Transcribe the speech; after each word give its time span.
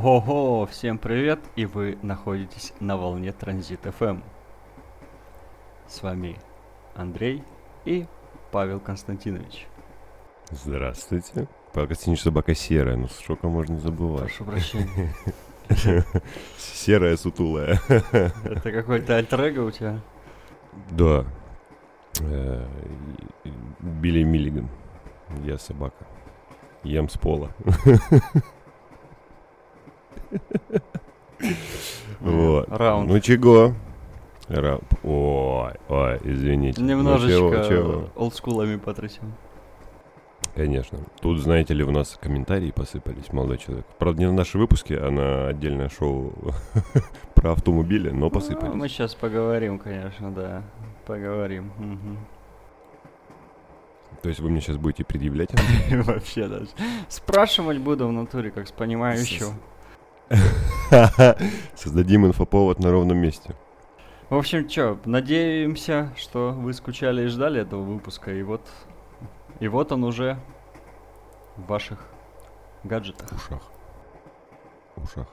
Ого-го, 0.00 0.64
всем 0.66 0.96
привет, 0.96 1.40
и 1.56 1.66
вы 1.66 1.98
находитесь 2.02 2.72
на 2.78 2.96
волне 2.96 3.32
Транзит 3.32 3.84
FM. 3.84 4.22
С 5.88 6.04
вами 6.04 6.38
Андрей 6.94 7.42
и 7.84 8.06
Павел 8.52 8.78
Константинович. 8.78 9.66
Здравствуйте. 10.52 11.48
Павел 11.74 11.88
Константинович 11.88 12.22
собака 12.22 12.54
серая, 12.54 12.96
ну 12.96 13.08
сколько 13.08 13.48
можно 13.48 13.80
забывать. 13.80 14.26
Прошу 14.26 14.44
прощения. 14.44 15.12
Серая 16.56 17.16
сутулая. 17.16 17.80
Это 17.88 18.70
какой-то 18.70 19.16
альтер 19.16 19.60
у 19.60 19.72
тебя? 19.72 19.98
Да. 20.92 21.24
Э, 22.20 22.64
Билли 23.80 24.22
Миллиган. 24.22 24.68
Я 25.42 25.58
собака. 25.58 26.06
Ем 26.84 27.08
с 27.08 27.18
пола. 27.18 27.50
Вот. 32.20 32.68
Раунд. 32.68 33.08
Ну 33.08 33.20
чего? 33.20 33.74
Ра- 34.48 34.82
Ой, 35.04 35.72
ой, 35.88 36.18
извините. 36.24 36.80
Ну, 36.80 36.86
Немножечко 36.88 38.08
олдскулами 38.16 38.76
потрясем. 38.76 39.34
Конечно. 40.54 40.98
Тут, 41.20 41.38
знаете 41.38 41.74
ли, 41.74 41.84
у 41.84 41.90
нас 41.92 42.18
комментарии 42.20 42.70
посыпались, 42.72 43.32
молодой 43.32 43.58
человек. 43.58 43.86
Правда, 43.98 44.20
не 44.20 44.26
на 44.26 44.32
наши 44.32 44.58
выпуски, 44.58 44.94
а 44.94 45.10
на 45.10 45.48
отдельное 45.48 45.88
шоу 45.88 46.32
про 47.34 47.52
автомобили, 47.52 48.10
но 48.10 48.20
Ну, 48.26 48.30
посыпались. 48.30 48.74
мы 48.74 48.88
сейчас 48.88 49.14
поговорим, 49.14 49.78
конечно, 49.78 50.32
да. 50.32 50.62
Поговорим. 51.06 51.70
мгм. 51.78 52.18
То 54.22 54.30
есть 54.30 54.40
вы 54.40 54.50
мне 54.50 54.60
сейчас 54.60 54.78
будете 54.78 55.04
предъявлять? 55.04 55.50
Вообще 55.90 56.48
даже. 56.48 56.68
Спрашивать 57.08 57.78
буду 57.78 58.08
в 58.08 58.12
натуре, 58.12 58.50
как 58.50 58.66
с 58.66 58.72
понимающего. 58.72 59.52
Создадим 61.74 62.26
инфоповод 62.26 62.78
на 62.78 62.90
ровном 62.90 63.18
месте. 63.18 63.54
В 64.30 64.36
общем, 64.36 64.68
чё, 64.68 64.98
надеемся, 65.06 66.12
что 66.16 66.52
вы 66.52 66.74
скучали 66.74 67.24
и 67.24 67.26
ждали 67.28 67.62
этого 67.62 67.82
выпуска, 67.82 68.32
и 68.32 68.42
вот, 68.42 68.60
и 69.58 69.68
вот 69.68 69.90
он 69.90 70.04
уже 70.04 70.38
в 71.56 71.66
ваших 71.66 72.04
гаджетах. 72.84 73.28
Ушах. 73.32 73.62
Ушах. 74.96 75.26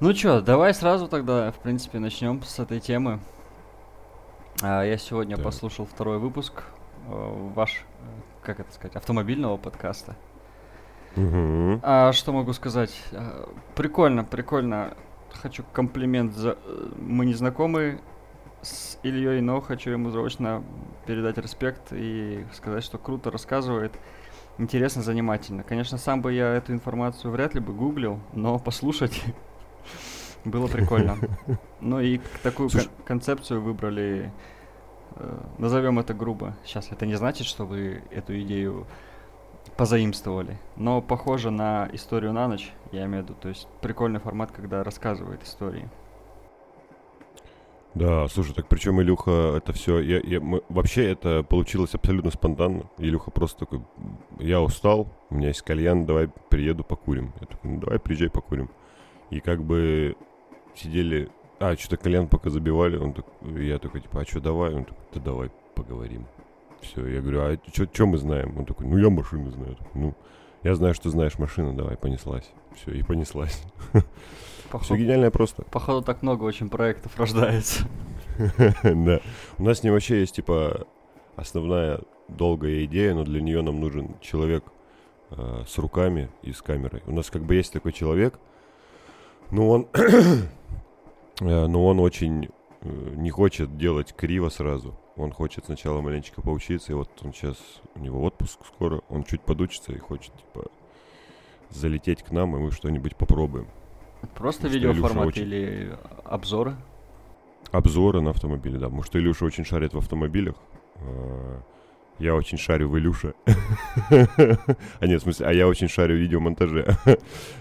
Ну 0.00 0.12
чё, 0.12 0.40
давай 0.40 0.74
сразу 0.74 1.06
тогда, 1.06 1.52
в 1.52 1.58
принципе, 1.60 1.98
начнем 1.98 2.42
с 2.42 2.58
этой 2.58 2.80
темы. 2.80 3.20
А, 4.62 4.82
я 4.82 4.98
сегодня 4.98 5.36
Так. 5.36 5.44
послушал 5.44 5.86
второй 5.86 6.18
выпуск 6.18 6.64
э, 7.06 7.50
ваш, 7.54 7.84
э, 8.00 8.20
как 8.42 8.60
это 8.60 8.72
сказать, 8.72 8.96
автомобильного 8.96 9.56
подкаста. 9.56 10.16
А 11.16 12.12
что 12.12 12.32
могу 12.32 12.52
сказать? 12.52 12.96
А, 13.12 13.48
Прикольно, 13.74 14.24
прикольно. 14.24 14.94
Хочу 15.42 15.64
комплимент 15.72 16.34
за... 16.34 16.56
э, 16.64 16.88
Мы 16.98 17.26
не 17.26 17.34
знакомы 17.34 18.00
с 18.62 18.98
Ильей, 19.02 19.40
но 19.40 19.60
хочу 19.60 19.90
ему 19.90 20.10
срочно 20.10 20.62
передать 21.06 21.38
респект 21.38 21.92
и 21.92 22.44
сказать, 22.52 22.84
что 22.84 22.98
круто 22.98 23.30
рассказывает. 23.30 23.92
Интересно, 24.58 25.02
занимательно. 25.02 25.62
Конечно, 25.62 25.96
сам 25.98 26.20
бы 26.20 26.32
я 26.32 26.54
эту 26.54 26.72
информацию 26.72 27.30
вряд 27.32 27.54
ли 27.54 27.60
бы 27.60 27.72
гуглил, 27.72 28.20
но 28.34 28.58
послушать 28.58 29.22
было 30.44 30.66
прикольно. 30.66 31.16
Ну 31.80 31.98
и 32.00 32.20
такую 32.42 32.68
кон- 32.68 32.90
концепцию 33.06 33.62
выбрали, 33.62 34.30
э, 35.16 35.38
назовем 35.56 35.98
это 35.98 36.12
грубо. 36.12 36.54
Сейчас 36.64 36.92
это 36.92 37.06
не 37.06 37.14
значит, 37.14 37.46
что 37.46 37.64
вы 37.64 38.02
эту 38.10 38.38
идею 38.42 38.86
позаимствовали. 39.76 40.58
Но 40.76 41.00
похоже 41.02 41.50
на 41.50 41.88
историю 41.92 42.32
на 42.32 42.48
ночь, 42.48 42.72
я 42.92 43.04
имею 43.06 43.24
в 43.24 43.26
виду. 43.28 43.36
То 43.40 43.48
есть 43.48 43.66
прикольный 43.80 44.20
формат, 44.20 44.50
когда 44.52 44.82
рассказывает 44.84 45.42
истории. 45.42 45.88
Да, 47.94 48.28
слушай, 48.28 48.54
так 48.54 48.68
причем 48.68 49.00
Илюха 49.02 49.56
это 49.56 49.72
все, 49.72 49.98
я, 49.98 50.20
я- 50.22 50.40
мы- 50.40 50.62
вообще 50.68 51.10
это 51.10 51.42
получилось 51.42 51.92
абсолютно 51.94 52.30
спонтанно. 52.30 52.84
Илюха 52.98 53.32
просто 53.32 53.60
такой, 53.60 53.82
я 54.38 54.60
устал, 54.60 55.08
у 55.28 55.34
меня 55.34 55.48
есть 55.48 55.62
кальян, 55.62 56.06
давай 56.06 56.28
приеду 56.50 56.84
покурим. 56.84 57.32
Я 57.40 57.46
такой, 57.48 57.70
ну 57.70 57.80
давай 57.80 57.98
приезжай 57.98 58.30
покурим. 58.30 58.70
И 59.30 59.40
как 59.40 59.64
бы 59.64 60.14
сидели, 60.76 61.30
а 61.58 61.74
что-то 61.76 61.96
кальян 61.96 62.28
пока 62.28 62.48
забивали, 62.50 62.96
он 62.96 63.12
так, 63.12 63.26
я 63.58 63.78
такой 63.80 64.02
типа, 64.02 64.20
а 64.20 64.24
что 64.24 64.40
давай, 64.40 64.72
он 64.72 64.84
такой, 64.84 65.04
да 65.14 65.20
давай 65.20 65.50
поговорим. 65.74 66.26
Все, 66.82 67.06
я 67.06 67.20
говорю, 67.20 67.40
а 67.42 67.58
что 67.72 68.06
мы 68.06 68.18
знаем? 68.18 68.56
Он 68.58 68.64
такой, 68.64 68.86
ну 68.86 68.96
я 68.96 69.10
машины 69.10 69.50
знаю. 69.50 69.76
Ну, 69.94 70.14
я 70.62 70.74
знаю, 70.74 70.94
что 70.94 71.10
знаешь 71.10 71.38
машины, 71.38 71.72
давай, 71.72 71.96
понеслась. 71.96 72.50
Все, 72.74 72.92
и 72.92 73.02
понеслась. 73.02 73.62
Все 73.92 74.04
Походу, 74.70 75.00
гениально 75.00 75.30
просто. 75.30 75.62
походу 75.64 76.02
так 76.02 76.22
много 76.22 76.44
очень 76.44 76.68
проектов 76.70 77.18
рождается. 77.18 77.86
Да. 78.84 79.20
У 79.58 79.64
нас 79.64 79.78
с 79.78 79.82
ним 79.82 79.92
вообще 79.92 80.20
есть, 80.20 80.36
типа, 80.36 80.86
основная 81.36 82.00
долгая 82.28 82.84
идея, 82.84 83.14
но 83.14 83.24
для 83.24 83.40
нее 83.42 83.62
нам 83.62 83.80
нужен 83.80 84.16
человек 84.20 84.64
э, 85.30 85.64
с 85.66 85.76
руками 85.78 86.30
и 86.42 86.52
с 86.52 86.62
камерой. 86.62 87.02
У 87.06 87.12
нас 87.12 87.30
как 87.30 87.42
бы 87.42 87.54
есть 87.54 87.72
такой 87.72 87.92
человек, 87.92 88.38
но 89.50 89.68
он, 89.68 89.88
э, 89.94 90.46
но 91.40 91.86
он 91.86 92.00
очень 92.00 92.48
э, 92.82 93.12
не 93.16 93.30
хочет 93.30 93.76
делать 93.76 94.14
криво 94.14 94.48
сразу. 94.48 94.98
Он 95.20 95.32
хочет 95.32 95.66
сначала 95.66 96.00
маленечко 96.00 96.40
поучиться, 96.42 96.92
и 96.92 96.94
вот 96.94 97.10
он 97.22 97.32
сейчас, 97.32 97.56
у 97.94 97.98
него 98.00 98.22
отпуск 98.22 98.60
скоро, 98.66 99.02
он 99.08 99.24
чуть 99.24 99.42
подучится 99.42 99.92
и 99.92 99.98
хочет, 99.98 100.32
типа, 100.34 100.66
залететь 101.70 102.22
к 102.22 102.30
нам, 102.30 102.56
и 102.56 102.58
мы 102.58 102.70
что-нибудь 102.70 103.16
попробуем. 103.16 103.66
Просто 104.34 104.68
видеоформат 104.68 105.28
очень- 105.28 105.42
или 105.42 105.96
обзоры. 106.24 106.74
Обзоры 107.70 108.20
на 108.20 108.30
автомобили, 108.30 108.76
да. 108.78 108.86
Потому 108.86 109.02
что 109.02 109.18
Илюша 109.18 109.44
очень 109.44 109.64
шарит 109.64 109.94
в 109.94 109.98
автомобилях. 109.98 110.56
А, 110.96 111.60
Я 112.18 112.34
очень 112.34 112.58
шарю 112.58 112.90
в 112.90 112.98
Илюше. 112.98 113.32
А 114.10 115.06
нет, 115.06 115.20
в 115.20 115.22
смысле, 115.22 115.46
а 115.46 115.52
я 115.54 115.66
очень 115.68 115.88
шарю 115.88 116.16
в 116.16 116.18
видеомонтаже. 116.18 116.96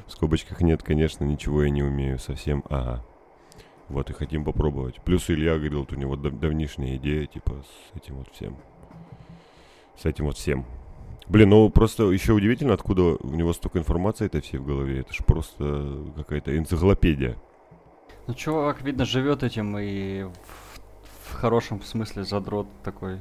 В 0.08 0.12
скобочках 0.12 0.60
нет, 0.62 0.84
конечно, 0.84 1.24
ничего 1.24 1.64
я 1.64 1.70
не 1.70 1.82
умею 1.84 2.20
совсем. 2.20 2.64
Ага. 2.70 3.06
Вот 3.90 4.10
и 4.10 4.14
хотим 4.14 4.44
попробовать. 4.44 5.02
Плюс 5.02 5.30
Илья 5.30 5.56
говорил, 5.56 5.80
вот 5.80 5.92
у 5.92 5.96
него 5.96 6.16
дав- 6.16 6.40
давнишняя 6.40 6.96
идея, 6.98 7.26
типа, 7.26 7.64
с 7.64 7.98
этим 7.98 8.16
вот 8.16 8.28
всем. 8.32 8.56
С 9.98 10.06
этим 10.06 10.26
вот 10.26 10.38
всем. 10.38 10.66
Блин, 11.28 11.50
ну 11.50 11.70
просто 11.70 12.10
еще 12.12 12.34
удивительно, 12.34 12.74
откуда 12.74 13.02
у 13.04 13.36
него 13.36 13.54
столько 13.54 13.80
информации 13.80 14.26
это 14.26 14.42
все 14.42 14.58
в 14.60 14.66
голове. 14.66 15.02
Это 15.02 15.14
же 15.14 15.24
просто 15.24 16.06
какая-то 16.16 16.58
энциклопедия. 16.58 17.36
Ну, 18.28 18.34
чувак, 18.34 18.82
видно, 18.82 19.06
живет 19.06 19.44
этим 19.44 19.78
и 19.78 20.24
в, 20.24 21.32
в 21.32 21.34
хорошем 21.34 21.82
смысле 21.82 22.24
задрот 22.24 22.68
такой. 22.84 23.20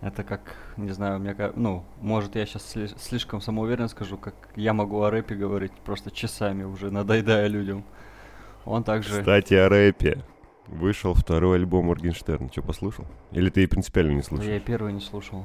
Это 0.00 0.22
как, 0.22 0.54
не 0.76 0.90
знаю, 0.90 1.18
мне 1.18 1.34
ка- 1.34 1.52
ну, 1.56 1.84
может, 2.00 2.36
я 2.36 2.46
сейчас 2.46 2.74
слишком 2.98 3.40
самоуверенно 3.40 3.88
скажу, 3.88 4.16
как 4.16 4.34
я 4.54 4.72
могу 4.72 5.02
о 5.02 5.10
рэпе 5.10 5.34
говорить 5.34 5.72
просто 5.72 6.10
часами 6.10 6.62
уже, 6.62 6.90
надоедая 6.90 7.46
людям. 7.48 7.84
Он 8.68 8.84
также... 8.84 9.20
Кстати, 9.20 9.54
о 9.54 9.68
рэпе. 9.68 10.22
Вышел 10.66 11.14
второй 11.14 11.56
альбом 11.56 11.86
Моргенштерна. 11.86 12.50
Что, 12.52 12.60
послушал? 12.60 13.06
Или 13.32 13.48
ты 13.48 13.66
принципиально 13.66 14.10
не 14.10 14.16
Ну, 14.16 14.22
слушаешь? 14.22 14.52
Я 14.52 14.60
первый 14.60 14.92
не 14.92 15.00
слушал. 15.00 15.44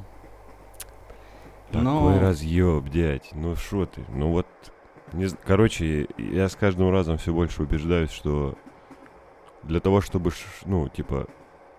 Такой 1.72 1.84
Но- 1.84 2.20
разъеб, 2.20 2.90
дядь. 2.90 3.30
Ну 3.32 3.56
что 3.56 3.86
ты? 3.86 4.04
Ну 4.10 4.32
вот... 4.32 4.46
не 5.14 5.28
Короче, 5.46 6.08
я 6.18 6.50
с 6.50 6.56
каждым 6.58 6.92
разом 6.92 7.18
все 7.18 7.34
больше 7.34 7.64
убеждаюсь, 7.64 8.12
что 8.12 8.58
для 9.64 9.80
того, 9.80 10.02
чтобы, 10.02 10.32
ну, 10.66 10.90
типа, 10.90 11.28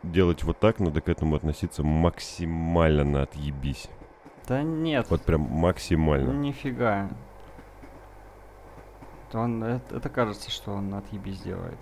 делать 0.02 0.42
вот 0.44 0.58
так, 0.58 0.80
надо 0.80 1.02
к 1.02 1.10
этому 1.10 1.36
относиться 1.36 1.82
максимально 1.82 3.04
на 3.04 3.22
отъебись. 3.24 3.90
Да 4.48 4.62
нет, 4.62 5.06
Вот 5.10 5.20
прям 5.22 5.42
максимально. 5.42 6.32
нифига. 6.32 7.10
Он, 9.34 9.62
это, 9.62 9.96
это 9.96 10.08
кажется, 10.08 10.50
что 10.50 10.72
он 10.72 10.94
отъебись 10.94 11.40
делает. 11.40 11.78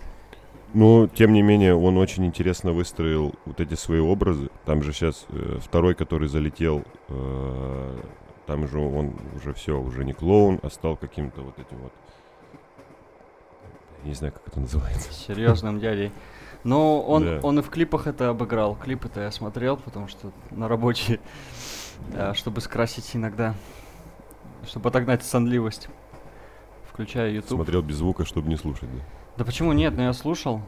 Ну, 0.73 1.07
тем 1.07 1.33
не 1.33 1.43
менее, 1.43 1.75
он 1.75 1.97
очень 1.97 2.25
интересно 2.25 2.71
выстроил 2.73 3.35
вот 3.45 3.59
эти 3.59 3.75
свои 3.75 3.99
образы. 3.99 4.49
Там 4.65 4.81
же 4.81 4.91
сейчас 4.91 5.27
второй, 5.59 5.93
который 5.93 6.27
залетел, 6.27 6.83
э, 7.09 8.01
там 8.47 8.67
же 8.67 8.79
он 8.79 9.13
уже 9.35 9.53
все, 9.53 9.79
уже 9.79 10.03
не 10.03 10.13
клоун, 10.13 10.59
а 10.63 10.69
стал 10.69 10.97
каким-то 10.97 11.41
вот 11.41 11.59
этим 11.59 11.77
вот. 11.77 11.93
Я 14.03 14.09
не 14.09 14.15
знаю, 14.15 14.33
как 14.33 14.47
это 14.47 14.59
называется. 14.59 15.13
Серьезным 15.13 15.79
дядей. 15.81 16.11
Но 16.63 17.01
он, 17.01 17.23
Да. 17.23 17.39
он 17.43 17.59
и 17.59 17.61
в 17.61 17.69
клипах 17.69 18.07
это 18.07 18.29
обыграл. 18.29 18.75
Клипы-то 18.75 19.21
я 19.21 19.31
смотрел, 19.31 19.77
потому 19.77 20.07
что 20.07 20.31
на 20.49 20.67
рабочие, 20.67 21.19
э, 22.13 22.33
чтобы 22.33 22.61
скрасить 22.61 23.15
иногда, 23.15 23.53
чтобы 24.65 24.89
отогнать 24.89 25.23
сонливость. 25.23 25.87
Включаю 26.93 27.33
YouTube. 27.33 27.49
Смотрел 27.57 27.81
без 27.81 27.95
звука, 27.97 28.25
чтобы 28.25 28.49
не 28.49 28.55
слушать. 28.55 28.89
Да. 28.93 28.99
Да 29.37 29.45
почему 29.45 29.73
нет? 29.73 29.93
Ну 29.95 30.03
я 30.03 30.13
слушал. 30.13 30.61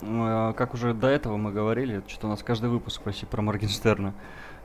Э, 0.00 0.52
Как 0.56 0.74
уже 0.74 0.94
до 0.94 1.08
этого 1.08 1.36
мы 1.36 1.52
говорили, 1.52 2.02
что 2.08 2.26
у 2.26 2.30
нас 2.30 2.42
каждый 2.42 2.70
выпуск 2.70 3.02
почти 3.02 3.26
про 3.26 3.42
Моргенштерна. 3.42 4.14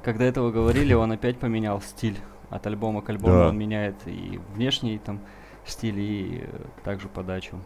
Как 0.03 0.17
до 0.17 0.23
этого 0.23 0.51
говорили, 0.51 0.93
он 0.93 1.11
опять 1.11 1.37
поменял 1.39 1.81
стиль. 1.81 2.17
От 2.49 2.67
альбома 2.67 3.01
к 3.01 3.09
альбому 3.09 3.33
Да. 3.35 3.49
он 3.49 3.57
меняет 3.57 3.95
и 4.05 4.39
внешний 4.53 4.97
там 4.99 5.19
стиль 5.65 5.99
и 5.99 6.43
э, 6.47 6.61
также 6.83 7.09
подачу. 7.09 7.59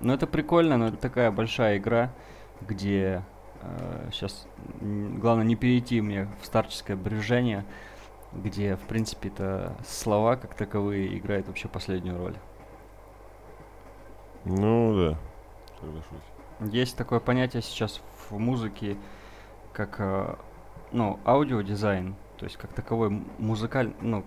Но 0.00 0.12
это 0.14 0.26
прикольно, 0.26 0.76
но 0.76 0.88
это 0.88 0.96
такая 0.96 1.30
большая 1.30 1.76
игра, 1.78 2.10
где 2.62 3.22
э, 3.60 4.08
сейчас 4.12 4.46
главное 4.80 5.44
не 5.44 5.54
перейти 5.56 6.00
мне 6.00 6.26
в 6.42 6.46
старческое 6.46 6.96
брюзжение, 6.96 7.64
где, 8.42 8.76
в 8.76 8.82
принципе, 8.82 9.28
это 9.28 9.76
слова 9.86 10.36
как 10.36 10.54
таковые 10.54 11.16
играют 11.18 11.46
вообще 11.46 11.68
последнюю 11.68 12.18
роль. 12.18 12.36
Ну 14.44 14.94
да, 14.94 15.18
соглашусь. 15.80 16.72
Есть 16.72 16.96
такое 16.96 17.20
понятие 17.20 17.62
сейчас 17.62 18.00
в 18.28 18.38
музыке, 18.38 18.96
как 19.72 19.96
э, 19.98 20.36
ну, 20.92 21.18
аудиодизайн, 21.24 22.14
то 22.36 22.44
есть 22.44 22.56
как 22.56 22.72
таковой 22.72 23.10
музыкаль, 23.38 23.92
ну, 24.00 24.24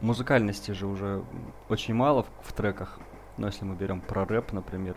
музыкальности 0.00 0.72
же 0.72 0.86
уже 0.86 1.24
очень 1.68 1.94
мало 1.94 2.24
в, 2.24 2.30
в 2.42 2.52
треках. 2.52 2.98
Но 3.36 3.46
если 3.46 3.64
мы 3.64 3.74
берем 3.74 4.00
про 4.00 4.24
рэп, 4.24 4.52
например, 4.52 4.96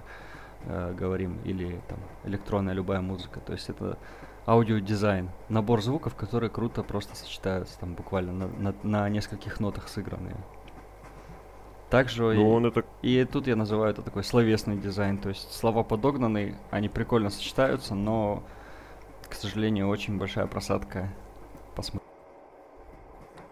э, 0.65 0.93
говорим, 0.93 1.39
или 1.43 1.79
там 1.87 1.99
электронная 2.23 2.73
любая 2.73 3.01
музыка, 3.01 3.39
то 3.39 3.53
есть 3.53 3.69
это 3.69 3.97
аудиодизайн, 4.47 5.29
набор 5.49 5.81
звуков, 5.81 6.15
которые 6.15 6.49
круто 6.49 6.83
просто 6.83 7.15
сочетаются, 7.15 7.79
там 7.79 7.95
буквально 7.95 8.31
на, 8.33 8.47
на, 8.47 8.75
на 8.83 9.09
нескольких 9.09 9.59
нотах 9.59 9.87
сыгранные. 9.87 10.37
Также 11.89 12.23
ну, 12.23 12.31
и, 12.31 12.37
он 12.37 12.65
это... 12.65 12.83
и 13.01 13.23
тут 13.25 13.47
я 13.47 13.55
называю 13.55 13.91
это 13.91 14.01
такой 14.01 14.23
словесный 14.23 14.77
дизайн, 14.77 15.17
то 15.17 15.29
есть 15.29 15.51
слова 15.53 15.83
подогнаны, 15.83 16.57
они 16.71 16.89
прикольно 16.89 17.29
сочетаются, 17.29 17.95
но, 17.95 18.43
к 19.29 19.33
сожалению, 19.33 19.87
очень 19.87 20.17
большая 20.17 20.47
просадка 20.47 21.09
посмотреть. 21.75 22.05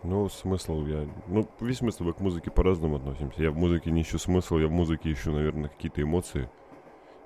Ну, 0.04 0.28
смысл 0.28 0.86
я... 0.86 1.08
Ну, 1.28 1.48
весь 1.62 1.78
смысл 1.78 2.04
мы 2.04 2.14
к 2.14 2.20
музыке 2.20 2.52
по-разному 2.52 2.98
относимся. 2.98 3.42
Я 3.42 3.52
в 3.52 3.56
музыке 3.56 3.90
не 3.90 4.02
ищу 4.02 4.20
смысл, 4.20 4.58
я 4.58 4.68
в 4.68 4.72
музыке 4.72 5.14
ищу, 5.14 5.32
наверное, 5.32 5.70
какие-то 5.70 6.02
эмоции. 6.02 6.50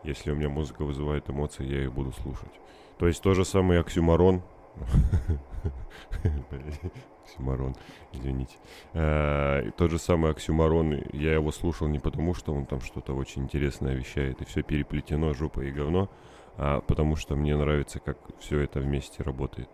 Если 0.04 0.30
у 0.30 0.36
меня 0.36 0.50
музыка 0.50 0.84
вызывает 0.86 1.28
эмоции, 1.28 1.66
я 1.66 1.78
ее 1.78 1.90
буду 1.90 2.12
слушать. 2.12 2.52
То 2.98 3.08
есть 3.08 3.22
то 3.22 3.34
же 3.34 3.46
самое 3.46 3.80
оксюмарон. 3.80 4.42
Оксюмарон, 7.24 7.76
извините. 8.14 8.56
Э, 8.94 9.70
тот 9.76 9.92
же 9.92 10.00
самый 10.00 10.32
оксюмарон, 10.32 11.04
я 11.12 11.34
его 11.34 11.52
слушал 11.52 11.88
не 11.88 12.00
потому, 12.00 12.34
что 12.34 12.54
он 12.54 12.66
там 12.66 12.80
что-то 12.82 13.14
очень 13.14 13.44
интересное 13.44 13.94
вещает, 13.94 14.42
и 14.42 14.46
все 14.46 14.64
переплетено, 14.64 15.34
жопа 15.34 15.60
и 15.62 15.72
говно, 15.72 16.10
а 16.56 16.80
потому 16.82 17.18
что 17.18 17.36
мне 17.36 17.56
нравится, 17.58 18.00
как 18.00 18.18
все 18.40 18.62
это 18.62 18.80
вместе 18.80 19.24
работает. 19.24 19.70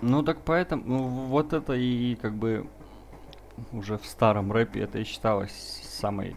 Ну 0.00 0.22
так 0.22 0.38
поэтому, 0.44 0.84
ну, 0.86 1.08
вот 1.26 1.52
это 1.52 1.72
и 1.72 2.14
как 2.14 2.34
бы 2.36 2.68
уже 3.72 3.98
в 3.98 4.06
старом 4.06 4.52
рэпе 4.52 4.80
это 4.80 4.98
и 4.98 5.04
считалось 5.04 5.52
самой 5.82 6.36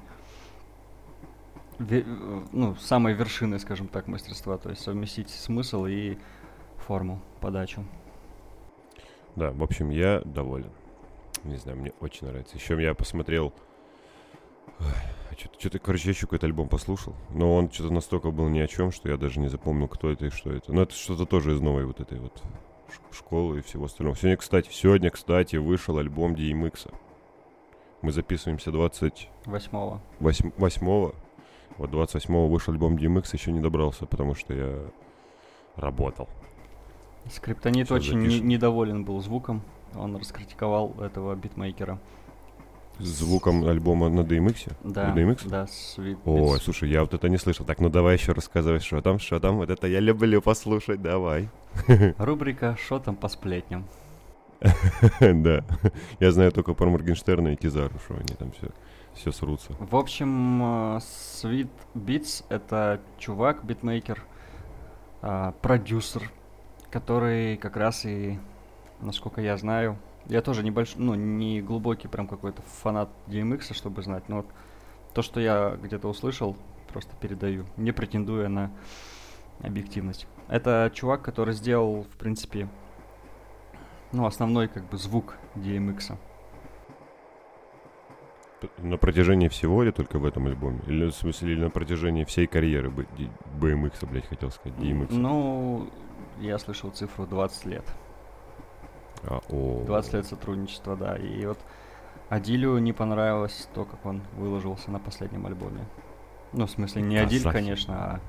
ну, 1.79 2.75
самой 2.75 3.13
вершиной, 3.13 3.59
скажем 3.59 3.87
так, 3.87 4.07
мастерства, 4.07 4.57
то 4.57 4.69
есть 4.69 4.81
совместить 4.81 5.29
смысл 5.29 5.85
и 5.85 6.17
форму, 6.77 7.21
подачу. 7.39 7.85
Да, 9.35 9.51
в 9.51 9.63
общем, 9.63 9.89
я 9.89 10.21
доволен. 10.25 10.71
Не 11.43 11.55
знаю, 11.55 11.77
мне 11.77 11.93
очень 11.99 12.27
нравится. 12.27 12.57
Еще 12.57 12.81
я 12.81 12.93
посмотрел... 12.93 13.53
Что-то, 15.57 15.79
короче, 15.79 16.05
я 16.05 16.11
еще 16.11 16.21
какой-то 16.21 16.47
альбом 16.47 16.67
послушал, 16.67 17.15
но 17.29 17.55
он 17.55 17.71
что-то 17.71 17.93
настолько 17.93 18.29
был 18.31 18.49
ни 18.49 18.59
о 18.59 18.67
чем, 18.67 18.91
что 18.91 19.09
я 19.09 19.15
даже 19.15 19.39
не 19.39 19.47
запомнил, 19.47 19.87
кто 19.87 20.09
это 20.09 20.25
и 20.25 20.29
что 20.29 20.51
это. 20.51 20.73
Но 20.73 20.81
это 20.81 20.93
что-то 20.93 21.25
тоже 21.25 21.53
из 21.53 21.61
новой 21.61 21.85
вот 21.85 22.01
этой 22.01 22.19
вот 22.19 22.43
школы 23.11 23.59
и 23.59 23.61
всего 23.61 23.85
остального. 23.85 24.17
Сегодня, 24.17 24.35
кстати, 24.35 24.69
сегодня, 24.69 25.09
кстати, 25.09 25.55
вышел 25.55 25.97
альбом 25.97 26.33
DMX. 26.33 26.93
Мы 28.01 28.11
записываемся 28.11 28.71
28-го. 28.71 30.01
8 30.19 30.51
8 30.57 31.11
вот 31.79 31.91
28-го 31.91 32.47
вышел 32.47 32.73
альбом 32.73 32.97
DMX, 32.97 33.29
еще 33.33 33.51
не 33.51 33.61
добрался, 33.61 34.05
потому 34.05 34.35
что 34.35 34.53
я 34.53 34.79
работал. 35.77 36.27
Скриптонит 37.31 37.87
Все 37.87 37.95
очень 37.95 38.19
не, 38.19 38.39
недоволен 38.39 39.05
был 39.05 39.21
звуком. 39.21 39.61
Он 39.95 40.15
раскритиковал 40.17 40.93
этого 40.99 41.35
битмейкера. 41.35 41.99
Звуком 42.99 43.63
альбома 43.65 44.09
на 44.09 44.21
DMX? 44.21 44.73
Да, 44.83 45.13
на 45.13 45.17
DMX? 45.17 45.47
да, 45.47 45.63
Sweet 45.63 46.17
Ой, 46.25 46.59
слушай, 46.59 46.89
я 46.89 47.01
вот 47.01 47.13
это 47.13 47.29
не 47.29 47.37
слышал. 47.37 47.65
Так, 47.65 47.79
ну 47.79 47.89
давай 47.89 48.15
еще 48.15 48.33
рассказывай, 48.33 48.79
что 48.79 49.01
там, 49.01 49.19
что 49.19 49.39
там. 49.39 49.57
Вот 49.57 49.69
это 49.69 49.87
я 49.87 50.01
люблю 50.01 50.41
послушать, 50.41 51.01
давай. 51.01 51.49
Рубрика 52.17 52.77
«Что 52.77 52.99
там 52.99 53.15
по 53.15 53.29
сплетням?» 53.29 53.85
Да, 55.21 55.63
я 56.19 56.31
знаю 56.33 56.51
только 56.51 56.73
про 56.73 56.89
Моргенштерна 56.89 57.49
и 57.49 57.55
Кизару, 57.55 57.97
что 58.03 58.15
они 58.15 58.35
там 58.37 58.51
все 58.51 58.69
все 59.13 59.31
срутся. 59.31 59.73
В 59.79 59.95
общем, 59.95 60.61
э, 60.61 60.97
Sweet 60.97 61.69
Beats— 61.95 62.45
это 62.49 62.99
чувак, 63.17 63.63
битмейкер, 63.63 64.23
э, 65.21 65.53
продюсер, 65.61 66.31
который 66.89 67.57
как 67.57 67.77
раз 67.77 68.05
и, 68.05 68.39
насколько 69.01 69.41
я 69.41 69.57
знаю, 69.57 69.97
я 70.27 70.41
тоже 70.41 70.63
небольшой, 70.63 71.01
ну, 71.01 71.15
не 71.15 71.61
глубокий 71.61 72.07
прям 72.07 72.27
какой-то 72.27 72.61
фанат 72.61 73.09
DMX, 73.27 73.73
чтобы 73.73 74.01
знать, 74.03 74.29
но 74.29 74.37
вот 74.37 74.47
то, 75.13 75.21
что 75.21 75.39
я 75.39 75.77
где-то 75.81 76.07
услышал, 76.07 76.55
просто 76.87 77.15
передаю, 77.15 77.65
не 77.77 77.91
претендуя 77.91 78.47
на 78.47 78.71
объективность. 79.61 80.27
Это 80.47 80.91
чувак, 80.93 81.21
который 81.21 81.53
сделал, 81.53 82.03
в 82.03 82.17
принципе, 82.17 82.69
ну, 84.11 84.25
основной 84.25 84.67
как 84.67 84.87
бы 84.89 84.97
звук 84.97 85.37
DMX. 85.55 86.11
-а. 86.11 86.17
На 88.77 88.97
протяжении 88.97 89.47
всего 89.47 89.83
или 89.83 89.91
только 89.91 90.19
в 90.19 90.25
этом 90.25 90.47
альбоме? 90.47 90.81
Или 90.87 91.05
в 91.05 91.13
смысле, 91.13 91.53
или 91.53 91.63
на 91.63 91.69
протяжении 91.69 92.23
всей 92.25 92.47
карьеры 92.47 92.91
BMX, 93.59 94.05
блядь, 94.09 94.27
хотел 94.27 94.51
сказать, 94.51 94.77
DMX? 94.77 95.07
Ну, 95.11 95.89
я 96.39 96.57
слышал 96.57 96.89
цифру 96.91 97.25
20 97.25 97.65
лет. 97.65 97.85
А, 99.23 99.41
о. 99.49 99.83
20 99.85 100.13
лет 100.13 100.25
сотрудничества, 100.25 100.95
да. 100.95 101.15
И 101.15 101.45
вот 101.45 101.59
Адилю 102.29 102.77
не 102.77 102.93
понравилось 102.93 103.67
то, 103.73 103.85
как 103.85 104.05
он 104.05 104.21
выложился 104.35 104.91
на 104.91 104.99
последнем 104.99 105.45
альбоме. 105.45 105.85
Ну, 106.53 106.65
в 106.65 106.71
смысле, 106.71 107.01
не 107.01 107.17
Адиль, 107.17 107.43
конечно, 107.43 107.95
а... 107.95 108.19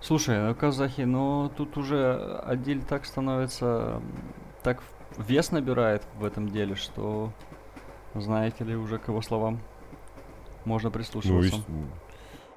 Слушай, 0.00 0.40
ну, 0.40 0.54
казахи, 0.54 1.02
ну, 1.02 1.50
тут 1.54 1.76
уже 1.76 2.38
Адиль 2.44 2.82
так 2.82 3.04
становится... 3.04 4.00
Так 4.62 4.82
вес 5.18 5.50
набирает 5.50 6.02
в 6.18 6.24
этом 6.24 6.48
деле, 6.48 6.74
что 6.74 7.32
знаете 8.14 8.64
ли, 8.64 8.74
уже 8.76 8.98
к 8.98 9.08
его 9.08 9.22
словам 9.22 9.60
можно 10.64 10.90
прислушиваться. 10.90 11.62
Ну, 11.68 11.86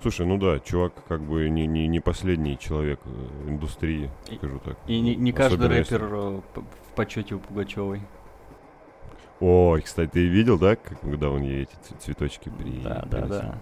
Слушай, 0.04 0.26
ну 0.26 0.38
да, 0.38 0.60
чувак 0.60 0.92
как 1.08 1.22
бы 1.22 1.48
не, 1.48 1.66
не, 1.66 1.88
не 1.88 2.02
последний 2.02 2.60
человек 2.60 3.00
э, 3.06 3.50
индустрии, 3.50 4.12
и, 4.30 4.36
скажу 4.36 4.60
так. 4.60 4.78
И 4.86 5.00
не, 5.00 5.16
не 5.16 5.32
каждый 5.32 5.70
рэпер 5.70 6.04
если... 6.04 6.38
Э, 6.38 6.42
в 6.60 6.96
почете 6.96 7.36
у 7.36 7.40
Пугачевой. 7.40 8.02
Ой, 9.40 9.82
кстати, 9.82 10.10
ты 10.10 10.28
видел, 10.28 10.60
да, 10.60 10.76
когда 10.76 11.30
он 11.30 11.42
ей 11.44 11.64
эти 11.64 11.94
цветочки 12.02 12.50
при... 12.50 12.82
Да, 12.82 13.06
да, 13.10 13.26
да. 13.28 13.58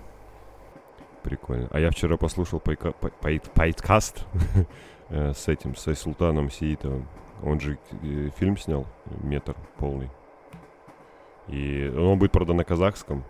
Прикольно. 1.22 1.68
А 1.70 1.80
я 1.80 1.92
вчера 1.92 2.18
послушал 2.18 2.60
пайка, 2.60 2.92
пай, 2.92 3.40
пайткаст 3.40 4.26
э, 5.10 5.34
с 5.34 5.48
этим, 5.48 5.76
с 5.76 5.94
Султаном 5.94 6.50
Сиитовым. 6.50 7.08
Он 7.44 7.60
же 7.60 7.78
фильм 8.40 8.58
снял, 8.58 8.88
метр 9.22 9.56
полный. 9.78 10.10
И 11.52 11.94
он 11.96 12.18
будет, 12.18 12.32
правда, 12.32 12.54
на 12.54 12.64
казахском. 12.64 13.24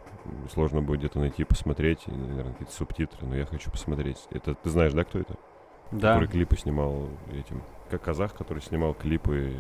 Сложно 0.54 0.82
будет 0.82 1.00
где-то 1.00 1.20
найти, 1.20 1.44
посмотреть, 1.44 2.08
наверное, 2.08 2.54
какие-то 2.54 2.74
субтитры, 2.74 3.26
но 3.26 3.36
я 3.36 3.46
хочу 3.46 3.72
посмотреть. 3.72 4.18
Это 4.30 4.54
ты 4.54 4.70
знаешь, 4.70 4.94
да, 4.94 5.04
кто 5.04 5.20
это? 5.20 5.36
Да. 5.92 6.14
Который 6.14 6.30
клипы 6.30 6.56
снимал 6.56 7.10
этим, 7.32 7.64
как 7.90 8.04
казах, 8.04 8.36
который 8.36 8.62
снимал 8.62 8.94
клипы 8.94 9.52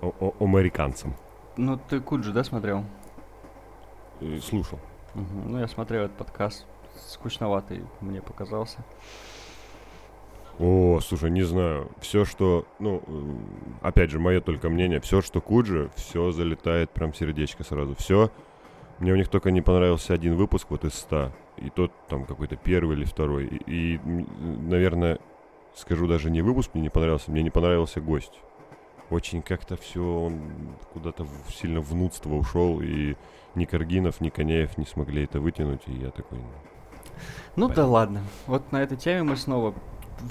о, 0.00 0.12
о 0.20 0.44
американцам. 0.44 1.14
Ну, 1.56 1.78
ты 1.88 2.00
Куджи, 2.00 2.32
да, 2.32 2.44
смотрел? 2.44 2.84
И 4.20 4.38
слушал. 4.38 4.78
Угу. 5.14 5.48
Ну, 5.48 5.58
я 5.58 5.66
смотрел 5.66 6.04
этот 6.04 6.16
подкаст. 6.16 6.64
Скучноватый 7.08 7.84
мне 8.00 8.22
показался. 8.22 8.84
О, 10.58 11.00
слушай, 11.00 11.30
не 11.30 11.42
знаю. 11.42 11.90
Все, 12.00 12.24
что, 12.24 12.66
ну, 12.78 13.02
опять 13.80 14.10
же, 14.10 14.18
мое 14.18 14.40
только 14.40 14.68
мнение, 14.68 15.00
все, 15.00 15.22
что 15.22 15.40
Куджи, 15.40 15.90
все 15.96 16.30
залетает 16.30 16.90
прям 16.90 17.14
сердечко 17.14 17.64
сразу. 17.64 17.94
Все. 17.96 18.30
Мне 18.98 19.12
у 19.12 19.16
них 19.16 19.28
только 19.28 19.50
не 19.50 19.62
понравился 19.62 20.14
один 20.14 20.36
выпуск 20.36 20.68
вот 20.70 20.84
из 20.84 20.94
ста. 20.94 21.32
И 21.56 21.70
тот 21.70 21.92
там 22.08 22.24
какой-то 22.24 22.56
первый 22.56 22.96
или 22.96 23.04
второй. 23.04 23.46
И, 23.46 23.94
и, 23.94 24.00
наверное, 24.00 25.18
скажу 25.74 26.06
даже 26.06 26.30
не 26.30 26.42
выпуск 26.42 26.70
мне 26.74 26.84
не 26.84 26.90
понравился, 26.90 27.30
мне 27.30 27.42
не 27.42 27.50
понравился 27.50 28.00
гость. 28.00 28.40
Очень 29.10 29.42
как-то 29.42 29.76
все, 29.76 30.02
он 30.02 30.40
куда-то 30.92 31.26
сильно 31.50 31.80
внутство 31.80 32.34
ушел, 32.34 32.80
и 32.80 33.16
ни 33.54 33.64
Каргинов, 33.66 34.20
ни 34.20 34.30
Коняев 34.30 34.78
не 34.78 34.86
смогли 34.86 35.24
это 35.24 35.40
вытянуть, 35.40 35.82
и 35.86 35.92
я 35.92 36.10
такой... 36.10 36.38
Ну, 37.56 37.68
ну 37.68 37.74
да 37.74 37.86
ладно. 37.86 38.22
Вот 38.46 38.72
на 38.72 38.82
этой 38.82 38.96
теме 38.96 39.22
мы 39.22 39.36
снова 39.36 39.74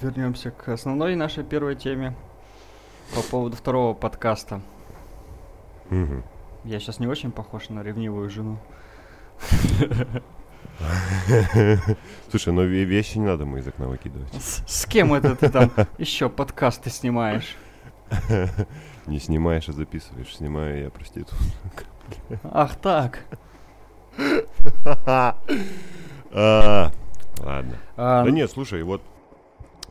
вернемся 0.01 0.51
к 0.51 0.69
основной 0.69 1.15
нашей 1.15 1.43
первой 1.43 1.75
теме 1.75 2.15
по 3.15 3.21
поводу 3.21 3.55
второго 3.57 3.93
подкаста. 3.93 4.61
Угу. 5.89 6.23
Я 6.65 6.79
сейчас 6.79 6.99
не 6.99 7.07
очень 7.07 7.31
похож 7.31 7.69
на 7.69 7.83
ревнивую 7.83 8.29
жену. 8.29 8.57
Слушай, 12.29 12.53
но 12.53 12.63
ве- 12.63 12.83
вещи 12.83 13.17
не 13.17 13.25
надо 13.25 13.45
мы 13.45 13.59
из 13.59 13.67
окна 13.67 13.87
выкидывать. 13.87 14.33
С, 14.33 14.63
с 14.67 14.85
кем 14.85 15.13
это 15.13 15.35
ты 15.35 15.49
там 15.49 15.71
еще 15.97 16.29
подкасты 16.29 16.89
снимаешь? 16.89 17.55
Не 19.07 19.19
снимаешь, 19.19 19.67
а 19.69 19.73
записываешь. 19.73 20.35
Снимаю 20.35 20.83
я 20.83 20.89
проститут. 20.89 21.37
Ах 22.43 22.75
так. 22.75 23.19
А, 26.33 26.91
Ладно. 27.39 27.75
А, 27.97 28.23
Да 28.23 28.31
нет, 28.31 28.49
слушай, 28.49 28.81
вот 28.83 29.01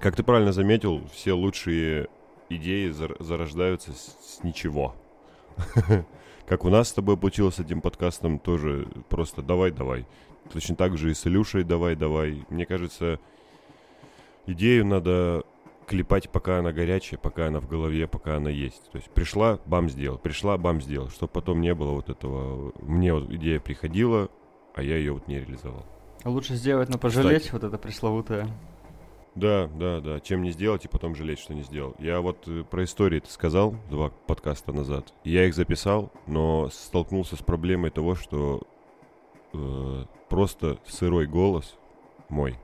как 0.00 0.16
ты 0.16 0.23
правильно 0.23 0.52
заметил, 0.52 1.02
все 1.12 1.33
лучшие 1.33 2.09
идеи 2.49 2.90
зар- 2.90 3.23
зарождаются 3.23 3.92
с, 3.92 4.16
с 4.21 4.42
ничего. 4.42 4.95
Как 6.47 6.64
у 6.64 6.69
нас 6.69 6.88
с 6.88 6.92
тобой 6.92 7.16
получилось 7.16 7.57
с 7.57 7.61
этим 7.61 7.80
подкастом, 7.80 8.38
тоже 8.38 8.88
просто 9.09 9.42
давай-давай. 9.42 10.07
Точно 10.52 10.75
так 10.75 10.99
же 10.99 11.11
и 11.11 11.14
с 11.14 11.26
Илюшей 11.26 11.62
давай-давай. 11.62 12.45
Мне 12.49 12.66
кажется, 12.66 13.21
идею 14.47 14.85
надо 14.85 15.45
клепать, 15.87 16.30
пока 16.30 16.59
она 16.59 16.73
горячая, 16.73 17.21
пока 17.21 17.47
она 17.47 17.61
в 17.61 17.69
голове, 17.69 18.09
пока 18.09 18.37
она 18.37 18.50
есть. 18.50 18.90
То 18.90 18.97
есть 18.97 19.11
пришла, 19.11 19.61
бам, 19.66 19.88
сделал, 19.88 20.19
пришла, 20.19 20.57
бам, 20.57 20.80
сделал. 20.80 21.09
Чтобы 21.09 21.33
потом 21.33 21.61
не 21.61 21.75
было 21.75 21.92
вот 21.92 22.09
этого... 22.09 22.73
Мне 22.80 23.14
вот 23.14 23.30
идея 23.30 23.61
приходила, 23.61 24.28
а 24.75 24.83
я 24.83 24.97
ее 24.97 25.12
вот 25.12 25.28
не 25.28 25.38
реализовал. 25.38 25.85
Лучше 26.25 26.54
сделать, 26.54 26.88
но 26.88 26.99
пожалеть, 26.99 27.42
Кстати. 27.42 27.52
вот 27.52 27.64
это 27.64 27.78
пресловутое. 27.78 28.49
Да, 29.35 29.69
да, 29.75 30.01
да. 30.01 30.21
Чем 30.21 30.43
не 30.43 30.51
сделать 30.51 30.85
и 30.85 30.89
потом 30.89 31.15
жалеть, 31.15 31.39
что 31.39 31.55
не 31.55 31.63
сделал. 31.63 31.95
Я 31.99 32.21
вот 32.21 32.49
э, 32.49 32.65
про 32.69 32.85
истории 32.85 33.21
ты 33.21 33.31
сказал 33.31 33.77
два 33.89 34.11
подкаста 34.27 34.73
назад. 34.73 35.13
Я 35.25 35.47
их 35.47 35.55
записал, 35.55 36.11
но 36.27 36.69
столкнулся 36.71 37.37
с 37.37 37.43
проблемой 37.43 37.91
того, 37.91 38.17
что 38.17 38.63
э, 39.53 40.05
просто 40.29 40.79
сырой 40.87 41.27
голос 41.27 41.77
мой. 42.29 42.57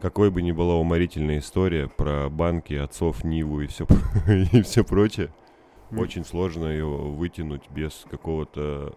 Какой 0.00 0.30
бы 0.30 0.42
ни 0.42 0.50
была 0.52 0.74
уморительная 0.74 1.38
история 1.38 1.88
про 1.88 2.28
банки, 2.28 2.74
отцов, 2.74 3.22
Ниву 3.24 3.60
и 3.60 3.68
все, 3.68 3.86
и 4.52 4.60
все 4.62 4.84
прочее, 4.84 5.32
М. 5.90 6.00
очень 6.00 6.24
сложно 6.24 6.66
ее 6.66 6.86
вытянуть 6.86 7.70
без 7.70 8.04
какого-то 8.10 8.94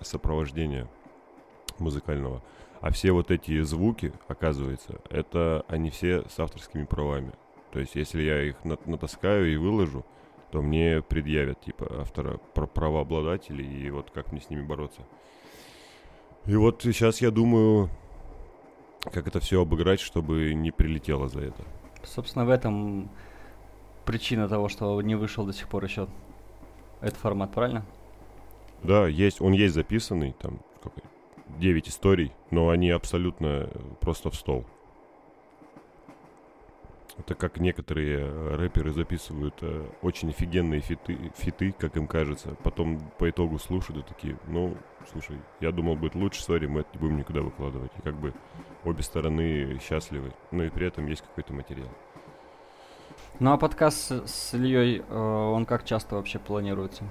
сопровождения 0.00 0.88
музыкального. 1.78 2.42
А 2.80 2.90
все 2.90 3.12
вот 3.12 3.30
эти 3.30 3.60
звуки, 3.62 4.12
оказывается, 4.28 5.00
это 5.10 5.64
они 5.68 5.90
все 5.90 6.22
с 6.28 6.38
авторскими 6.38 6.84
правами. 6.84 7.32
То 7.72 7.80
есть, 7.80 7.96
если 7.96 8.22
я 8.22 8.42
их 8.42 8.64
на- 8.64 8.78
натаскаю 8.86 9.52
и 9.52 9.56
выложу, 9.56 10.06
то 10.52 10.62
мне 10.62 11.02
предъявят, 11.02 11.60
типа, 11.60 12.00
автора 12.00 12.38
пр- 12.54 12.68
правообладателей, 12.68 13.86
и 13.86 13.90
вот 13.90 14.10
как 14.10 14.32
мне 14.32 14.40
с 14.40 14.48
ними 14.48 14.62
бороться. 14.62 15.02
И 16.46 16.56
вот 16.56 16.80
сейчас 16.82 17.20
я 17.20 17.30
думаю, 17.30 17.90
как 19.12 19.26
это 19.26 19.40
все 19.40 19.60
обыграть, 19.60 20.00
чтобы 20.00 20.54
не 20.54 20.70
прилетело 20.70 21.28
за 21.28 21.40
это. 21.40 21.62
Собственно, 22.04 22.46
в 22.46 22.50
этом 22.50 23.10
причина 24.06 24.48
того, 24.48 24.68
что 24.68 25.00
не 25.02 25.16
вышел 25.16 25.44
до 25.44 25.52
сих 25.52 25.68
пор 25.68 25.84
еще 25.84 26.08
этот 27.00 27.18
формат, 27.18 27.52
правильно? 27.52 27.84
Да, 28.82 29.06
есть, 29.06 29.40
он 29.40 29.52
есть 29.52 29.74
записанный, 29.74 30.32
там, 30.40 30.60
сколько, 30.80 31.02
9 31.58 31.88
историй, 31.88 32.32
но 32.50 32.68
они 32.68 32.90
абсолютно 32.90 33.46
э, 33.46 33.68
просто 34.00 34.30
в 34.30 34.34
стол. 34.34 34.64
Это 37.18 37.34
как 37.34 37.58
некоторые 37.58 38.20
э, 38.20 38.56
рэперы 38.56 38.92
записывают 38.92 39.54
э, 39.62 39.84
очень 40.02 40.30
офигенные 40.30 40.80
фиты, 40.80 41.32
фиты, 41.36 41.72
как 41.72 41.96
им 41.96 42.06
кажется. 42.06 42.56
Потом 42.62 43.00
по 43.18 43.28
итогу 43.28 43.58
слушают 43.58 44.04
и 44.04 44.08
такие, 44.08 44.38
ну, 44.46 44.76
слушай, 45.10 45.36
я 45.60 45.72
думал, 45.72 45.96
будет 45.96 46.14
лучше, 46.14 46.42
сори, 46.42 46.66
мы 46.66 46.80
это 46.80 46.90
не 46.94 47.00
будем 47.00 47.16
никуда 47.18 47.40
выкладывать. 47.40 47.90
И 47.98 48.02
как 48.02 48.14
бы 48.14 48.32
обе 48.84 49.02
стороны 49.02 49.80
счастливы, 49.80 50.32
но 50.52 50.64
и 50.64 50.70
при 50.70 50.86
этом 50.86 51.06
есть 51.06 51.22
какой-то 51.22 51.52
материал. 51.52 51.88
Ну 53.40 53.52
а 53.52 53.56
подкаст 53.56 53.98
с, 53.98 54.26
с 54.26 54.54
Ильей, 54.54 55.02
э, 55.08 55.14
он 55.14 55.66
как 55.66 55.84
часто 55.84 56.16
вообще 56.16 56.38
планируется? 56.38 57.02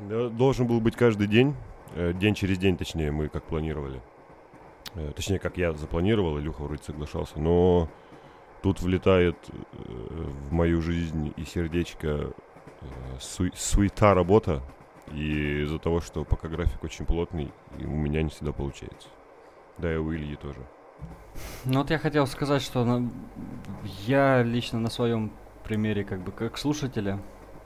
Да, 0.00 0.28
Должен 0.28 0.66
был 0.66 0.80
быть 0.80 0.96
каждый 0.96 1.26
день, 1.26 1.54
день 1.94 2.34
через 2.34 2.58
день, 2.58 2.76
точнее, 2.76 3.10
мы 3.10 3.28
как 3.28 3.44
планировали. 3.44 4.00
Э, 4.94 5.12
Точнее, 5.14 5.38
как 5.38 5.56
я 5.56 5.72
запланировал, 5.72 6.38
Илюха 6.38 6.62
вроде 6.62 6.82
соглашался, 6.82 7.38
но 7.38 7.88
тут 8.62 8.80
влетает 8.80 9.36
э, 9.48 9.54
в 10.48 10.52
мою 10.52 10.80
жизнь 10.82 11.32
и 11.36 11.44
сердечко 11.44 12.08
э, 12.08 12.86
су- 13.20 13.54
суета 13.54 14.14
работа, 14.14 14.62
и 15.12 15.62
из-за 15.64 15.78
того, 15.78 16.00
что 16.00 16.24
пока 16.24 16.48
график 16.48 16.82
очень 16.82 17.04
плотный, 17.06 17.52
и 17.78 17.84
у 17.84 17.90
меня 17.94 18.22
не 18.22 18.30
всегда 18.30 18.52
получается. 18.52 19.08
Да, 19.78 19.92
и 19.92 19.96
у 19.96 20.12
Ильи 20.14 20.36
тоже. 20.36 20.60
Ну 21.64 21.80
вот 21.80 21.90
я 21.90 21.98
хотел 21.98 22.26
сказать, 22.26 22.62
что 22.62 22.84
на- 22.84 23.10
я 24.06 24.42
лично 24.42 24.78
на 24.80 24.88
своем 24.90 25.32
примере, 25.64 26.04
как 26.04 26.20
бы 26.20 26.30
как 26.32 26.56
слушателя, 26.56 27.18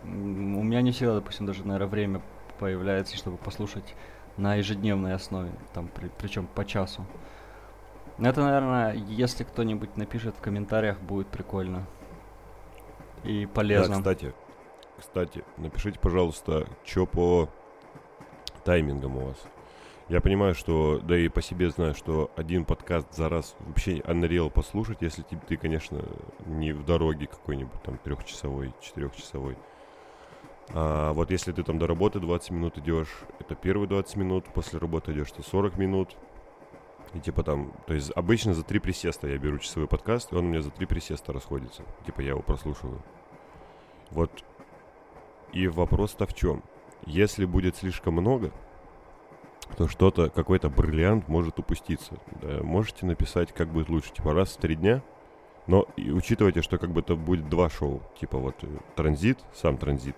у 0.05 0.07
меня 0.09 0.81
не 0.83 0.93
всегда, 0.93 1.15
допустим, 1.17 1.47
даже, 1.47 1.65
наверное, 1.65 1.89
время 1.89 2.23
появляется, 2.59 3.17
чтобы 3.17 3.37
послушать 3.37 3.95
на 4.38 4.54
ежедневной 4.54 5.14
основе, 5.14 5.52
там, 5.75 5.90
причем 6.18 6.47
по 6.47 6.64
часу. 6.64 7.04
Это, 8.18 8.42
наверное, 8.42 8.95
если 8.95 9.45
кто-нибудь 9.45 9.97
напишет 9.97 10.37
в 10.37 10.40
комментариях, 10.40 10.99
будет 11.00 11.28
прикольно 11.28 11.87
и 13.25 13.47
Да, 13.47 13.52
полезно. 13.52 13.97
кстати, 13.97 14.35
кстати, 14.99 15.45
напишите, 15.57 15.99
пожалуйста, 16.00 16.66
что 16.85 17.07
по 17.07 17.49
таймингам 18.64 19.16
у 19.16 19.26
вас. 19.26 19.37
Я 20.09 20.21
понимаю, 20.23 20.54
что, 20.54 21.00
да 21.00 21.18
и 21.18 21.28
по 21.28 21.42
себе 21.42 21.71
знаю, 21.71 21.95
что 21.95 22.30
один 22.35 22.64
подкаст 22.64 23.14
за 23.14 23.28
раз 23.28 23.54
вообще 23.61 23.99
Unreal 23.99 24.50
послушать, 24.50 24.99
если 25.02 25.23
ты, 25.23 25.37
ты, 25.37 25.57
конечно, 25.57 26.02
не 26.47 26.73
в 26.73 26.85
дороге 26.85 27.26
какой-нибудь 27.26 27.83
там 27.83 27.99
трехчасовой, 27.99 28.73
четырехчасовой. 28.80 29.59
А 30.71 31.13
вот 31.13 31.31
если 31.31 31.53
ты 31.53 31.63
там 31.63 31.79
до 31.79 31.87
работы 31.87 32.21
20 32.21 32.51
минут 32.51 32.79
идешь, 32.79 33.09
это 33.39 33.55
первые 33.55 33.89
20 33.89 34.17
минут, 34.17 34.45
после 34.53 34.79
работы 34.79 35.13
идешь 35.13 35.33
ты 35.33 35.43
40 35.43 35.79
минут. 35.79 36.17
И 37.15 37.21
типа 37.21 37.43
там, 37.43 37.73
то 37.87 37.95
есть 37.95 38.13
обычно 38.15 38.53
за 38.53 38.63
три 38.63 38.79
присеста 38.79 39.29
я 39.29 39.39
беру 39.39 39.59
часовой 39.59 39.89
подкаст, 39.89 40.33
и 40.33 40.37
он 40.37 40.47
у 40.47 40.49
меня 40.49 40.61
за 40.61 40.71
три 40.71 40.87
присеста 40.87 41.33
расходится. 41.33 41.83
Типа 42.05 42.21
я 42.21 42.31
его 42.31 42.43
прослушиваю. 42.43 43.03
Вот. 44.11 44.31
И 45.53 45.69
вопрос-то 45.69 46.27
в 46.27 46.35
чем? 46.35 46.63
Если 47.07 47.47
будет 47.47 47.77
слишком 47.77 48.15
много, 48.15 48.53
то 49.77 49.89
что-то, 49.89 50.29
какой-то 50.29 50.69
бриллиант 50.69 51.29
может 51.29 51.59
упуститься. 51.59 52.19
Да, 52.43 52.63
можете 52.63 53.07
написать, 53.07 53.53
как 53.53 53.69
будет 53.69 53.89
лучше, 53.89 54.13
типа 54.13 54.35
раз 54.35 54.51
в 54.51 54.57
три 54.59 54.75
дня, 54.75 55.03
но 55.67 55.87
и 55.97 56.11
учитывайте, 56.11 56.63
что 56.63 56.79
как 56.79 56.91
бы 56.91 57.01
это 57.01 57.15
будет 57.15 57.49
два 57.49 57.71
шоу, 57.71 58.03
типа 58.21 58.39
вот 58.39 58.57
э, 58.63 58.67
транзит, 58.97 59.39
сам 59.55 59.77
транзит, 59.77 60.17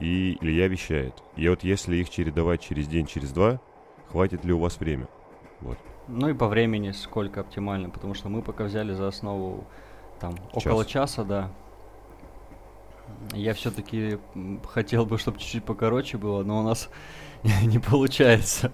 и 0.00 0.38
Илья 0.40 0.68
вещает. 0.68 1.14
И 1.36 1.48
вот 1.48 1.62
если 1.62 1.96
их 1.96 2.10
чередовать 2.10 2.60
через 2.60 2.88
день, 2.88 3.06
через 3.06 3.32
два, 3.32 3.60
хватит 4.08 4.44
ли 4.44 4.52
у 4.52 4.58
вас 4.58 4.80
время? 4.80 5.08
Вот. 5.60 5.78
Ну 6.08 6.28
и 6.28 6.34
по 6.34 6.48
времени 6.48 6.90
сколько 6.90 7.40
оптимально, 7.40 7.90
потому 7.90 8.14
что 8.14 8.28
мы 8.28 8.42
пока 8.42 8.64
взяли 8.64 8.92
за 8.92 9.08
основу 9.08 9.64
там 10.18 10.34
около 10.52 10.84
часа, 10.84 11.24
да. 11.24 11.50
Я 13.32 13.54
все-таки 13.54 14.18
хотел 14.68 15.04
бы, 15.04 15.18
чтобы 15.18 15.38
чуть-чуть 15.38 15.64
покороче 15.64 16.16
было, 16.16 16.42
но 16.42 16.60
у 16.60 16.62
нас 16.62 16.88
не 17.62 17.78
получается. 17.78 18.72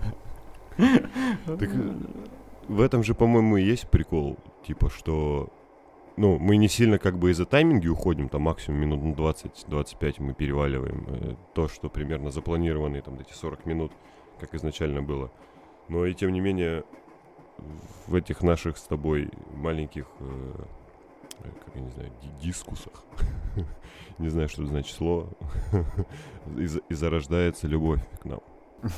Так, 0.77 1.71
в 2.69 2.81
этом 2.81 3.03
же, 3.03 3.15
по-моему, 3.15 3.57
и 3.57 3.65
есть 3.65 3.89
прикол, 3.89 4.37
типа, 4.67 4.91
что, 4.91 5.51
ну, 6.17 6.39
мы 6.39 6.57
не 6.57 6.69
сильно 6.69 6.99
как 6.99 7.19
бы 7.19 7.31
из-за 7.31 7.45
тайминги 7.47 7.89
уходим, 7.89 8.29
там 8.29 8.43
максимум 8.43 8.81
минут 8.81 9.03
на 9.03 9.13
20-25 9.13 10.15
мы 10.19 10.35
переваливаем. 10.35 11.05
э, 11.09 11.35
То, 11.55 11.69
что 11.69 11.89
примерно 11.89 12.31
запланированные 12.31 13.03
там 13.03 13.19
эти 13.21 13.33
40 13.33 13.67
минут, 13.67 13.93
как 14.41 14.55
изначально 14.55 15.03
было. 15.03 15.31
Но 15.89 16.05
и 16.07 16.15
тем 16.15 16.33
не 16.33 16.41
менее, 16.41 16.85
в 18.07 18.15
этих 18.15 18.43
наших 18.43 18.77
с 18.77 18.83
тобой 18.83 19.31
маленьких, 19.55 20.07
э, 20.21 20.53
э, 21.45 21.49
как 21.65 21.75
я 21.75 21.81
не 21.81 21.91
знаю, 21.91 22.11
ди- 22.23 22.47
дискусах, 22.49 23.05
не 24.19 24.29
знаю, 24.29 24.49
что 24.49 24.67
значит 24.67 24.97
слово, 24.97 25.29
и 26.89 26.95
зарождается 26.95 27.67
любовь 27.69 28.01
к 28.21 28.25
нам. 28.25 28.41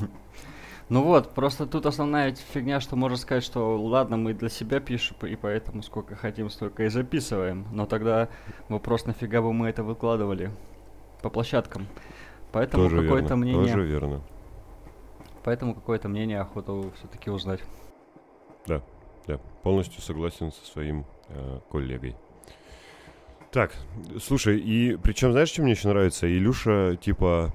Ну 0.89 1.03
вот, 1.03 1.35
просто 1.35 1.67
тут 1.67 1.85
основная 1.85 2.35
фигня, 2.35 2.81
что 2.81 2.97
можно 2.97 3.19
сказать, 3.19 3.45
что 3.45 3.79
ладно, 3.81 4.17
мы 4.17 4.33
для 4.33 4.49
себя 4.49 4.81
пишем, 4.81 5.17
и 5.23 5.37
поэтому 5.37 5.83
сколько 5.83 6.17
хотим, 6.17 6.49
столько 6.49 6.85
и 6.85 6.89
записываем. 6.89 7.67
Но 7.73 7.85
тогда 7.85 8.29
вопрос, 8.69 9.05
нафига 9.05 9.43
бы 9.43 9.53
мы 9.53 9.69
это 9.69 9.83
выкладывали 9.83 10.51
по 11.23 11.29
площадкам. 11.29 11.87
Поэтому 12.53 12.85
Тоже 12.85 13.03
какое-то 13.03 13.29
верно, 13.29 13.37
мнение, 13.37 13.75
тоже 13.75 13.87
верно. 13.87 14.23
поэтому 15.45 15.75
какое-то 15.75 16.09
мнение 16.09 16.41
охота 16.41 16.91
все-таки 16.97 17.31
узнать. 17.31 17.61
Да, 18.67 18.83
полностью 19.63 20.01
согласен 20.01 20.51
со 20.53 20.65
своим 20.73 21.05
э, 21.29 21.61
коллегой. 21.71 22.17
Так, 23.51 23.75
слушай, 24.23 24.59
и 24.59 24.97
причем 24.97 25.33
знаешь, 25.33 25.51
что 25.51 25.63
мне 25.63 25.73
еще 25.73 25.89
нравится? 25.89 26.27
Илюша, 26.27 26.97
типа, 26.97 27.53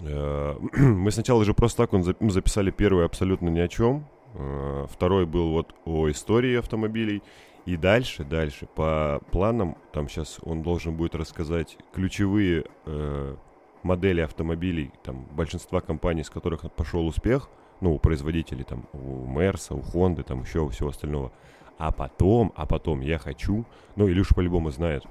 мы 0.76 1.10
сначала 1.10 1.44
же 1.44 1.54
просто 1.54 1.84
так 1.84 1.92
он 1.92 2.02
записали 2.02 2.70
первый 2.70 3.04
абсолютно 3.04 3.48
ни 3.48 3.60
о 3.60 3.68
чем. 3.68 4.06
Э, 4.34 4.86
второй 4.90 5.26
был 5.26 5.50
вот 5.50 5.74
о 5.84 6.10
истории 6.10 6.56
автомобилей. 6.56 7.22
И 7.66 7.76
дальше, 7.76 8.24
дальше, 8.24 8.66
по 8.74 9.20
планам, 9.30 9.76
там 9.92 10.08
сейчас 10.08 10.38
он 10.42 10.62
должен 10.62 10.96
будет 10.96 11.14
рассказать 11.14 11.76
ключевые 11.92 12.64
э, 12.86 13.36
модели 13.82 14.22
автомобилей, 14.22 14.90
там, 15.02 15.26
большинства 15.32 15.82
компаний, 15.82 16.24
с 16.24 16.30
которых 16.30 16.62
пошел 16.72 17.06
успех, 17.06 17.50
ну, 17.80 17.94
у 17.94 17.98
производителей, 17.98 18.64
там, 18.64 18.88
у 18.94 19.26
Мерса, 19.26 19.74
у 19.74 19.82
Хонды, 19.82 20.22
там, 20.22 20.42
еще 20.42 20.60
у 20.60 20.68
всего 20.68 20.88
остального. 20.88 21.30
А 21.76 21.92
потом, 21.92 22.52
а 22.56 22.64
потом 22.64 23.00
я 23.00 23.18
хочу, 23.18 23.66
ну, 23.96 24.08
Илюша 24.08 24.34
по-любому 24.34 24.70
знает, 24.70 25.04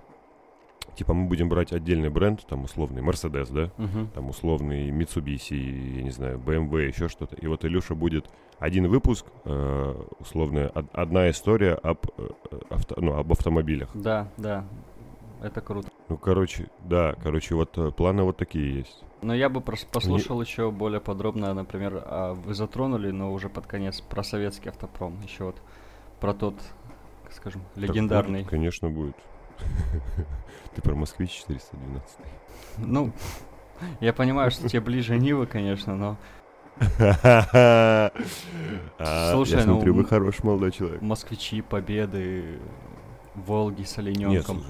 типа 0.96 1.14
мы 1.14 1.28
будем 1.28 1.50
брать 1.50 1.74
отдельный 1.74 2.10
бренд, 2.10 2.46
там 2.48 2.64
условный 2.64 3.02
Mercedes, 3.02 3.54
да, 3.54 3.72
uh-huh. 3.78 4.08
там 4.14 4.30
условный 4.30 4.90
Mitsubishi, 4.90 5.98
я 5.98 6.04
не 6.04 6.12
знаю, 6.12 6.40
BMW, 6.40 6.88
еще 6.88 7.08
что-то. 7.08 7.36
И 7.36 7.48
вот 7.48 7.66
Илюша 7.66 7.96
будет 7.96 8.30
один 8.60 8.88
выпуск, 8.88 9.26
э, 9.46 9.96
условно, 10.20 10.72
од- 10.74 10.90
одна 10.94 11.30
история 11.30 11.74
об, 11.74 12.00
э, 12.18 12.30
авто, 12.70 12.96
ну, 12.98 13.14
об 13.18 13.32
автомобилях. 13.32 13.90
Да, 13.94 14.30
да, 14.38 14.66
это 15.42 15.62
круто. 15.62 15.90
Ну, 16.10 16.18
короче, 16.18 16.70
да, 16.84 17.16
короче, 17.22 17.56
вот 17.56 17.78
э, 17.78 17.92
планы 17.92 18.24
вот 18.24 18.38
такие 18.38 18.80
есть. 18.80 19.04
Но 19.22 19.36
я 19.36 19.50
бы 19.50 19.60
прос- 19.60 19.88
послушал 19.92 20.38
Не... 20.38 20.44
еще 20.44 20.72
более 20.72 21.02
подробно, 21.02 21.54
например, 21.54 22.04
а 22.06 22.34
вы 22.34 22.54
затронули, 22.54 23.12
но 23.12 23.32
уже 23.32 23.50
под 23.50 23.68
конец, 23.68 24.02
про 24.02 24.24
советский 24.24 24.70
автопром, 24.70 25.22
еще 25.22 25.46
вот 25.46 25.62
про 26.20 26.34
тот, 26.34 26.56
скажем, 27.32 27.62
легендарный. 27.76 28.42
Так, 28.42 28.50
конечно, 28.50 28.90
будет. 28.90 29.16
Ты 30.76 30.82
про 30.82 30.96
Москвич 30.96 31.32
412. 31.32 32.20
Ну, 32.78 33.12
я 34.00 34.14
понимаю, 34.14 34.52
что 34.52 34.68
тебе 34.68 34.82
ближе 34.82 35.18
Нива, 35.18 35.46
конечно, 35.46 35.96
но... 35.96 36.18
Слушай, 39.30 39.60
я 39.60 39.66
ну, 39.66 39.74
смотрю, 39.74 39.96
вы 39.96 40.06
хороший 40.06 40.46
молодой 40.46 40.72
человек. 40.72 41.02
Москвичи, 41.02 41.62
Победы, 41.62 42.60
Волги 43.34 43.84
с 43.84 43.98
олененком. 43.98 44.64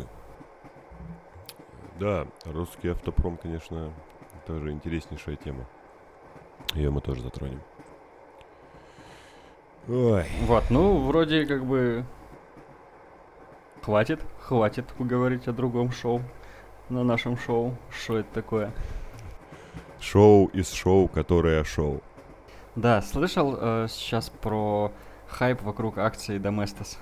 Да, 2.00 2.27
русский 2.46 2.89
автопром, 2.89 3.38
конечно, 3.38 3.91
тоже 4.46 4.72
интереснейшая 4.72 5.36
тема. 5.36 5.65
Ее 6.75 6.91
мы 6.91 7.01
тоже 7.01 7.22
затронем. 7.22 7.62
Ой. 9.88 10.25
Вот, 10.46 10.65
ну, 10.70 11.06
вроде 11.08 11.46
как 11.46 11.65
бы 11.65 12.06
Хватит, 13.81 14.19
хватит 14.39 14.86
поговорить 14.98 15.48
о 15.48 15.53
другом 15.53 15.91
шоу. 15.91 16.22
На 16.89 17.03
нашем 17.03 17.38
шоу. 17.38 17.75
Что 17.89 18.19
это 18.19 18.29
такое? 18.34 18.72
Шоу 20.00 20.48
из 20.48 20.72
шоу, 20.72 21.07
которое 21.07 21.63
шоу. 21.63 22.01
Да, 22.75 23.01
слышал 23.01 23.57
э, 23.60 23.88
сейчас 23.89 24.29
про 24.29 24.91
хайп 25.27 25.62
вокруг 25.63 25.98
акции 25.98 26.38
Доместос. 26.38 27.00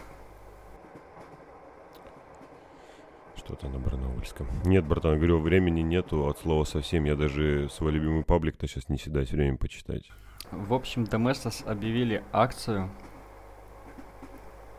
Что-то 3.36 3.68
на 3.68 3.78
Барнаульском. 3.78 4.48
Нет, 4.64 4.86
братан, 4.86 5.18
говорю, 5.18 5.40
времени 5.40 5.82
нету 5.82 6.28
от 6.28 6.40
слова 6.40 6.64
совсем. 6.64 7.04
Я 7.04 7.16
даже 7.16 7.70
свой 7.70 7.92
любимый 7.92 8.24
паблик-то 8.24 8.68
сейчас 8.68 8.90
не 8.90 8.98
седать 8.98 9.32
время 9.32 9.58
почитать. 9.58 10.10
В 10.52 10.74
общем, 10.74 11.04
Доместос 11.04 11.64
объявили 11.66 12.24
акцию 12.32 12.90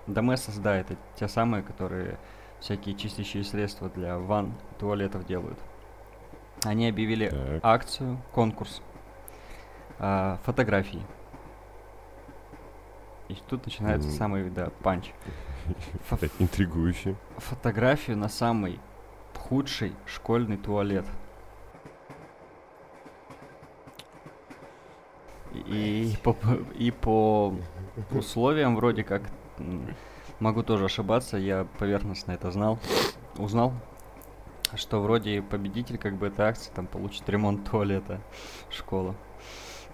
Доместос, 0.06 0.56
да, 0.56 0.76
это 0.76 0.96
те 1.16 1.28
самые, 1.28 1.62
которые 1.62 2.18
всякие 2.60 2.94
чистящие 2.94 3.44
средства 3.44 3.88
для 3.88 4.18
ванн, 4.18 4.54
туалетов 4.78 5.26
делают. 5.26 5.58
Они 6.64 6.88
объявили 6.88 7.28
так. 7.28 7.60
акцию, 7.62 8.18
конкурс 8.32 8.82
а, 9.98 10.38
фотографии. 10.44 11.02
И 13.28 13.36
тут 13.48 13.66
начинается 13.66 14.08
mm. 14.08 14.12
самый, 14.12 14.50
да, 14.50 14.70
панч. 14.82 15.12
Интригующе. 16.38 17.16
Фотографию 17.38 18.16
на 18.16 18.28
самый 18.28 18.78
худший 19.48 19.94
школьный 20.06 20.56
туалет. 20.56 21.06
И, 25.52 26.12
и, 26.12 26.16
по, 26.22 26.36
и 26.74 26.90
по 26.90 27.54
условиям 28.10 28.76
вроде 28.76 29.04
как 29.04 29.22
Могу 30.38 30.62
тоже 30.62 30.84
ошибаться, 30.84 31.38
я 31.38 31.66
поверхностно 31.78 32.32
это 32.32 32.50
знал, 32.50 32.78
узнал, 33.38 33.72
что 34.74 35.00
вроде 35.00 35.40
победитель 35.40 35.96
как 35.96 36.16
бы 36.16 36.26
этой 36.26 36.46
акции 36.46 36.70
там 36.74 36.86
получит 36.86 37.28
ремонт 37.28 37.68
туалета 37.70 38.20
школа. 38.68 39.14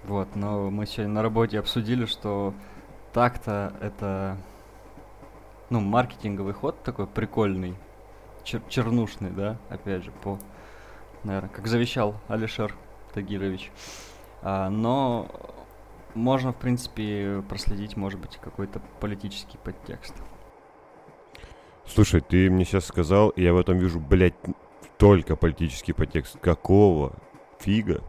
Вот, 0.05 0.35
но 0.35 0.69
мы 0.71 0.87
сегодня 0.87 1.15
на 1.15 1.23
работе 1.23 1.61
обсудили, 1.61 2.07
что 2.07 2.55
так-то 3.13 3.73
это, 3.81 4.37
ну, 5.71 5.81
маркетинговый 5.81 6.55
ход 6.55 6.83
такой 6.83 7.07
прикольный, 7.07 7.77
чер 8.43 8.63
чернушный, 8.69 9.31
да, 9.31 9.59
опять 9.69 10.03
же, 10.03 10.11
по, 10.11 10.39
наверное, 11.23 11.51
как 11.51 11.69
завещал 11.69 12.17
Алишер 12.27 12.75
Тагирович. 13.15 13.71
А, 14.43 14.71
но 14.71 15.29
можно, 16.15 16.53
в 16.53 16.57
принципе, 16.57 17.43
проследить, 17.49 17.97
может 17.97 18.21
быть, 18.21 18.39
какой-то 18.39 18.81
политический 19.01 19.59
подтекст. 19.59 20.15
Слушай, 21.87 22.21
ты 22.21 22.51
мне 22.51 22.65
сейчас 22.65 22.87
сказал, 22.87 23.31
и 23.31 23.43
я 23.43 23.53
в 23.53 23.59
этом 23.59 23.79
вижу, 23.79 24.01
блядь, 24.01 24.35
только 24.99 25.37
политический 25.37 25.93
подтекст. 25.93 26.39
Какого 26.39 27.13
фига? 27.59 28.03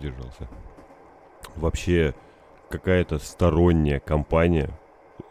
Держался. 0.00 0.48
Вообще, 1.56 2.14
какая-то 2.70 3.18
сторонняя 3.18 4.00
компания 4.00 4.70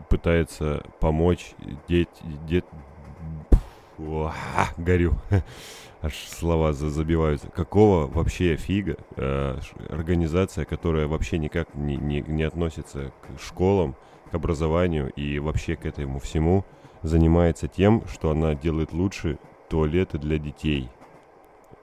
пытается 0.10 0.84
помочь 1.00 1.54
деть, 1.88 2.10
дет... 2.46 2.66
О, 3.98 4.32
горю. 4.78 5.16
аж 6.02 6.14
слова 6.28 6.74
забиваются. 6.74 7.48
Какого 7.50 8.08
вообще 8.08 8.56
фига 8.56 8.98
э, 9.16 9.60
организация, 9.90 10.66
которая 10.66 11.08
вообще 11.08 11.38
никак 11.38 11.74
не, 11.76 11.96
не, 11.96 12.22
не 12.22 12.44
относится 12.44 13.12
к 13.22 13.42
школам, 13.42 13.96
к 14.32 14.36
образованию 14.36 15.12
и 15.12 15.40
вообще 15.40 15.76
к 15.76 15.86
этому 15.86 16.20
всему, 16.20 16.66
занимается 17.02 17.68
тем, 17.68 18.04
что 18.12 18.32
она 18.32 18.56
делает 18.56 18.94
лучше 18.94 19.40
туалеты 19.70 20.18
для 20.18 20.38
детей. 20.38 20.90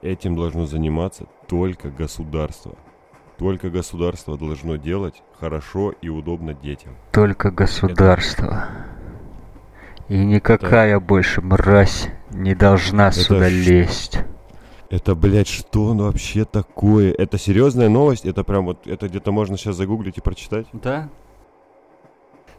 Этим 0.01 0.35
должно 0.35 0.65
заниматься 0.65 1.25
только 1.47 1.89
государство. 1.89 2.75
Только 3.37 3.69
государство 3.69 4.37
должно 4.37 4.77
делать 4.77 5.21
хорошо 5.39 5.93
и 6.01 6.09
удобно 6.09 6.53
детям. 6.53 6.95
Только 7.11 7.51
государство. 7.51 8.45
Это... 8.45 8.94
И 10.07 10.17
никакая 10.17 10.97
это... 10.97 10.99
больше 10.99 11.41
мразь 11.41 12.09
не 12.31 12.53
должна 12.53 13.09
это 13.09 13.19
сюда 13.19 13.49
ш... 13.49 13.55
лезть. 13.55 14.19
Это, 14.89 15.15
блядь, 15.15 15.47
что 15.47 15.85
он 15.85 15.97
вообще 15.97 16.45
такое? 16.45 17.11
Это 17.11 17.37
серьезная 17.37 17.89
новость? 17.89 18.25
Это 18.25 18.43
прям 18.43 18.65
вот, 18.65 18.85
это 18.85 19.07
где-то 19.07 19.31
можно 19.31 19.57
сейчас 19.57 19.75
загуглить 19.75 20.17
и 20.17 20.21
прочитать? 20.21 20.67
Да. 20.73 21.09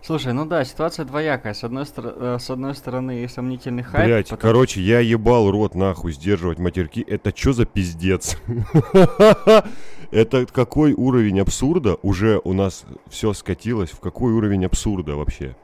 Слушай, 0.02 0.32
ну 0.32 0.44
да, 0.44 0.64
ситуация 0.64 1.04
двоякая. 1.04 1.54
С 1.54 1.64
одной, 1.64 1.85
стор- 1.85 2.14
э, 2.16 2.38
с 2.38 2.50
одной 2.50 2.74
стороны, 2.74 3.28
сомнительный 3.28 3.82
хайп. 3.82 4.06
Блять, 4.06 4.28
потому... 4.28 4.40
короче, 4.40 4.80
я 4.80 5.00
ебал 5.00 5.50
рот 5.50 5.74
нахуй 5.74 6.12
сдерживать 6.12 6.59
матерки. 6.59 7.00
Это 7.00 7.37
что 7.37 7.52
за 7.52 7.64
пиздец? 7.64 8.37
Это 10.12 10.46
какой 10.46 10.92
уровень 10.92 11.40
абсурда 11.40 11.96
уже 12.02 12.40
у 12.44 12.52
нас 12.52 12.85
все 13.09 13.32
скатилось? 13.32 13.90
В 13.90 13.98
какой 14.00 14.32
уровень 14.32 14.64
абсурда 14.64 15.16
вообще? 15.16 15.56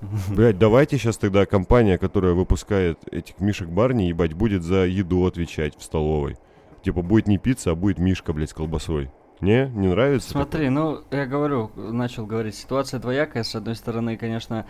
Блять, 0.00 0.58
давайте 0.58 0.96
сейчас 0.96 1.16
тогда 1.16 1.44
компания, 1.44 1.98
которая 1.98 2.32
выпускает 2.34 3.00
этих 3.12 3.40
мишек 3.40 3.68
Барни, 3.68 4.04
ебать, 4.04 4.32
будет 4.32 4.62
за 4.62 4.86
еду 4.86 5.26
отвечать 5.26 5.76
в 5.76 5.82
столовой. 5.82 6.36
Типа 6.82 7.02
будет 7.02 7.26
не 7.26 7.38
пицца, 7.38 7.72
а 7.72 7.74
будет 7.74 7.98
мишка, 7.98 8.32
блядь, 8.32 8.50
с 8.50 8.54
колбасой. 8.54 9.10
Не? 9.40 9.68
Не 9.68 9.88
нравится? 9.88 10.30
Смотри, 10.30 10.66
такое? 10.66 10.70
ну, 10.70 11.00
я 11.10 11.26
говорю, 11.26 11.70
начал 11.74 12.26
говорить, 12.26 12.54
ситуация 12.54 13.00
двоякая. 13.00 13.42
С 13.42 13.54
одной 13.54 13.74
стороны, 13.74 14.16
конечно, 14.16 14.66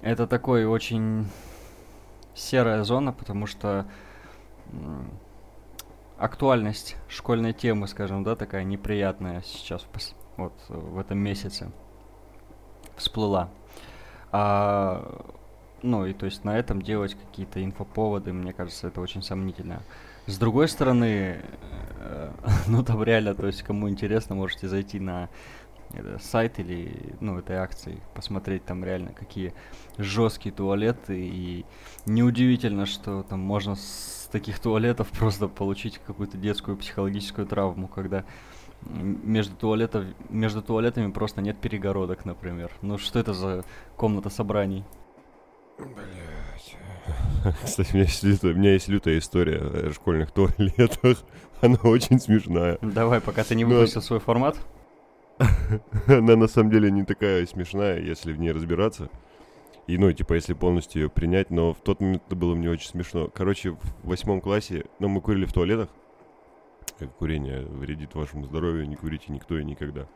это 0.00 0.26
такой 0.26 0.64
очень 0.64 1.26
серая 2.34 2.82
зона, 2.84 3.12
потому 3.12 3.46
что 3.46 3.86
актуальность 6.18 6.96
школьной 7.08 7.52
темы, 7.52 7.88
скажем, 7.88 8.24
да, 8.24 8.36
такая 8.36 8.64
неприятная 8.64 9.42
сейчас, 9.42 9.86
вот 10.36 10.52
в 10.68 10.98
этом 10.98 11.18
месяце 11.18 11.70
всплыла. 12.96 13.50
А, 14.38 15.24
ну, 15.82 16.04
и 16.04 16.12
то 16.12 16.26
есть 16.26 16.44
на 16.44 16.58
этом 16.58 16.82
делать 16.82 17.14
какие-то 17.14 17.64
инфоповоды, 17.64 18.34
мне 18.34 18.52
кажется, 18.52 18.88
это 18.88 19.00
очень 19.00 19.22
сомнительно. 19.22 19.82
С 20.26 20.36
другой 20.36 20.68
стороны, 20.68 21.40
э, 22.00 22.32
ну 22.66 22.84
там 22.84 23.02
реально, 23.02 23.34
то 23.34 23.46
есть 23.46 23.62
кому 23.62 23.88
интересно, 23.88 24.34
можете 24.34 24.68
зайти 24.68 25.00
на 25.00 25.30
это, 25.94 26.18
сайт 26.18 26.58
или, 26.58 27.14
ну, 27.20 27.38
этой 27.38 27.56
акции, 27.56 28.02
посмотреть 28.14 28.66
там 28.66 28.84
реально 28.84 29.14
какие 29.14 29.54
жесткие 29.96 30.54
туалеты, 30.54 31.18
и 31.18 31.64
неудивительно, 32.04 32.84
что 32.84 33.22
там 33.22 33.40
можно 33.40 33.74
с 33.74 34.28
таких 34.30 34.58
туалетов 34.58 35.08
просто 35.18 35.48
получить 35.48 35.98
какую-то 36.06 36.36
детскую 36.36 36.76
психологическую 36.76 37.46
травму, 37.46 37.88
когда 37.88 38.26
между, 38.88 39.54
туалетов, 39.56 40.04
между 40.28 40.62
туалетами 40.62 41.10
просто 41.10 41.40
нет 41.40 41.58
перегородок, 41.58 42.24
например. 42.24 42.70
Ну 42.82 42.98
что 42.98 43.18
это 43.18 43.32
за 43.32 43.64
комната 43.96 44.30
собраний? 44.30 44.84
Блять. 45.78 46.76
Кстати, 47.64 47.92
у 47.92 47.94
меня, 47.94 48.04
есть 48.04 48.22
лютая, 48.22 48.52
у 48.52 48.56
меня 48.56 48.72
есть 48.72 48.88
лютая 48.88 49.18
история 49.18 49.58
о 49.58 49.92
школьных 49.92 50.30
туалетах. 50.32 51.18
Она 51.60 51.78
очень 51.82 52.18
смешная. 52.20 52.78
Давай, 52.82 53.20
пока 53.20 53.44
ты 53.44 53.54
не 53.54 53.64
выпустил 53.64 54.00
Но... 54.00 54.06
свой 54.06 54.20
формат. 54.20 54.56
Она 56.06 56.36
на 56.36 56.48
самом 56.48 56.70
деле 56.70 56.90
не 56.90 57.04
такая 57.04 57.46
смешная, 57.46 58.00
если 58.00 58.32
в 58.32 58.38
ней 58.38 58.52
разбираться. 58.52 59.10
И, 59.86 59.98
ну, 59.98 60.12
типа, 60.12 60.34
если 60.34 60.52
полностью 60.52 61.02
ее 61.02 61.08
принять, 61.08 61.50
но 61.50 61.72
в 61.72 61.78
тот 61.80 62.00
момент 62.00 62.22
это 62.26 62.34
было 62.34 62.54
мне 62.54 62.68
очень 62.68 62.88
смешно. 62.88 63.30
Короче, 63.32 63.70
в 63.70 63.80
восьмом 64.02 64.40
классе, 64.40 64.86
ну, 64.98 65.08
мы 65.08 65.20
курили 65.20 65.44
в 65.44 65.52
туалетах. 65.52 65.88
Курение 67.18 67.62
вредит 67.66 68.14
вашему 68.14 68.44
здоровью, 68.44 68.88
не 68.88 68.96
курите 68.96 69.32
никто 69.32 69.58
и 69.58 69.64
никогда. 69.64 70.06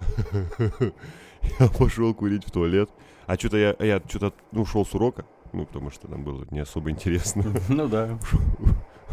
Я 1.60 1.68
пошел 1.68 2.14
курить 2.14 2.44
в 2.46 2.50
туалет. 2.50 2.90
А 3.26 3.36
что-то 3.36 3.56
я, 3.56 3.76
я 3.78 4.00
что-то, 4.06 4.32
ну, 4.52 4.62
ушел 4.62 4.86
с 4.86 4.94
урока. 4.94 5.24
Ну, 5.52 5.66
потому 5.66 5.90
что 5.90 6.08
там 6.08 6.24
было 6.24 6.46
не 6.50 6.60
особо 6.60 6.90
интересно. 6.90 7.44
Ну 7.68 7.88
да. 7.88 8.18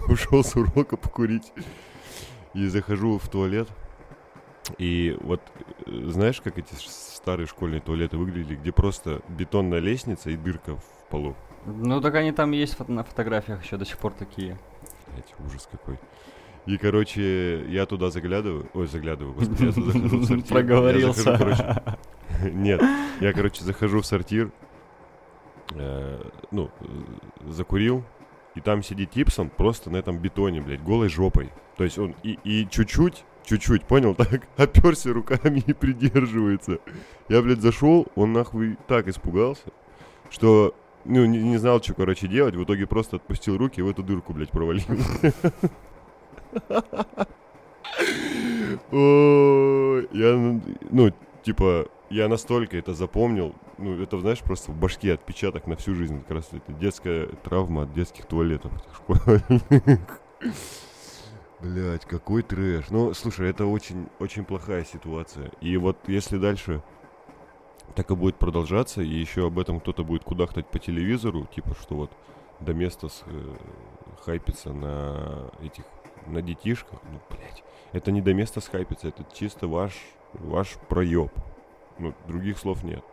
Ушел 0.08 0.43
с 0.43 0.56
урока 0.56 0.97
покурить. 0.97 1.54
И 2.54 2.67
захожу 2.67 3.17
в 3.17 3.28
туалет. 3.30 3.67
И 4.78 5.17
вот, 5.21 5.41
э, 5.86 6.10
знаешь, 6.10 6.41
как 6.41 6.58
эти 6.58 6.73
старые 6.75 7.47
школьные 7.47 7.82
туалеты 7.82 8.17
выглядели, 8.17 8.56
где 8.56 8.71
просто 8.71 9.21
бетонная 9.30 9.80
лестница 9.80 10.30
и 10.30 10.38
дырка 10.38 10.75
в 10.75 11.10
полу? 11.10 11.36
Ну, 11.65 12.01
так 12.01 12.15
они 12.15 12.32
там 12.32 12.51
есть 12.51 12.75
фото 12.75 12.91
на 12.91 13.04
фотографиях 13.04 13.63
еще 13.63 13.78
до 13.78 13.86
сих 13.86 13.97
пор 13.97 14.13
такие. 14.13 14.58
Блять, 15.12 15.34
ужас 15.45 15.67
какой. 15.71 15.99
И, 16.65 16.78
короче, 16.78 17.65
я 17.69 17.86
туда 17.86 18.10
заглядываю. 18.10 18.67
Ой, 18.73 18.88
заглядываю, 18.88 19.36
господи, 19.36 19.65
я 19.65 19.71
туда 19.71 19.91
захожу 19.91 20.17
в 20.17 20.25
сортир. 20.28 20.54
Проговорился. 20.54 21.21
Захожу, 21.21 21.56
короче, 21.56 21.84
нет, 22.51 22.82
я, 23.21 23.34
короче, 23.34 23.63
захожу 23.63 24.01
в 24.01 24.06
сортир, 24.06 24.51
э, 25.75 26.21
ну, 26.51 26.71
закурил, 27.47 28.04
и 28.56 28.62
там 28.62 28.82
сидит 28.84 29.12
Типсон 29.12 29.49
просто 29.49 29.89
на 29.89 29.97
этом 29.97 30.17
бетоне, 30.17 30.62
блядь, 30.62 30.84
голой 30.84 31.10
жопой. 31.10 31.51
То 31.78 31.84
есть 31.84 31.99
он 31.99 32.15
и, 32.23 32.39
и 32.43 32.67
чуть-чуть, 32.69 33.25
чуть-чуть, 33.45 33.84
понял, 33.84 34.15
так, 34.15 34.47
оперся 34.58 35.13
руками 35.13 35.63
и 35.65 35.73
придерживается. 35.73 36.80
Я, 37.30 37.41
блядь, 37.41 37.62
зашел, 37.62 38.08
он 38.15 38.34
нахуй 38.34 38.78
так 38.88 39.08
испугался, 39.08 39.65
что, 40.30 40.73
ну, 41.04 41.25
не, 41.25 41.43
не 41.43 41.58
знал, 41.58 41.82
что, 41.82 41.93
короче, 41.93 42.28
делать. 42.28 42.56
В 42.56 42.63
итоге 42.63 42.88
просто 42.88 43.17
отпустил 43.17 43.58
руки 43.58 43.82
и 43.82 43.84
в 43.84 43.89
эту 43.89 44.04
дырку, 44.04 44.34
блядь, 44.34 44.49
провалил. 44.49 44.84
Я, 50.12 50.60
ну, 50.91 51.12
типа, 51.44 51.88
я 52.10 52.28
настолько 52.28 52.78
это 52.78 52.94
запомнил, 52.94 53.56
ну, 53.78 54.02
это, 54.02 54.20
знаешь, 54.20 54.39
просто 54.39 54.72
в 54.72 54.76
башке 54.76 55.13
отпечаток 55.13 55.68
на 55.68 55.76
всю 55.76 55.96
жизнь. 55.96 56.22
Как 56.22 56.32
раз 56.32 56.50
это 56.52 56.72
детская 56.74 57.28
травма 57.44 57.84
от 57.84 57.94
детских 57.94 58.26
туалетов. 58.26 58.72
Блять, 61.62 62.06
какой 62.06 62.44
трэш. 62.44 62.89
Ну, 62.89 63.13
слушай, 63.13 63.50
это 63.50 63.65
очень, 63.65 64.08
очень 64.20 64.46
плохая 64.46 64.84
ситуация. 64.84 65.52
И 65.62 65.78
вот 65.78 65.98
если 66.08 66.38
дальше 66.38 66.84
так 67.96 68.12
и 68.12 68.15
будет 68.15 68.36
продолжаться, 68.36 69.02
и 69.02 69.08
еще 69.08 69.48
об 69.48 69.58
этом 69.58 69.80
кто-то 69.80 70.04
будет 70.04 70.24
кудахтать 70.24 70.68
по 70.68 70.80
телевизору, 70.80 71.46
типа, 71.46 71.76
что 71.80 71.96
вот 71.96 72.12
до 72.60 72.74
места 72.74 73.08
с, 73.08 73.24
э, 73.26 73.56
хайпится 74.26 74.74
на 74.74 75.50
этих, 75.62 75.86
на 76.28 76.42
детишках, 76.42 77.00
ну, 77.04 77.20
блядь, 77.30 77.64
это 77.92 78.12
не 78.12 78.22
до 78.22 78.34
места 78.34 78.62
схайпится, 78.62 79.08
это 79.08 79.26
чисто 79.34 79.68
ваш, 79.68 79.94
ваш 80.34 80.70
проеб. 80.90 81.32
Ну, 81.98 82.14
других 82.28 82.58
слов 82.58 82.84
нет. 82.84 83.04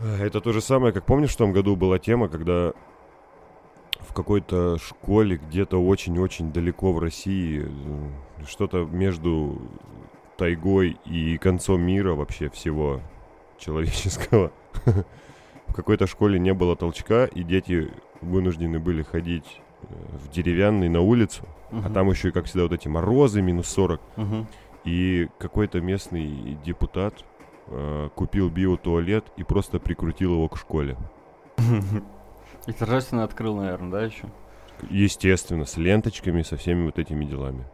Это 0.00 0.40
то 0.40 0.52
же 0.52 0.60
самое, 0.60 0.92
как 0.92 1.04
помнишь, 1.04 1.32
в 1.32 1.36
том 1.36 1.52
году 1.52 1.76
была 1.76 1.98
тема, 1.98 2.28
когда 2.28 2.72
в 4.00 4.14
какой-то 4.14 4.78
школе 4.78 5.36
где-то 5.36 5.78
очень-очень 5.78 6.52
далеко 6.52 6.92
в 6.92 6.98
России, 6.98 7.66
э, 7.66 8.44
что-то 8.46 8.84
между 8.84 9.60
тайгой 10.36 10.96
и 11.04 11.36
концом 11.38 11.82
мира 11.82 12.14
вообще 12.14 12.48
всего 12.48 13.00
человеческого. 13.58 14.52
В 15.66 15.72
какой-то 15.72 16.08
школе 16.08 16.40
не 16.40 16.52
было 16.52 16.74
толчка, 16.74 17.26
и 17.26 17.44
дети 17.44 17.92
вынуждены 18.20 18.80
были 18.80 19.02
ходить 19.02 19.60
в 19.82 20.30
деревянный 20.30 20.88
на 20.88 21.00
улицу, 21.00 21.44
uh-huh. 21.70 21.86
а 21.86 21.90
там 21.90 22.10
еще 22.10 22.28
и, 22.28 22.32
как 22.32 22.46
всегда, 22.46 22.64
вот 22.64 22.72
эти 22.72 22.88
морозы, 22.88 23.42
минус 23.42 23.68
40. 23.68 24.00
Uh-huh. 24.16 24.46
И 24.84 25.28
какой-то 25.38 25.80
местный 25.80 26.58
депутат 26.64 27.14
э, 27.68 28.08
купил 28.14 28.48
биотуалет 28.48 29.26
и 29.36 29.44
просто 29.44 29.78
прикрутил 29.78 30.34
его 30.34 30.48
к 30.48 30.56
школе. 30.56 30.96
И 32.66 32.72
торжественно 32.72 33.24
открыл, 33.24 33.56
наверное, 33.56 33.90
да, 33.90 34.02
еще? 34.02 34.24
Естественно, 34.88 35.64
с 35.64 35.76
ленточками, 35.76 36.42
со 36.42 36.56
всеми 36.56 36.86
вот 36.86 36.98
этими 36.98 37.24
делами. 37.24 37.64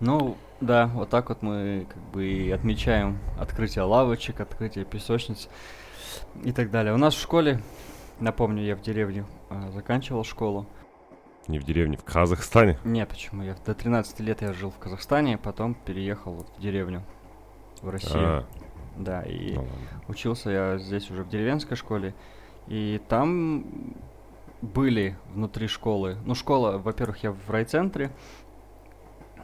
Ну, 0.00 0.36
да, 0.60 0.86
вот 0.88 1.08
так 1.08 1.28
вот 1.28 1.42
мы 1.42 1.86
как 1.88 2.02
бы 2.12 2.26
и 2.26 2.50
отмечаем 2.50 3.18
открытие 3.38 3.84
лавочек, 3.84 4.40
открытие 4.40 4.84
песочниц 4.84 5.48
и 6.44 6.52
так 6.52 6.70
далее. 6.70 6.94
У 6.94 6.98
нас 6.98 7.14
в 7.14 7.20
школе, 7.20 7.62
напомню, 8.20 8.62
я 8.62 8.76
в 8.76 8.82
деревне 8.82 9.24
э, 9.50 9.70
заканчивал 9.72 10.24
школу. 10.24 10.66
Не 11.48 11.60
в 11.60 11.64
деревне, 11.64 11.96
в 11.96 12.02
Казахстане? 12.02 12.76
Нет, 12.84 13.08
почему? 13.08 13.42
Я 13.42 13.54
до 13.64 13.74
13 13.74 14.18
лет 14.20 14.42
я 14.42 14.52
жил 14.52 14.70
в 14.70 14.78
Казахстане, 14.78 15.38
потом 15.38 15.74
переехал 15.74 16.32
вот 16.32 16.48
в 16.56 16.60
деревню, 16.60 17.02
в 17.82 17.88
Россию. 17.88 18.28
А, 18.28 18.46
да, 18.96 19.22
и 19.22 19.54
ну, 19.54 19.68
учился 20.08 20.50
я 20.50 20.78
здесь 20.78 21.08
уже 21.10 21.22
в 21.22 21.28
деревенской 21.28 21.76
школе. 21.76 22.14
И 22.66 23.00
там 23.08 23.94
были 24.60 25.16
внутри 25.32 25.68
школы. 25.68 26.16
Ну, 26.24 26.34
школа, 26.34 26.78
во-первых, 26.78 27.22
я 27.22 27.30
в 27.30 27.48
райцентре, 27.48 28.10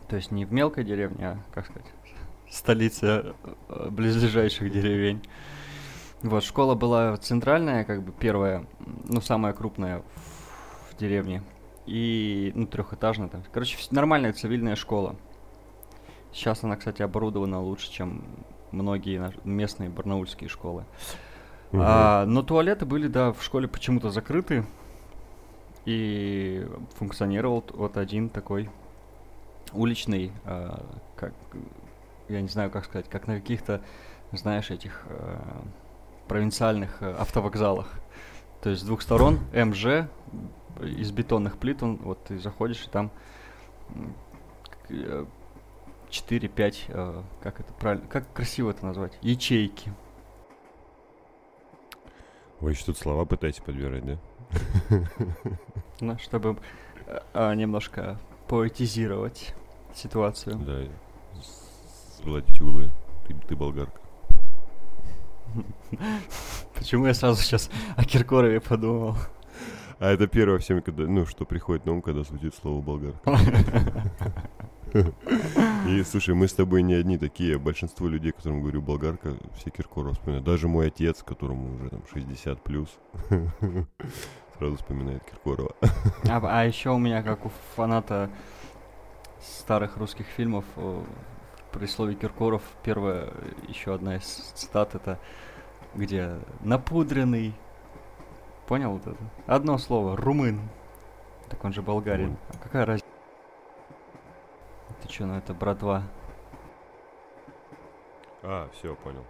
то 0.08 0.16
есть 0.16 0.32
не 0.32 0.44
в 0.44 0.52
мелкой 0.52 0.82
деревне, 0.82 1.28
а, 1.28 1.38
как 1.52 1.66
сказать, 1.66 1.86
столице 2.50 3.34
э, 3.68 3.90
близлежащих 3.90 4.72
деревень. 4.72 5.22
Вот, 6.22 6.42
школа 6.42 6.74
была 6.74 7.16
центральная, 7.16 7.84
как 7.84 8.02
бы 8.02 8.12
первая, 8.12 8.66
ну, 9.04 9.20
самая 9.20 9.52
крупная 9.52 10.02
в 10.90 10.96
деревне 10.96 11.44
и 11.86 12.52
ну, 12.54 12.66
трехэтажная 12.66 13.28
там. 13.28 13.42
Короче, 13.52 13.76
нормальная 13.90 14.32
цивильная 14.32 14.76
школа. 14.76 15.16
Сейчас 16.32 16.64
она, 16.64 16.76
кстати, 16.76 17.02
оборудована 17.02 17.60
лучше, 17.60 17.90
чем 17.90 18.24
многие 18.70 19.32
местные 19.44 19.90
барнаульские 19.90 20.48
школы. 20.48 20.84
Угу. 21.72 21.80
А, 21.82 22.24
но 22.26 22.42
туалеты 22.42 22.86
были, 22.86 23.06
да, 23.06 23.32
в 23.32 23.42
школе 23.42 23.68
почему-то 23.68 24.10
закрыты. 24.10 24.64
И 25.84 26.66
функционировал 26.96 27.64
вот 27.74 27.96
один 27.96 28.28
такой 28.28 28.70
уличный, 29.72 30.32
а, 30.44 30.84
как, 31.16 31.32
я 32.28 32.40
не 32.40 32.48
знаю, 32.48 32.70
как 32.70 32.84
сказать, 32.84 33.08
как 33.08 33.26
на 33.26 33.40
каких-то, 33.40 33.80
знаешь, 34.32 34.70
этих 34.70 35.04
а, 35.08 35.62
провинциальных 36.28 36.98
а, 37.00 37.16
автовокзалах. 37.20 37.90
То 38.62 38.70
есть 38.70 38.82
с 38.82 38.84
двух 38.84 39.02
сторон 39.02 39.40
МЖ, 39.52 40.08
из 40.80 41.10
бетонных 41.10 41.58
плит, 41.58 41.82
он, 41.82 41.96
вот 41.96 42.22
ты 42.24 42.38
заходишь, 42.38 42.84
и 42.86 42.88
там 42.88 43.10
4-5, 44.88 45.34
э, 46.08 46.72
э, 46.88 47.22
как 47.42 47.58
это 47.58 47.72
правильно, 47.72 48.06
как 48.06 48.32
красиво 48.32 48.70
это 48.70 48.86
назвать, 48.86 49.18
ячейки. 49.20 49.92
Вы 52.60 52.70
еще 52.70 52.84
тут 52.84 52.98
слова 52.98 53.24
пытаетесь 53.24 53.60
подбирать, 53.60 54.04
да? 54.06 54.18
Ну, 56.00 56.18
чтобы 56.18 56.56
а, 57.32 57.54
немножко 57.54 58.18
поэтизировать 58.48 59.54
ситуацию. 59.94 60.56
Да, 60.56 60.82
сгладить 62.18 62.60
углы. 62.60 62.90
Ты, 63.26 63.34
ты 63.34 63.54
болгарка. 63.54 64.01
Почему 66.74 67.06
я 67.06 67.14
сразу 67.14 67.40
сейчас 67.42 67.70
о 67.96 68.04
Киркорове 68.04 68.60
подумал? 68.60 69.16
А 69.98 70.10
это 70.10 70.26
первое 70.26 70.58
всем, 70.58 70.82
когда, 70.82 71.04
ну, 71.04 71.26
что 71.26 71.44
приходит 71.44 71.86
на 71.86 71.92
ум, 71.92 72.02
когда 72.02 72.24
звучит 72.24 72.54
слово 72.54 72.82
болгар. 72.82 73.14
И 75.88 76.02
слушай, 76.02 76.34
мы 76.34 76.48
с 76.48 76.52
тобой 76.52 76.82
не 76.82 76.94
одни 76.94 77.18
такие. 77.18 77.58
Большинство 77.58 78.08
людей, 78.08 78.32
которым 78.32 78.60
говорю 78.60 78.82
болгарка, 78.82 79.36
все 79.56 79.70
Киркоров 79.70 80.14
вспоминают. 80.14 80.44
Даже 80.44 80.68
мой 80.68 80.88
отец, 80.88 81.22
которому 81.22 81.76
уже 81.76 81.88
там 81.88 82.02
60 82.12 82.62
плюс, 82.62 82.88
сразу 84.58 84.76
вспоминает 84.76 85.22
Киркорова. 85.24 85.74
А, 86.28 86.40
а 86.42 86.64
еще 86.64 86.90
у 86.90 86.98
меня, 86.98 87.22
как 87.22 87.46
у 87.46 87.52
фаната 87.76 88.28
старых 89.40 89.96
русских 89.96 90.26
фильмов, 90.26 90.64
при 91.72 91.86
слове 91.86 92.14
Киркоров 92.14 92.62
первая 92.82 93.32
еще 93.68 93.94
одна 93.94 94.16
из 94.16 94.24
цитат 94.24 94.94
это 94.94 95.18
где 95.94 96.38
напудренный 96.60 97.54
Понял 98.66 98.92
вот 98.92 99.06
это? 99.06 99.18
Одно 99.46 99.78
слово. 99.78 100.16
Румын. 100.16 100.60
Так 101.48 101.64
он 101.64 101.72
же 101.72 101.82
болгарин. 101.82 102.36
А 102.48 102.56
какая 102.56 102.86
разница? 102.86 103.06
Ты 105.02 105.08
чё, 105.08 105.26
ну 105.26 105.36
это 105.36 105.52
братва. 105.52 106.04
А, 108.42 108.68
все, 108.72 108.94
понял. 108.94 109.24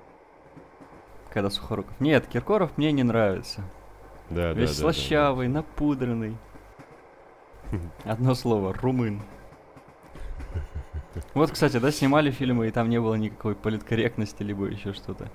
Когда 1.31 1.50
Сухоруков. 1.50 1.98
Нет, 2.00 2.26
Киркоров 2.26 2.76
мне 2.76 2.92
не 2.92 3.02
нравится. 3.02 3.62
Да, 4.31 4.52
Весь 4.52 4.55
да, 4.55 4.55
да, 4.55 4.66
да, 4.66 4.72
слащавый, 4.92 5.48
напудренный. 5.48 6.37
Одно 8.05 8.35
слово, 8.35 8.72
румын. 8.74 9.22
Вот, 11.35 11.51
кстати, 11.51 11.79
да, 11.79 11.90
снимали 11.90 12.31
фильмы, 12.31 12.68
и 12.68 12.70
там 12.70 12.88
не 12.88 13.01
было 13.01 13.14
никакой 13.14 13.55
политкорректности, 13.55 14.42
либо 14.42 14.66
еще 14.66 14.92
что-то. 14.92 15.29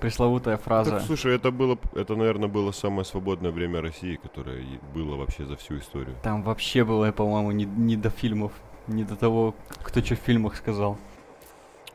Пресловутая 0.00 0.56
фраза. 0.56 0.90
Так, 0.90 1.02
слушай, 1.02 1.34
это 1.34 1.52
было, 1.52 1.78
это, 1.94 2.16
наверное, 2.16 2.48
было 2.48 2.72
самое 2.72 3.04
свободное 3.04 3.52
время 3.52 3.80
России, 3.80 4.16
которое 4.16 4.64
было 4.94 5.16
вообще 5.16 5.44
за 5.44 5.56
всю 5.56 5.78
историю. 5.78 6.16
Там 6.22 6.42
вообще 6.42 6.84
было, 6.84 7.12
по-моему, 7.12 7.52
не, 7.52 7.64
не 7.64 7.96
до 7.96 8.10
фильмов, 8.10 8.52
не 8.88 9.04
до 9.04 9.14
того, 9.14 9.54
кто 9.82 10.02
что 10.02 10.16
в 10.16 10.18
фильмах 10.18 10.56
сказал. 10.56 10.98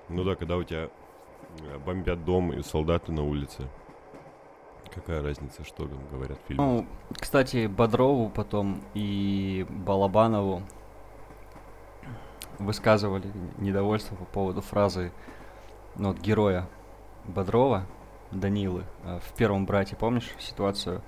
Ну 0.10 0.24
да, 0.24 0.36
когда 0.36 0.56
у 0.56 0.64
тебя 0.64 0.88
э, 1.60 1.78
бомбят 1.86 2.24
дом 2.24 2.54
и 2.54 2.64
солдаты 2.64 3.12
на 3.12 3.24
улице. 3.24 3.68
Какая 4.94 5.22
разница, 5.22 5.66
что 5.66 5.86
там 5.86 6.00
говорят 6.10 6.40
в 6.44 6.48
фильме? 6.48 6.64
Ну, 6.64 6.86
кстати, 7.20 7.68
Бодрову 7.68 8.30
потом 8.30 8.82
и 8.94 9.66
Балабанову 9.70 10.64
высказывали 12.60 13.32
недовольство 13.58 14.16
по 14.16 14.26
поводу 14.26 14.62
фразы 14.62 15.12
ну, 15.96 16.10
вот, 16.10 16.20
героя 16.20 16.68
Бодрова, 17.26 17.86
Данилы, 18.32 18.84
э, 19.04 19.20
в 19.24 19.34
первом 19.36 19.66
брате, 19.66 19.96
помнишь 19.96 20.30
ситуацию 20.40 21.02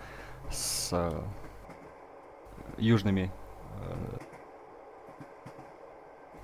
с 0.49 0.89
э, 0.91 1.21
южными 2.77 3.31
э, 3.81 4.17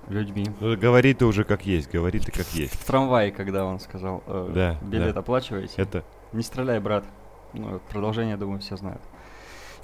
людьми? 0.08 0.46
Ну, 0.60 0.76
говори 0.76 1.14
ты 1.14 1.24
уже 1.24 1.44
как 1.44 1.66
есть, 1.66 1.90
говори 1.90 2.20
ты 2.20 2.30
как 2.30 2.46
есть. 2.48 2.74
В 2.74 2.84
трамвае, 2.84 3.32
когда 3.32 3.64
он 3.64 3.80
сказал, 3.80 4.22
э, 4.26 4.50
Да, 4.54 4.78
билет 4.82 5.14
да. 5.14 5.20
оплачиваете? 5.20 5.80
Это, 5.80 6.04
Не 6.32 6.42
стреляй, 6.42 6.80
брат. 6.80 7.04
Ну, 7.52 7.80
продолжение, 7.90 8.36
думаю, 8.36 8.60
все 8.60 8.76
знают. 8.76 9.00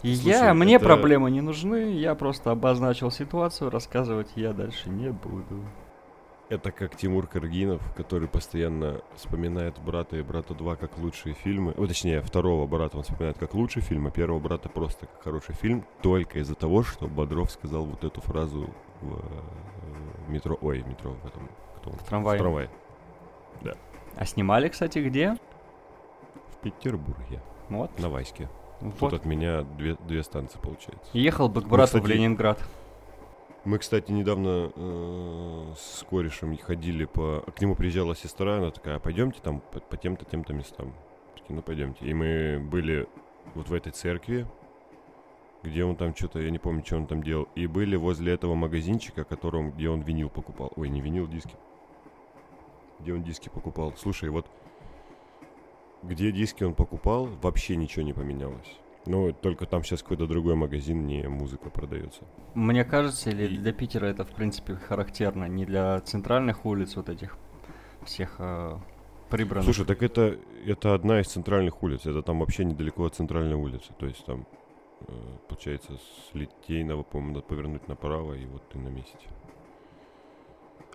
И 0.02 0.16
Слушай, 0.16 0.30
я, 0.30 0.54
мне 0.54 0.76
это- 0.76 0.84
проблемы 0.84 1.30
не 1.30 1.40
нужны, 1.40 1.92
я 1.92 2.14
просто 2.14 2.50
обозначил 2.50 3.10
ситуацию, 3.10 3.70
рассказывать 3.70 4.28
я 4.34 4.52
дальше 4.52 4.90
не 4.90 5.10
буду. 5.10 5.62
это 6.48 6.70
как 6.72 6.96
Тимур 6.96 7.26
Каргинов, 7.26 7.80
который 7.94 8.28
постоянно 8.28 9.00
вспоминает 9.14 9.78
«Брата» 9.78 10.16
и 10.16 10.22
«Брата 10.22 10.52
2» 10.54 10.76
как 10.76 10.98
лучшие 10.98 11.34
фильмы. 11.34 11.72
О, 11.78 11.86
точнее, 11.86 12.20
второго 12.20 12.66
«Брата» 12.66 12.98
он 12.98 13.04
вспоминает 13.04 13.38
как 13.38 13.54
лучший 13.54 13.80
фильм, 13.80 14.06
а 14.08 14.10
первого 14.10 14.38
«Брата» 14.38 14.68
просто 14.68 15.06
как 15.06 15.22
хороший 15.22 15.54
фильм, 15.54 15.86
только 16.02 16.40
из-за 16.40 16.54
того, 16.54 16.82
что 16.82 17.06
Бодров 17.06 17.50
сказал 17.50 17.86
вот 17.86 18.04
эту 18.04 18.20
фразу 18.20 18.68
в 19.00 19.14
э, 19.14 20.30
метро... 20.32 20.58
Ой, 20.60 20.82
метро 20.82 21.12
в 21.12 21.26
этом... 21.26 21.48
Кто 21.78 21.90
он? 21.90 21.96
В 21.96 22.04
трамвае. 22.04 22.38
В 22.38 22.42
трамвае. 22.42 22.70
А 24.16 24.26
снимали, 24.26 24.68
кстати, 24.68 24.98
где? 24.98 25.36
В 26.50 26.56
Петербурге. 26.58 27.40
Вот. 27.70 27.98
На 27.98 28.10
Ваське. 28.10 28.48
Вот. 28.82 29.10
Тут 29.10 29.20
от 29.20 29.24
меня 29.24 29.62
две, 29.62 29.96
две 30.06 30.22
станции 30.22 30.58
получается. 30.58 31.10
Ехал 31.12 31.48
бы 31.48 31.62
к 31.62 31.66
брату 31.66 31.98
в 31.98 32.02
кстати, 32.02 32.16
Ленинград. 32.16 32.58
Мы, 33.64 33.78
кстати, 33.78 34.10
недавно 34.10 34.72
э, 34.74 35.72
с 35.76 36.02
корешем 36.02 36.56
ходили 36.58 37.04
по... 37.04 37.44
К 37.54 37.60
нему 37.60 37.76
приезжала 37.76 38.16
сестра, 38.16 38.56
она 38.56 38.70
такая, 38.70 38.98
пойдемте 38.98 39.40
там 39.40 39.60
по, 39.60 39.80
по 39.80 39.96
тем-то, 39.96 40.24
тем-то 40.24 40.52
местам. 40.52 40.94
Такие, 41.36 41.54
ну 41.54 41.62
пойдемте. 41.62 42.04
И 42.04 42.12
мы 42.12 42.58
были 42.60 43.06
вот 43.54 43.68
в 43.68 43.72
этой 43.72 43.92
церкви, 43.92 44.46
где 45.62 45.84
он 45.84 45.94
там 45.94 46.14
что-то, 46.14 46.40
я 46.40 46.50
не 46.50 46.58
помню, 46.58 46.84
что 46.84 46.96
он 46.96 47.06
там 47.06 47.22
делал. 47.22 47.48
И 47.54 47.68
были 47.68 47.94
возле 47.94 48.32
этого 48.32 48.54
магазинчика, 48.54 49.22
которым, 49.22 49.70
где 49.70 49.88
он 49.88 50.00
винил 50.00 50.28
покупал. 50.28 50.72
Ой, 50.74 50.88
не 50.88 51.00
винил, 51.00 51.28
диски. 51.28 51.54
Где 52.98 53.14
он 53.14 53.22
диски 53.22 53.48
покупал. 53.48 53.94
Слушай, 53.96 54.30
вот 54.30 54.46
где 56.02 56.32
диски 56.32 56.64
он 56.64 56.74
покупал, 56.74 57.26
вообще 57.42 57.76
ничего 57.76 58.04
не 58.04 58.12
поменялось. 58.12 58.78
Ну, 59.06 59.32
только 59.32 59.66
там 59.66 59.82
сейчас 59.82 60.02
какой-то 60.02 60.26
другой 60.28 60.54
магазин, 60.54 61.06
не 61.06 61.28
музыка 61.28 61.70
продается. 61.70 62.22
Мне 62.54 62.84
кажется, 62.84 63.30
или 63.30 63.54
И- 63.54 63.58
для 63.58 63.72
Питера 63.72 64.06
это, 64.06 64.24
в 64.24 64.30
принципе, 64.30 64.74
характерно. 64.76 65.46
Не 65.48 65.64
для 65.64 66.00
центральных 66.00 66.64
улиц 66.64 66.94
вот 66.96 67.08
этих 67.08 67.36
всех 68.04 68.36
э, 68.38 68.78
прибранных. 69.28 69.64
Слушай, 69.64 69.86
так 69.86 70.02
это, 70.04 70.38
это 70.64 70.94
одна 70.94 71.20
из 71.20 71.26
центральных 71.26 71.82
улиц. 71.82 72.06
Это 72.06 72.22
там 72.22 72.38
вообще 72.40 72.64
недалеко 72.64 73.04
от 73.04 73.16
центральной 73.16 73.56
улицы. 73.56 73.92
То 73.98 74.06
есть 74.06 74.24
там, 74.24 74.46
э, 75.08 75.12
получается, 75.48 75.94
с 75.96 76.34
Литейного, 76.34 77.02
по-моему, 77.02 77.34
надо 77.34 77.46
повернуть 77.46 77.88
направо, 77.88 78.34
и 78.34 78.46
вот 78.46 78.62
ты 78.68 78.78
на 78.78 78.88
месте. 78.88 79.18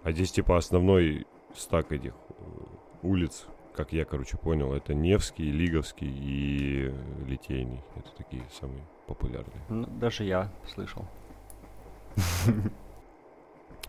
А 0.03 0.11
здесь, 0.13 0.31
типа, 0.31 0.55
основной 0.57 1.27
стак 1.53 1.91
этих 1.91 2.13
э, 2.13 2.43
улиц, 3.03 3.47
как 3.77 3.93
я, 3.93 4.05
короче, 4.05 4.37
понял, 4.37 4.73
это 4.73 4.95
Невский, 4.95 5.51
Лиговский 5.51 6.09
и 6.09 6.91
Литейный. 7.27 7.79
Это 7.95 8.09
такие 8.17 8.43
самые 8.59 8.81
популярные. 9.05 9.61
Ну, 9.69 9.85
даже 9.85 10.23
я 10.23 10.51
слышал. 10.73 11.05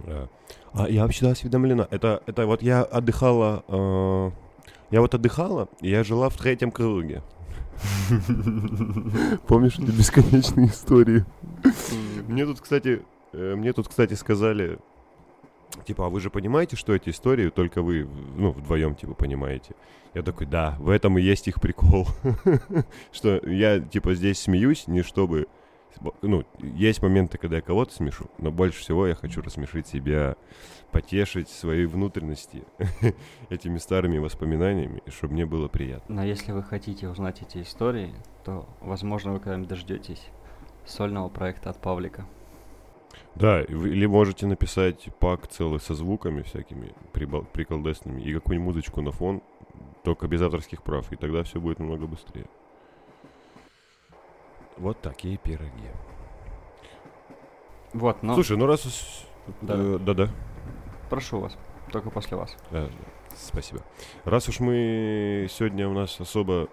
А, 0.07 0.29
а 0.75 0.89
я 0.89 1.03
вообще 1.03 1.29
осведомлена. 1.29 1.89
Это, 1.91 2.23
это 2.27 2.47
вот 2.47 2.63
я 2.63 2.85
отдыхала, 2.85 3.65
э, 3.67 4.31
я 4.93 5.01
вот 5.01 5.13
отдыхала, 5.13 5.69
и 5.81 5.91
я 5.91 6.05
жила 6.05 6.29
в 6.29 6.37
третьем 6.37 6.71
круге. 6.71 7.21
Помнишь 9.49 9.77
эти 9.77 9.91
бесконечные 9.91 10.69
истории? 10.69 11.25
Мне 12.29 12.47
тут, 12.47 12.61
кстати, 12.61 13.03
э, 13.33 13.55
мне 13.57 13.73
тут, 13.73 13.89
кстати, 13.89 14.15
сказали, 14.15 14.79
типа, 15.85 16.07
а 16.07 16.09
вы 16.09 16.21
же 16.21 16.31
понимаете, 16.31 16.77
что 16.77 16.95
эти 16.95 17.11
истории 17.11 17.51
только 17.51 17.83
вы, 17.83 18.09
ну, 18.37 18.53
вдвоем, 18.53 18.95
типа, 18.95 19.15
понимаете? 19.15 19.75
Я 20.15 20.23
такой, 20.23 20.47
да, 20.47 20.77
в 20.79 20.89
этом 20.89 21.19
и 21.19 21.23
есть 21.23 21.49
их 21.49 21.61
прикол. 21.61 22.07
Что 23.13 23.37
я, 23.47 23.81
типа, 23.81 24.15
здесь 24.15 24.41
смеюсь, 24.41 24.87
не 24.87 25.03
чтобы... 25.03 25.47
Ну, 26.23 26.45
есть 26.61 27.03
моменты, 27.03 27.39
когда 27.39 27.57
я 27.57 27.63
кого-то 27.63 27.93
смешу, 27.93 28.31
но 28.39 28.53
больше 28.53 28.81
всего 28.81 29.07
я 29.07 29.17
хочу 29.17 29.43
рассмешить 29.43 29.89
себя, 29.89 30.37
потешить 30.93 31.49
свои 31.49 31.87
внутренности 31.87 32.63
этими 33.51 33.79
старыми 33.79 34.19
воспоминаниями, 34.19 35.03
чтобы 35.09 35.35
мне 35.35 35.45
было 35.45 35.67
приятно. 35.67 36.15
Но 36.15 36.25
если 36.25 36.53
вы 36.53 36.63
хотите 36.63 37.09
узнать 37.09 37.43
эти 37.43 37.63
истории, 37.63 38.15
то, 38.45 38.69
возможно, 38.81 39.33
вы 39.33 39.41
когда-нибудь 39.41 39.69
дождетесь 39.69 40.25
сольного 40.87 41.29
проекта 41.29 41.71
от 41.71 41.81
Павлика. 41.81 42.27
Да, 43.39 43.63
или 43.63 44.07
можете 44.07 44.47
написать 44.47 45.09
пак 45.21 45.47
целый 45.47 45.79
со 45.81 45.95
звуками 45.95 46.43
всякими 46.43 46.93
прибал- 47.13 47.47
приколдесными 47.53 48.21
и 48.21 48.35
какую-нибудь 48.35 48.75
музычку 48.75 49.01
на 49.01 49.13
фон, 49.13 49.43
только 50.03 50.27
без 50.27 50.43
авторских 50.43 50.83
прав, 50.83 51.13
и 51.13 51.17
тогда 51.17 51.45
все 51.45 51.61
будет 51.61 51.79
намного 51.79 52.07
быстрее. 52.07 52.47
Вот 54.77 55.01
такие 55.01 55.37
пироги. 55.37 55.89
Вот, 57.93 58.23
но 58.23 58.35
Слушай, 58.35 58.57
ну 58.57 58.67
раз... 58.67 59.25
Да. 59.63 59.75
э, 59.77 59.99
Да-да. 60.01 60.29
прошу 61.09 61.41
вас, 61.41 61.57
только 61.93 62.11
после 62.11 62.37
вас. 62.37 62.57
Да, 62.71 62.89
спасибо. 63.37 63.83
Раз 64.25 64.49
уж 64.49 64.61
мы 64.61 65.47
сегодня 65.51 65.89
у 65.89 65.93
нас 65.95 66.21
особо 66.21 66.69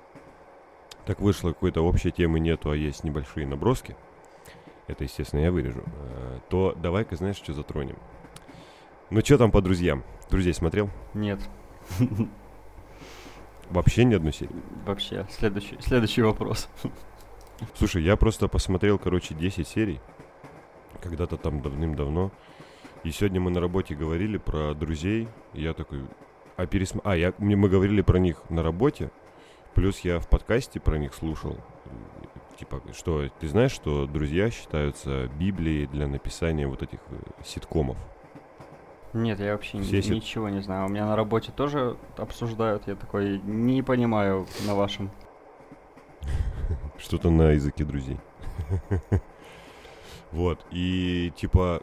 так 1.06 1.22
вышло, 1.22 1.50
какой-то 1.50 1.82
общей 1.82 2.12
темы 2.12 2.40
нету, 2.40 2.72
а 2.72 2.76
есть 2.76 3.04
небольшие 3.04 3.46
наброски, 3.48 3.96
это, 4.88 5.04
естественно, 5.04 5.42
я 5.42 5.52
вырежу, 5.52 5.84
э, 5.86 6.40
то 6.50 6.76
давай-ка, 6.82 7.16
знаешь, 7.16 7.38
что 7.38 7.54
затронем. 7.54 7.98
Ну, 9.10 9.22
что 9.22 9.38
там 9.38 9.52
по 9.52 9.62
друзьям? 9.62 10.04
Друзей 10.30 10.54
смотрел? 10.54 10.90
Нет, 11.14 11.40
Вообще 13.70 14.04
ни 14.04 14.14
одну 14.14 14.32
серию. 14.32 14.62
вообще, 14.86 15.26
следующий, 15.30 15.78
следующий 15.82 16.22
вопрос. 16.22 16.70
Слушай, 17.74 18.04
я 18.04 18.16
просто 18.16 18.48
посмотрел, 18.48 19.00
короче, 19.00 19.34
10 19.34 19.68
серий. 19.68 20.00
Когда-то 21.02 21.38
там 21.38 21.62
давным-давно. 21.62 22.32
И 23.04 23.12
сегодня 23.12 23.40
мы 23.40 23.52
на 23.52 23.60
работе 23.60 23.96
говорили 23.96 24.38
про 24.38 24.74
друзей. 24.74 25.28
И 25.54 25.62
я 25.62 25.74
такой... 25.74 26.02
А, 26.58 26.66
пересм... 26.68 27.02
а 27.04 27.16
я... 27.16 27.34
мы 27.38 27.70
говорили 27.70 28.02
про 28.02 28.18
них 28.18 28.42
на 28.50 28.62
работе. 28.62 29.12
Плюс 29.74 30.00
я 30.00 30.20
в 30.20 30.28
подкасте 30.28 30.80
про 30.80 30.98
них 30.98 31.14
слушал. 31.14 31.58
Типа, 32.58 32.82
что 32.94 33.28
ты 33.40 33.48
знаешь, 33.50 33.72
что 33.72 34.06
друзья 34.08 34.50
считаются 34.50 35.28
Библией 35.40 35.88
для 35.88 36.08
написания 36.08 36.68
вот 36.68 36.82
этих 36.84 37.00
э, 37.10 37.16
ситкомов. 37.44 37.98
Нет, 39.14 39.40
я 39.40 39.52
вообще 39.54 39.78
ни- 39.78 39.84
Все 39.84 40.02
си- 40.02 40.16
ничего 40.16 40.48
не 40.50 40.62
знаю. 40.62 40.86
У 40.86 40.90
меня 40.90 41.06
на 41.06 41.16
работе 41.16 41.52
тоже 41.52 41.98
обсуждают. 42.18 42.88
Я 42.88 42.96
такой 42.96 43.40
не 43.40 43.82
понимаю 43.82 44.48
на 44.66 44.74
вашем. 44.76 45.10
Что-то 46.98 47.30
на 47.30 47.52
языке 47.52 47.84
друзей. 47.84 48.18
Вот, 50.32 50.66
и 50.70 51.32
типа, 51.38 51.82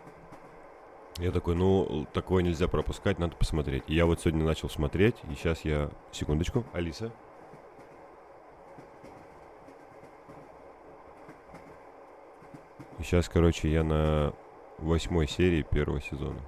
я 1.19 1.31
такой, 1.31 1.55
ну, 1.55 2.07
такое 2.13 2.43
нельзя 2.43 2.69
пропускать, 2.69 3.19
надо 3.19 3.35
посмотреть. 3.35 3.83
И 3.87 3.95
я 3.95 4.05
вот 4.05 4.21
сегодня 4.21 4.45
начал 4.45 4.69
смотреть, 4.69 5.15
и 5.31 5.35
сейчас 5.35 5.65
я... 5.65 5.89
Секундочку, 6.11 6.63
Алиса. 6.75 7.13
И 13.03 13.05
сейчас, 13.05 13.29
короче, 13.29 13.69
я 13.69 13.83
на 13.83 14.33
восьмой 14.79 15.27
серии 15.27 15.63
первого 15.63 16.01
сезона. 16.01 16.39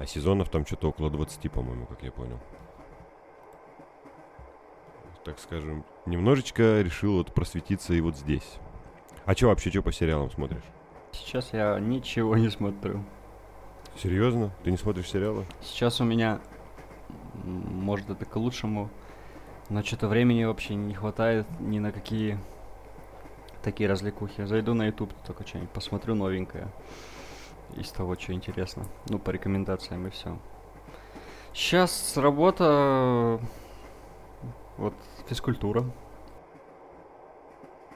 А 0.00 0.04
сезонов 0.04 0.48
там 0.48 0.66
что-то 0.66 0.88
около 0.88 1.08
20, 1.08 1.52
по-моему, 1.52 1.86
как 1.86 2.02
я 2.02 2.10
понял. 2.10 2.40
Так 5.24 5.38
скажем, 5.38 5.84
немножечко 6.04 6.80
решил 6.80 7.18
вот 7.18 7.32
просветиться 7.32 7.94
и 7.94 8.00
вот 8.00 8.16
здесь. 8.16 8.56
А 9.24 9.34
что 9.34 9.46
вообще, 9.46 9.70
что 9.70 9.82
по 9.82 9.92
сериалам 9.92 10.32
смотришь? 10.32 10.64
Сейчас 11.12 11.52
я 11.52 11.78
ничего 11.78 12.36
не 12.36 12.48
смотрю. 12.48 13.04
Серьезно? 13.96 14.50
Ты 14.64 14.72
не 14.72 14.76
смотришь 14.76 15.08
сериалы? 15.08 15.44
Сейчас 15.62 16.00
у 16.00 16.04
меня, 16.04 16.40
может 17.44 18.10
это 18.10 18.24
к 18.24 18.34
лучшему, 18.34 18.90
но 19.68 19.84
что-то 19.84 20.08
времени 20.08 20.42
вообще 20.42 20.74
не 20.74 20.94
хватает 20.94 21.46
ни 21.60 21.78
на 21.78 21.92
какие 21.92 22.36
такие 23.66 23.90
развлекухи. 23.90 24.44
Зайду 24.44 24.74
на 24.74 24.86
YouTube, 24.86 25.12
только 25.26 25.44
что-нибудь 25.44 25.70
посмотрю 25.70 26.14
новенькое 26.14 26.68
из 27.76 27.90
того, 27.90 28.14
что 28.14 28.32
интересно. 28.32 28.84
Ну, 29.08 29.18
по 29.18 29.30
рекомендациям 29.30 30.06
и 30.06 30.10
все. 30.10 30.38
Сейчас 31.52 32.16
работа, 32.16 33.40
вот, 34.76 34.94
физкультура. 35.26 35.84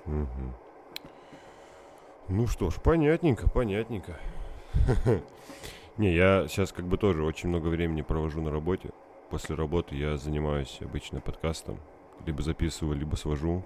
Мгм. 0.07 0.55
Ну 2.27 2.49
что 2.49 2.71
ж, 2.71 2.75
понятненько, 2.81 3.49
понятненько. 3.49 4.19
Не, 5.99 6.13
я 6.13 6.49
сейчас 6.49 6.73
как 6.73 6.87
бы 6.87 6.99
тоже 6.99 7.23
очень 7.23 7.49
много 7.49 7.69
времени 7.69 8.03
провожу 8.03 8.43
на 8.43 8.51
работе. 8.51 8.91
После 9.31 9.55
работы 9.55 9.95
я 9.95 10.17
занимаюсь 10.17 10.79
обычно 10.81 11.21
подкастом. 11.21 11.79
Либо 12.27 12.43
записываю, 12.43 12.99
либо 12.99 13.15
свожу. 13.15 13.63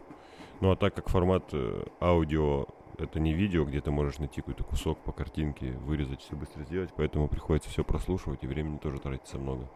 Ну 0.61 0.71
а 0.71 0.77
так 0.77 0.95
как 0.95 1.09
формат 1.09 1.45
э, 1.53 1.85
аудио 2.01 2.67
это 2.99 3.21
не 3.21 3.33
видео, 3.33 3.65
где 3.65 3.81
ты 3.81 3.91
можешь 3.91 4.19
найти 4.19 4.41
какой-то 4.41 4.65
кусок 4.65 4.99
по 4.99 5.13
картинке, 5.13 5.73
вырезать, 5.85 6.21
все 6.21 6.37
быстро 6.37 6.63
сделать, 6.63 6.91
поэтому 6.97 7.29
приходится 7.29 7.69
все 7.71 7.85
прослушивать, 7.85 8.45
и 8.45 8.47
времени 8.47 8.79
тоже 8.79 8.99
тратится 8.99 9.39
много. 9.39 9.69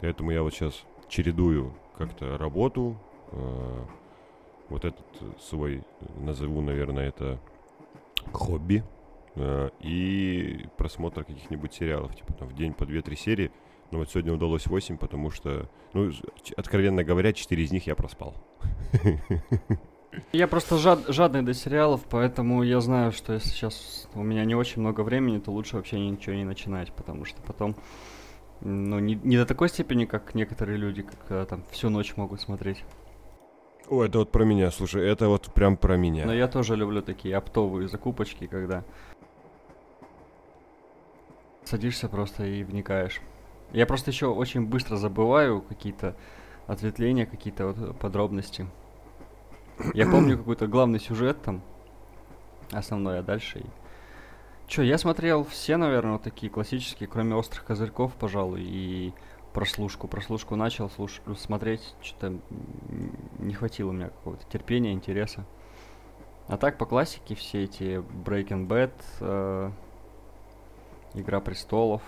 Поэтому 0.00 0.30
я 0.30 0.42
вот 0.42 0.54
сейчас 0.54 0.84
чередую 1.08 1.74
как-то 1.96 2.38
работу, 2.38 2.96
э, 3.32 3.84
вот 4.68 4.84
этот 4.84 5.06
свой, 5.40 5.82
назову, 6.16 6.62
наверное, 6.62 7.08
это 7.08 7.38
хобби, 8.32 8.82
э, 9.34 9.70
и 9.80 10.66
просмотр 10.76 11.24
каких-нибудь 11.24 11.74
сериалов, 11.74 12.14
типа 12.16 12.32
там 12.32 12.48
в 12.48 12.54
день 12.54 12.72
по 12.72 12.84
2-3 12.84 13.16
серии. 13.16 13.50
Но 13.90 13.98
вот 13.98 14.10
сегодня 14.10 14.32
удалось 14.32 14.66
8, 14.66 14.96
потому 14.96 15.30
что, 15.30 15.68
ну, 15.92 16.10
откровенно 16.56 17.04
говоря, 17.04 17.32
4 17.32 17.62
из 17.62 17.70
них 17.70 17.86
я 17.86 17.94
проспал. 17.94 18.34
Я 20.32 20.48
просто 20.48 20.76
жад- 20.78 21.06
жадный 21.08 21.42
до 21.42 21.54
сериалов, 21.54 22.02
поэтому 22.08 22.62
я 22.62 22.80
знаю, 22.80 23.12
что 23.12 23.32
если 23.32 23.48
сейчас 23.48 24.08
у 24.14 24.22
меня 24.22 24.44
не 24.44 24.54
очень 24.54 24.80
много 24.80 25.02
времени, 25.02 25.38
то 25.38 25.50
лучше 25.50 25.76
вообще 25.76 25.98
ничего 25.98 26.34
не 26.36 26.44
начинать, 26.44 26.92
потому 26.92 27.24
что 27.24 27.40
потом, 27.42 27.76
ну, 28.60 28.98
не, 28.98 29.14
не 29.14 29.36
до 29.36 29.46
такой 29.46 29.68
степени, 29.68 30.04
как 30.04 30.34
некоторые 30.34 30.78
люди, 30.78 31.02
как 31.02 31.18
э, 31.30 31.46
там 31.48 31.64
всю 31.70 31.90
ночь 31.90 32.16
могут 32.16 32.40
смотреть. 32.40 32.84
О, 33.88 34.02
это 34.02 34.18
вот 34.18 34.32
про 34.32 34.44
меня, 34.44 34.70
слушай, 34.70 35.06
это 35.06 35.28
вот 35.28 35.52
прям 35.52 35.76
про 35.76 35.96
меня. 35.96 36.26
Но 36.26 36.34
я 36.34 36.48
тоже 36.48 36.74
люблю 36.74 37.02
такие 37.02 37.36
оптовые 37.36 37.88
закупочки, 37.88 38.46
когда 38.46 38.84
садишься 41.64 42.08
просто 42.08 42.44
и 42.46 42.62
вникаешь. 42.64 43.20
Я 43.72 43.86
просто 43.86 44.10
еще 44.10 44.26
очень 44.26 44.66
быстро 44.66 44.96
забываю 44.96 45.60
какие-то 45.60 46.16
ответвления, 46.66 47.26
какие-то 47.26 47.68
вот 47.68 47.98
подробности. 47.98 48.66
Я 49.94 50.06
помню 50.08 50.36
какой-то 50.38 50.66
главный 50.66 51.00
сюжет 51.00 51.40
там, 51.42 51.62
основной, 52.72 53.18
а 53.18 53.22
дальше... 53.22 53.64
Чё, 54.66 54.80
я 54.82 54.96
смотрел 54.96 55.44
все, 55.44 55.76
наверное, 55.76 56.12
вот 56.14 56.22
такие 56.22 56.50
классические, 56.50 57.06
кроме 57.06 57.34
«Острых 57.34 57.66
козырьков», 57.66 58.14
пожалуй, 58.14 58.62
и 58.62 59.12
прослушку. 59.52 60.08
Прослушку 60.08 60.56
начал 60.56 60.86
слуш- 60.88 61.20
смотреть, 61.36 61.94
что-то 62.00 62.38
не 63.38 63.52
хватило 63.52 63.90
у 63.90 63.92
меня 63.92 64.08
какого-то 64.08 64.46
терпения, 64.50 64.92
интереса. 64.92 65.44
А 66.48 66.56
так 66.56 66.78
по 66.78 66.86
классике 66.86 67.34
все 67.34 67.64
эти 67.64 68.02
Breaking 68.24 68.66
Bad, 68.66 68.92
э, 69.20 69.70
Игра 71.12 71.40
престолов. 71.40 72.00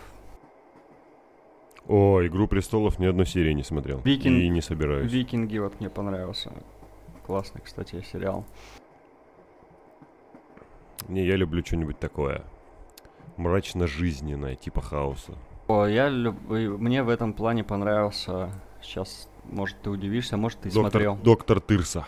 О, 1.86 2.20
Игру 2.26 2.48
престолов 2.48 2.98
ни 2.98 3.04
одной 3.06 3.26
серии 3.26 3.52
не 3.52 3.62
смотрел. 3.62 3.98
Викинг- 4.00 4.40
И 4.40 4.48
не 4.48 4.62
собираюсь. 4.62 5.12
Викинги 5.12 5.58
вот 5.58 5.78
мне 5.78 5.90
понравился. 5.90 6.52
Классный, 7.26 7.60
кстати, 7.60 8.04
сериал. 8.12 8.44
Не, 11.08 11.26
я 11.26 11.34
люблю 11.34 11.64
что-нибудь 11.64 11.98
такое. 11.98 12.44
Мрачно-жизненное, 13.36 14.54
типа 14.54 14.80
хаоса. 14.80 15.34
О, 15.66 15.86
я 15.86 16.08
люб... 16.08 16.36
мне 16.48 17.02
в 17.02 17.08
этом 17.08 17.32
плане 17.32 17.64
понравился. 17.64 18.50
Сейчас, 18.80 19.28
может, 19.44 19.76
ты 19.82 19.90
удивишься, 19.90 20.36
может, 20.36 20.60
ты 20.60 20.70
доктор, 20.70 20.82
смотрел. 20.82 21.16
доктор 21.16 21.60
Тырса 21.60 22.06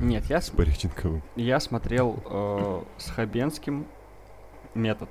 Нет, 0.00 0.24
я, 0.26 0.40
с 0.40 0.48
Пореченковым. 0.48 1.22
я 1.36 1.60
смотрел 1.60 2.18
э, 2.24 2.82
с 2.96 3.10
Хабенским 3.10 3.86
метод. 4.74 5.10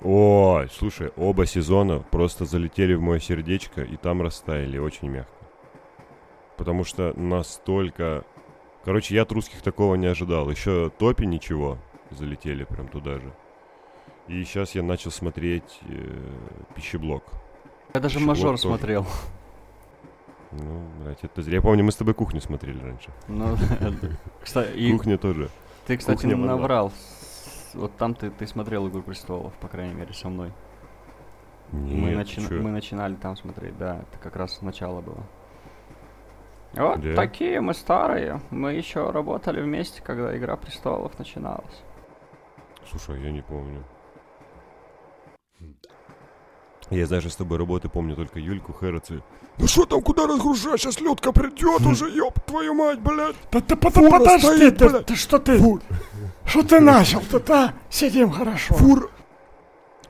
Ой, 0.00 0.68
слушай, 0.70 1.12
оба 1.16 1.44
сезона 1.44 1.98
просто 1.98 2.46
залетели 2.46 2.94
в 2.94 3.02
мое 3.02 3.18
сердечко 3.18 3.82
и 3.82 3.96
там 3.96 4.22
растаяли 4.22 4.78
очень 4.78 5.08
мягко. 5.08 5.35
Потому 6.56 6.84
что 6.84 7.12
настолько... 7.18 8.24
Короче, 8.84 9.14
я 9.14 9.22
от 9.22 9.32
русских 9.32 9.62
такого 9.62 9.94
не 9.96 10.06
ожидал. 10.06 10.48
Еще 10.48 10.90
топи 10.98 11.24
ничего 11.24 11.78
залетели 12.10 12.64
прям 12.64 12.88
туда 12.88 13.18
же. 13.18 13.32
И 14.28 14.42
сейчас 14.44 14.74
я 14.74 14.82
начал 14.82 15.10
смотреть 15.10 15.80
э, 15.82 16.32
пищеблок. 16.74 17.24
Я 17.94 18.00
даже 18.00 18.18
Еще 18.18 18.26
мажор 18.26 18.52
тоже. 18.52 18.62
смотрел. 18.62 19.06
Ну, 20.52 20.86
блядь, 21.02 21.22
это 21.22 21.42
зря. 21.42 21.56
Я 21.56 21.62
помню, 21.62 21.84
мы 21.84 21.92
с 21.92 21.96
тобой 21.96 22.14
кухню 22.14 22.40
смотрели 22.40 22.80
раньше. 22.80 23.10
Ну, 23.28 23.56
кстати, 24.42 24.90
Кухня 24.92 25.18
тоже. 25.18 25.50
ты, 25.86 25.96
кстати, 25.96 26.26
наврал. 26.26 26.92
Вот 27.74 27.96
там 27.96 28.14
ты, 28.14 28.30
ты 28.30 28.46
смотрел 28.46 28.88
Игру 28.88 29.02
престолов, 29.02 29.52
по 29.54 29.68
крайней 29.68 29.94
мере, 29.94 30.14
со 30.14 30.28
мной. 30.28 30.52
мы, 31.72 32.10
Нет, 32.10 32.16
начи- 32.18 32.40
ты 32.40 32.48
чё? 32.48 32.62
мы 32.62 32.70
начинали 32.70 33.14
там 33.16 33.36
смотреть, 33.36 33.76
да, 33.76 34.02
это 34.08 34.18
как 34.18 34.36
раз 34.36 34.62
начало 34.62 35.00
было. 35.02 35.22
Вот 36.76 37.00
Да? 37.00 37.14
такие 37.16 37.60
мы 37.60 37.74
старые. 37.74 38.40
Мы 38.50 38.72
еще 38.74 39.10
работали 39.10 39.60
вместе, 39.60 40.02
когда 40.02 40.36
Игра 40.36 40.56
престолов 40.56 41.18
начиналась. 41.18 41.82
Слушай, 42.90 43.20
я 43.22 43.30
не 43.32 43.42
помню. 43.42 43.82
Я 46.90 47.06
даже 47.08 47.30
с 47.30 47.36
тобой 47.36 47.58
работы 47.58 47.88
помню 47.88 48.14
только 48.14 48.38
Юльку 48.38 48.72
Хэрроци. 48.72 49.20
Ну 49.58 49.66
что 49.66 49.86
там, 49.86 50.02
куда 50.02 50.26
разгружать? 50.28 50.80
Сейчас 50.80 51.00
Людка 51.00 51.32
придет 51.32 51.80
уже, 51.80 52.08
ёб 52.10 52.38
твою 52.46 52.74
мать, 52.74 53.00
блядь. 53.00 53.34
Да 53.50 53.60
ты 53.60 53.74
подожди, 53.74 54.38
стоит, 54.38 54.76
ты, 54.78 54.88
блядь. 54.88 55.06
ты 55.06 55.16
что 55.16 55.38
ты, 55.40 55.58
Фур, 55.58 55.80
что 56.44 56.62
ты 56.62 56.78
начал 56.78 57.20
тут, 57.28 57.50
а? 57.50 57.72
Сидим 57.90 58.30
хорошо. 58.30 58.74
фура, 58.74 59.08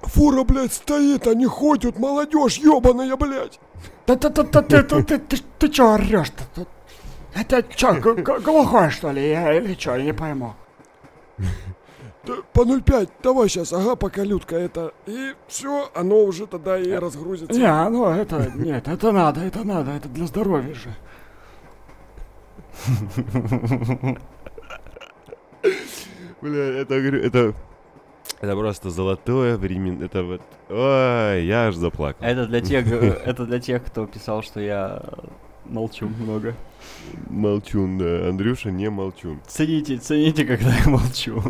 фура, 0.08 0.44
блядь, 0.44 0.72
стоит, 0.72 1.26
они 1.26 1.46
ходят, 1.46 1.98
молодежь 1.98 2.58
ебаная, 2.58 3.16
блядь. 3.16 3.58
Да 4.06 4.16
ты, 4.16 4.30
ты, 4.30 4.44
ты, 4.44 4.62
ты, 4.62 4.82
ты, 4.82 5.02
ты, 5.02 5.18
ты, 5.18 5.36
ты 5.58 5.68
чё 5.68 5.94
орёшь-то? 5.94 6.66
Это 7.34 7.62
чё, 7.62 7.94
г- 8.00 8.14
г- 8.14 8.40
глухой 8.40 8.90
что 8.90 9.10
ли, 9.10 9.28
я 9.28 9.52
или 9.54 9.74
чё, 9.74 9.94
я 9.96 10.04
не 10.04 10.14
пойму. 10.14 10.54
По 12.52 12.60
0,5, 12.64 13.08
давай 13.22 13.48
сейчас, 13.48 13.72
ага, 13.72 13.94
пока 13.94 14.24
Людка 14.24 14.56
это. 14.56 14.92
И 15.06 15.34
все, 15.46 15.88
оно 15.94 16.24
уже 16.24 16.46
тогда 16.46 16.78
и 16.78 16.90
разгрузится. 16.92 17.56
Не, 17.58 17.88
ну 17.90 18.06
это, 18.06 18.50
нет, 18.56 18.88
это 18.88 19.12
надо, 19.12 19.42
это 19.42 19.64
надо, 19.64 19.92
это 19.92 20.08
для 20.08 20.26
здоровья 20.26 20.74
же. 20.74 20.90
Бля, 26.42 26.80
это, 26.80 27.00
говорю, 27.00 27.22
это, 27.22 27.54
это 28.40 28.56
просто 28.56 28.90
золотое 28.90 29.56
время, 29.56 30.04
это 30.04 30.22
вот, 30.22 30.40
ой, 30.68 31.44
я 31.46 31.68
аж 31.68 31.74
заплакал. 31.74 32.24
Это 32.24 32.46
для 32.46 32.60
тех, 32.60 32.86
это 33.26 33.46
для 33.46 33.60
тех, 33.60 33.84
кто 33.84 34.06
писал, 34.06 34.42
что 34.42 34.60
я 34.60 35.02
молчу 35.64 36.08
много. 36.08 36.54
Молчун, 37.28 37.98
да. 37.98 38.28
Андрюша 38.28 38.70
не 38.70 38.90
молчун. 38.90 39.40
Цените, 39.46 39.96
цените, 39.98 40.44
когда 40.44 40.70
я 40.74 40.90
молчу. 40.90 41.42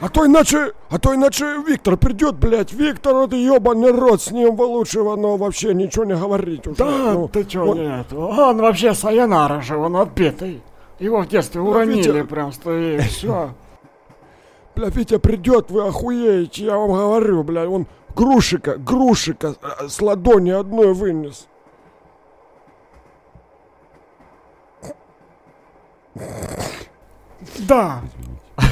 А 0.00 0.08
то 0.08 0.26
иначе, 0.26 0.72
а 0.90 0.98
то 0.98 1.14
иначе 1.14 1.44
Виктор 1.64 1.96
придет, 1.96 2.34
блядь. 2.34 2.72
Виктор, 2.72 3.14
это 3.14 3.36
ебаный 3.36 3.92
рот, 3.92 4.20
с 4.20 4.32
ним 4.32 4.56
вы 4.56 4.64
лучше 4.64 4.98
ну, 4.98 5.36
вообще 5.36 5.74
ничего 5.74 6.04
не 6.04 6.16
говорить 6.16 6.66
уже. 6.66 6.76
Да, 6.76 7.12
Ну, 7.14 7.28
ты 7.28 7.44
чё, 7.44 7.66
он- 7.66 7.78
нет, 7.78 8.12
он 8.12 8.60
вообще 8.60 8.94
сайонара 8.94 9.60
же, 9.60 9.76
он 9.76 9.96
отбитый. 9.96 10.60
Его 11.02 11.20
в 11.22 11.26
детстве 11.26 11.60
Да, 11.60 11.68
уронили 11.68 12.20
Витя- 12.20 12.26
просто 12.28 12.70
и 12.78 12.98
все. 13.00 13.54
Бля, 14.76 14.88
Витя 14.88 15.18
придет, 15.18 15.68
вы 15.70 15.88
охуеете, 15.88 16.64
я 16.64 16.76
вам 16.78 16.92
говорю, 16.92 17.42
бля, 17.42 17.68
он 17.68 17.88
грушика, 18.14 18.76
грушика 18.76 19.56
э, 19.60 19.88
с 19.88 20.00
ладони 20.00 20.50
одной 20.50 20.94
вынес. 20.94 21.48
Да. 27.66 28.02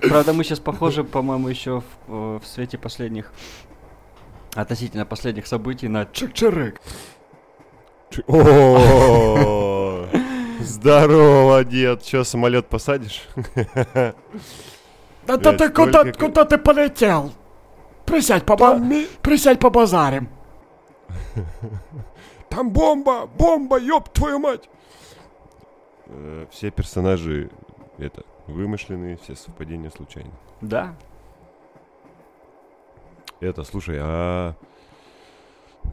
Правда, 0.00 0.32
мы 0.32 0.44
сейчас 0.44 0.60
похожи, 0.60 1.02
по-моему, 1.02 1.48
еще 1.48 1.80
в, 1.80 1.84
э, 2.08 2.38
в 2.40 2.46
свете 2.46 2.78
последних, 2.78 3.32
относительно 4.54 5.06
последних 5.06 5.48
событий 5.48 5.88
на 5.88 6.02
Чик-чирик. 6.04 6.76
О, 8.26 10.06
Здорово, 10.60 11.64
дед. 11.64 12.02
Че, 12.02 12.24
самолет 12.24 12.66
посадишь? 12.68 13.22
Да, 15.26 15.36
ты 15.38 15.68
куда, 15.70 16.12
куда 16.12 16.44
ты 16.44 16.58
полетел? 16.58 17.32
Присядь, 18.06 18.44
поба... 18.44 18.80
Присядь 19.22 19.58
побазарим. 19.60 20.28
Там 22.48 22.70
бомба! 22.70 23.26
Бомба, 23.26 23.78
ёб 23.78 24.08
твою 24.10 24.38
мать! 24.38 24.68
Э, 26.06 26.46
Все 26.50 26.70
персонажи, 26.70 27.50
это, 27.96 28.24
вымышленные, 28.46 29.16
все 29.16 29.34
совпадения 29.34 29.90
случайны. 29.90 30.30
Да. 30.60 30.94
Это, 33.40 33.64
слушай, 33.64 33.96
а... 33.98 34.54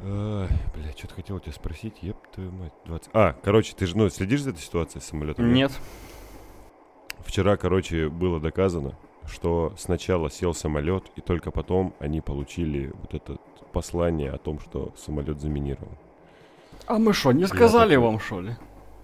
Бля, 0.02 0.92
что-то 0.98 1.16
хотел 1.16 1.38
у 1.38 1.40
тебя 1.40 1.52
спросить, 1.54 1.96
еб 2.02 2.18
твою 2.34 2.52
мать, 2.52 2.74
20... 2.86 3.10
А, 3.14 3.36
короче, 3.44 3.74
ты 3.76 3.86
же, 3.86 3.98
ну, 3.98 4.10
следишь 4.10 4.42
за 4.44 4.52
этой 4.52 4.62
ситуацией 4.62 5.02
с 5.02 5.06
самолетом? 5.08 5.54
Нет. 5.54 5.72
Вчера, 7.20 7.58
короче, 7.58 8.08
было 8.10 8.40
доказано, 8.40 8.98
что 9.28 9.74
сначала 9.78 10.30
сел 10.32 10.54
самолет, 10.54 11.04
и 11.16 11.22
только 11.22 11.52
потом 11.52 11.94
они 12.00 12.22
получили 12.22 12.92
вот 13.02 13.14
это 13.14 13.38
послание 13.74 14.32
о 14.32 14.38
том, 14.38 14.60
что 14.60 14.94
самолет 14.98 15.40
заминирован. 15.42 15.98
А 16.88 16.98
мы 16.98 17.14
что, 17.14 17.32
не 17.34 17.46
сказали 17.46 17.96
такой- 17.96 18.06
вам, 18.06 18.20
что 18.20 18.42
ли? 18.42 18.56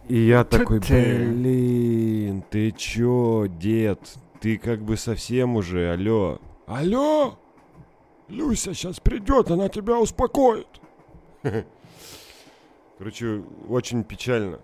И 0.07 0.17
я 0.17 0.43
Ты- 0.43 0.59
такой, 0.59 0.79
блин, 0.79 2.43
ты 2.49 2.71
чё, 2.71 3.47
дед? 3.47 3.99
Ты 4.39 4.57
как 4.57 4.81
бы 4.81 4.97
совсем 4.97 5.55
уже, 5.55 5.91
алло. 5.91 6.39
Алло? 6.67 7.38
Люся 8.28 8.73
сейчас 8.73 8.99
придет, 8.99 9.51
она 9.51 9.69
тебя 9.69 9.99
успокоит. 9.99 10.67
Короче, 12.97 13.43
очень 13.69 14.03
печально. 14.03 14.59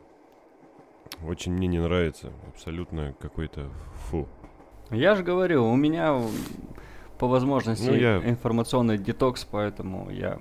Очень 1.28 1.54
мне 1.54 1.68
не 1.68 1.80
нравится. 1.80 2.32
Абсолютно 2.54 3.14
какой-то 3.20 3.70
фу. 4.10 4.28
Я 4.90 5.16
же 5.16 5.24
говорю, 5.24 5.66
у 5.70 5.76
меня 5.76 6.20
по 7.20 7.28
возможности 7.28 7.88
Ну, 7.88 7.96
я- 7.96 8.18
информационный 8.18 8.98
детокс, 8.98 9.46
поэтому 9.46 10.10
я 10.10 10.40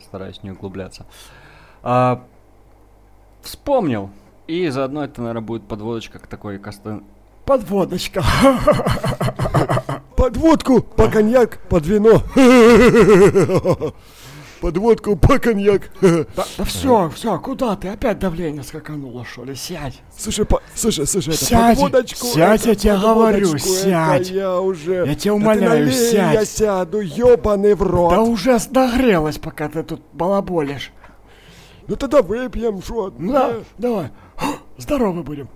стараюсь 0.00 0.42
не 0.42 0.52
углубляться. 0.52 1.06
А, 1.82 2.24
вспомнил. 3.42 4.10
И 4.46 4.68
заодно 4.68 5.04
это, 5.04 5.20
наверное, 5.20 5.42
будет 5.42 5.68
подводочка 5.68 6.18
к 6.18 6.26
такой 6.26 6.58
кастен... 6.58 7.04
Подводочка. 7.44 8.22
Под 10.22 10.36
водку, 10.36 10.80
по 10.80 11.08
коньяк, 11.08 11.58
под 11.68 11.84
вино. 11.84 12.22
Под 14.60 14.76
водку, 14.76 15.16
по 15.16 15.40
коньяк. 15.40 15.90
Да, 16.00 16.64
все, 16.64 17.10
все, 17.12 17.40
куда 17.40 17.74
ты? 17.74 17.88
Опять 17.88 18.20
давление 18.20 18.62
скакануло, 18.62 19.24
что 19.24 19.42
ли? 19.42 19.56
Сядь. 19.56 20.00
Слушай, 20.16 20.44
по, 20.44 20.62
слушай, 20.76 21.08
слушай, 21.08 21.34
это 21.34 21.44
Сядь, 21.44 21.76
подводочку, 21.76 22.26
сядь, 22.28 22.60
это 22.60 22.68
я 22.68 22.74
тебе 22.76 22.98
говорю, 22.98 23.46
подводочку, 23.46 23.68
это 23.68 23.82
сядь. 23.82 24.30
я 24.30 24.60
уже... 24.60 25.04
Я 25.08 25.14
тебя 25.16 25.32
Да 25.32 25.34
умоляю, 25.34 25.86
налей, 25.86 25.92
сядь. 25.92 26.34
я 26.34 26.44
сяду, 26.44 27.00
ёбаный 27.00 27.74
в 27.74 27.82
рот. 27.82 28.10
Да 28.10 28.22
уже 28.22 28.56
нагрелась, 28.70 29.38
пока 29.38 29.68
ты 29.68 29.82
тут 29.82 30.02
балаболишь. 30.12 30.92
Ну 31.88 31.96
тогда 31.96 32.22
выпьем, 32.22 32.80
что? 32.80 33.12
Ну 33.18 33.32
да, 33.32 33.54
давай. 33.76 34.10
Здоровы 34.78 35.24
будем. 35.24 35.48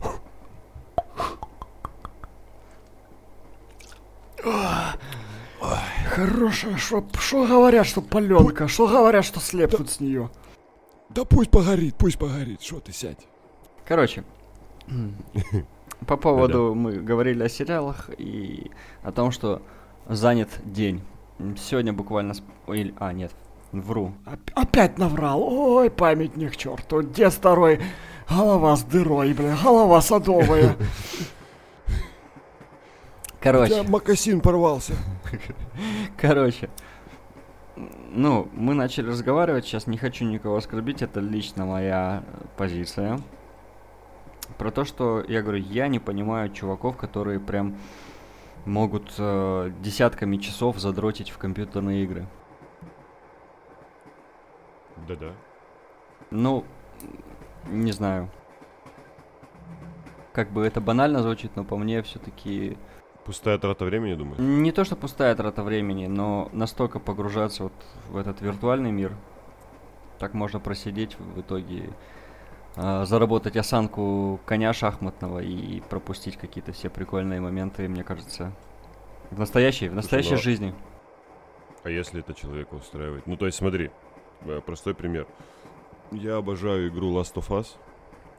Ой, 4.46 5.78
Хорошая, 6.08 6.76
что, 6.76 7.02
говорят, 7.46 7.86
что 7.86 8.00
паленка, 8.00 8.68
что 8.68 8.86
говорят, 8.86 9.24
что 9.24 9.40
слепнут 9.40 9.90
с 9.90 10.00
нее. 10.00 10.30
Да 11.10 11.24
пусть 11.24 11.50
погорит, 11.50 11.96
пусть 11.96 12.18
погорит, 12.18 12.62
что 12.62 12.80
ты 12.80 12.92
сядь. 12.92 13.26
Короче, 13.86 14.24
по 16.06 16.16
поводу 16.16 16.74
мы 16.74 16.92
говорили 16.92 17.42
о 17.42 17.48
сериалах 17.48 18.10
и 18.18 18.70
о 19.02 19.12
том, 19.12 19.30
что 19.30 19.62
занят 20.08 20.48
день. 20.64 21.02
Сегодня 21.58 21.92
буквально... 21.92 22.34
ой, 22.66 22.94
а, 22.98 23.12
нет, 23.12 23.32
вру. 23.72 24.14
Оп- 24.26 24.50
Опять 24.54 24.98
наврал. 24.98 25.42
Ой, 25.42 25.90
памятник 25.90 26.56
черту. 26.56 27.02
Дед 27.02 27.32
старой, 27.32 27.80
голова 28.28 28.76
с 28.76 28.82
дырой, 28.84 29.32
бля, 29.34 29.56
голова 29.62 30.00
садовая. 30.00 30.76
Короче, 33.46 33.82
макасин 33.84 34.40
порвался. 34.40 34.94
короче. 36.16 36.68
Ну, 38.10 38.48
мы 38.52 38.74
начали 38.74 39.06
разговаривать, 39.06 39.64
сейчас 39.64 39.86
не 39.86 39.96
хочу 39.98 40.24
никого 40.24 40.56
оскорбить, 40.56 41.00
это 41.00 41.20
лично 41.20 41.64
моя 41.64 42.24
позиция. 42.56 43.20
Про 44.58 44.72
то, 44.72 44.84
что 44.84 45.22
я 45.28 45.42
говорю, 45.42 45.62
я 45.62 45.86
не 45.86 46.00
понимаю 46.00 46.50
чуваков, 46.50 46.96
которые 46.96 47.38
прям 47.38 47.76
могут 48.64 49.14
э, 49.16 49.70
десятками 49.80 50.38
часов 50.38 50.80
задротить 50.80 51.30
в 51.30 51.38
компьютерные 51.38 52.02
игры. 52.02 52.26
Да-да. 55.06 55.32
Ну, 56.32 56.64
не 57.70 57.92
знаю. 57.92 58.28
Как 60.32 60.50
бы 60.50 60.66
это 60.66 60.80
банально 60.80 61.22
звучит, 61.22 61.54
но 61.54 61.62
по 61.62 61.76
мне 61.76 62.02
все-таки 62.02 62.76
Пустая 63.26 63.58
трата 63.58 63.84
времени, 63.84 64.14
думаю. 64.14 64.40
не 64.40 64.70
то, 64.70 64.84
что 64.84 64.94
пустая 64.94 65.34
трата 65.34 65.64
времени, 65.64 66.06
но 66.06 66.48
настолько 66.52 67.00
погружаться 67.00 67.64
вот 67.64 67.72
в 68.08 68.16
этот 68.16 68.40
виртуальный 68.40 68.92
мир, 68.92 69.12
так 70.20 70.32
можно 70.32 70.60
просидеть 70.60 71.18
в 71.18 71.40
итоге, 71.40 71.90
а, 72.76 73.04
заработать 73.04 73.56
осанку 73.56 74.38
коня 74.46 74.72
шахматного 74.72 75.40
и 75.40 75.80
пропустить 75.80 76.36
какие-то 76.36 76.72
все 76.72 76.88
прикольные 76.88 77.40
моменты, 77.40 77.88
мне 77.88 78.04
кажется, 78.04 78.52
в 79.32 79.40
настоящей, 79.40 79.88
в 79.88 79.94
настоящей 79.94 80.34
ну, 80.34 80.38
жизни. 80.38 80.74
А 81.82 81.90
если 81.90 82.20
это 82.20 82.32
человека 82.32 82.74
устраивает? 82.74 83.26
Ну, 83.26 83.36
то 83.36 83.46
есть, 83.46 83.58
смотри, 83.58 83.90
э, 84.42 84.60
простой 84.64 84.94
пример. 84.94 85.26
Я 86.12 86.36
обожаю 86.36 86.88
игру 86.88 87.12
Last 87.12 87.34
of 87.34 87.48
Us. 87.48 87.66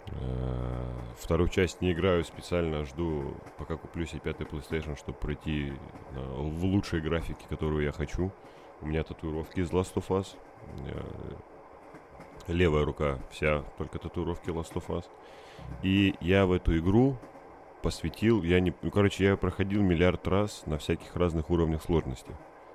Э, 0.08 0.78
Вторую 1.18 1.49
часть 1.49 1.82
не 1.82 1.93
играю 1.93 2.24
специально, 2.24 2.86
жду, 2.86 3.34
пока 3.58 3.76
куплю 3.76 4.05
себе 4.05 4.20
пятый 4.20 4.45
PlayStation, 4.45 4.95
чтобы 4.97 5.18
пройти 5.18 5.74
э, 6.12 6.20
в 6.20 6.64
лучшей 6.64 7.01
графике, 7.01 7.43
которую 7.49 7.84
я 7.84 7.91
хочу. 7.91 8.32
У 8.82 8.86
меня 8.86 9.03
татуировки 9.03 9.60
из 9.60 9.72
Last 9.72 9.95
of 9.95 10.08
Us. 10.10 10.36
Э, 10.86 11.03
Левая 12.47 12.86
рука 12.86 13.20
вся, 13.32 13.64
только 13.78 13.97
татуировки 13.97 14.49
Last 14.49 14.74
of 14.74 14.88
Us. 14.88 15.05
И 15.82 16.16
я 16.22 16.45
в 16.45 16.51
эту 16.51 16.78
игру 16.78 17.18
посвятил, 17.82 18.43
я 18.43 18.60
не, 18.60 18.74
ну, 18.82 18.91
короче, 18.91 19.26
я 19.26 19.38
проходил 19.38 19.82
миллиард 19.82 20.28
раз 20.28 20.64
на 20.66 20.78
всяких 20.78 21.16
разных 21.16 21.49
уровнях 21.49 21.82
сложности. 21.82 22.32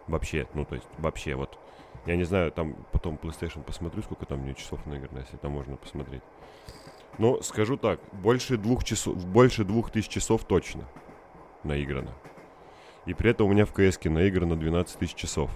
Вообще, 0.09 0.49
ну, 0.55 0.64
то 0.64 0.74
есть, 0.74 0.87
вообще, 0.99 1.37
вот. 1.37 1.59
Я 2.07 2.16
не 2.16 2.24
знаю, 2.24 2.51
там 2.51 2.74
потом 2.91 3.18
PlayStation 3.22 3.62
посмотрю, 3.62 4.03
сколько 4.03 4.26
там 4.26 4.49
у 4.49 4.55
часов 4.55 4.85
наиграно, 4.85 5.20
если 5.20 5.37
там 5.37 5.53
можно 5.53 5.76
посмотреть. 5.76 6.22
Но 7.19 7.43
скажу 7.43 7.77
так, 7.77 8.01
больше 8.13 8.57
двух 8.57 8.85
часов, 8.85 9.17
больше 9.27 9.65
двух 9.65 9.91
тысяч 9.91 10.09
часов 10.09 10.45
точно 10.45 10.85
наиграно. 11.65 12.11
И 13.07 13.15
при 13.15 13.31
этом 13.31 13.49
у 13.49 13.53
меня 13.53 13.67
в 13.67 13.73
КС 13.73 13.99
наиграно 14.05 14.57
12 14.57 14.99
тысяч 14.99 15.15
часов. 15.15 15.51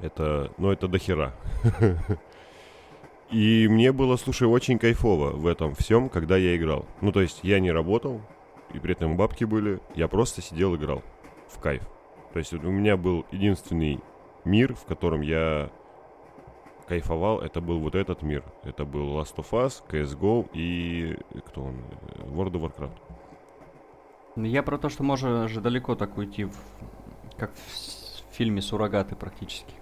Это, 0.00 0.52
ну, 0.56 0.70
это 0.70 0.88
дохера. 0.88 1.34
И 3.30 3.68
мне 3.68 3.92
было, 3.92 4.16
слушай, 4.16 4.48
очень 4.48 4.78
кайфово 4.78 5.30
в 5.30 5.46
этом 5.46 5.74
всем, 5.74 6.08
когда 6.08 6.36
я 6.36 6.56
играл. 6.56 6.86
Ну, 7.00 7.12
то 7.12 7.20
есть 7.20 7.40
я 7.42 7.60
не 7.60 7.70
работал, 7.70 8.22
и 8.74 8.80
при 8.80 8.92
этом 8.92 9.16
бабки 9.16 9.44
были, 9.44 9.80
я 9.94 10.08
просто 10.08 10.42
сидел 10.42 10.74
играл 10.74 11.02
в 11.48 11.58
кайф. 11.60 11.82
То 12.32 12.40
есть 12.40 12.52
у 12.52 12.70
меня 12.70 12.96
был 12.96 13.24
единственный 13.30 14.00
мир, 14.44 14.74
в 14.74 14.84
котором 14.84 15.20
я 15.20 15.70
кайфовал, 16.94 17.38
это 17.40 17.60
был 17.60 17.78
вот 17.78 17.94
этот 17.94 18.22
мир. 18.22 18.42
Это 18.64 18.84
был 18.84 19.16
Last 19.16 19.36
of 19.36 19.50
Us, 19.52 19.80
CSGO 19.88 20.48
и 20.52 21.16
кто 21.46 21.62
он? 21.62 21.76
World 22.34 22.52
of 22.54 22.62
Warcraft. 22.62 22.98
Ну, 24.34 24.44
Я 24.44 24.64
про 24.64 24.76
то, 24.76 24.88
что 24.88 25.04
можно 25.04 25.46
же 25.46 25.60
далеко 25.60 25.94
так 25.94 26.18
уйти, 26.18 26.44
в, 26.44 26.54
как 27.38 27.52
в 27.54 28.34
фильме 28.34 28.60
«Суррогаты» 28.60 29.14
практически. 29.14 29.72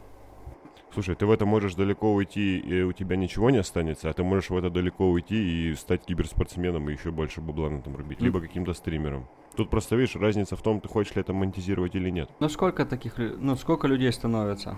Слушай, 0.92 1.14
ты 1.14 1.24
в 1.24 1.30
это 1.30 1.46
можешь 1.46 1.74
далеко 1.74 2.12
уйти, 2.12 2.58
и 2.58 2.82
у 2.82 2.92
тебя 2.92 3.16
ничего 3.16 3.48
не 3.50 3.58
останется, 3.58 4.10
а 4.10 4.12
ты 4.12 4.22
можешь 4.22 4.50
в 4.50 4.56
это 4.58 4.68
далеко 4.68 5.08
уйти 5.08 5.70
и 5.70 5.74
стать 5.76 6.04
киберспортсменом 6.04 6.90
и 6.90 6.92
еще 6.92 7.10
больше 7.10 7.40
бабла 7.40 7.70
на 7.70 7.78
этом 7.78 7.96
рубить, 7.96 8.18
М. 8.20 8.24
либо 8.26 8.40
каким-то 8.40 8.74
стримером. 8.74 9.26
Тут 9.56 9.70
просто, 9.70 9.96
видишь, 9.96 10.16
разница 10.16 10.56
в 10.56 10.62
том, 10.62 10.80
ты 10.80 10.88
хочешь 10.88 11.14
ли 11.14 11.22
это 11.22 11.32
монетизировать 11.32 11.94
или 11.94 12.10
нет. 12.10 12.28
Ну 12.40 12.48
сколько 12.50 12.84
таких, 12.84 13.14
ну 13.18 13.56
сколько 13.56 13.86
людей 13.86 14.12
становится? 14.12 14.76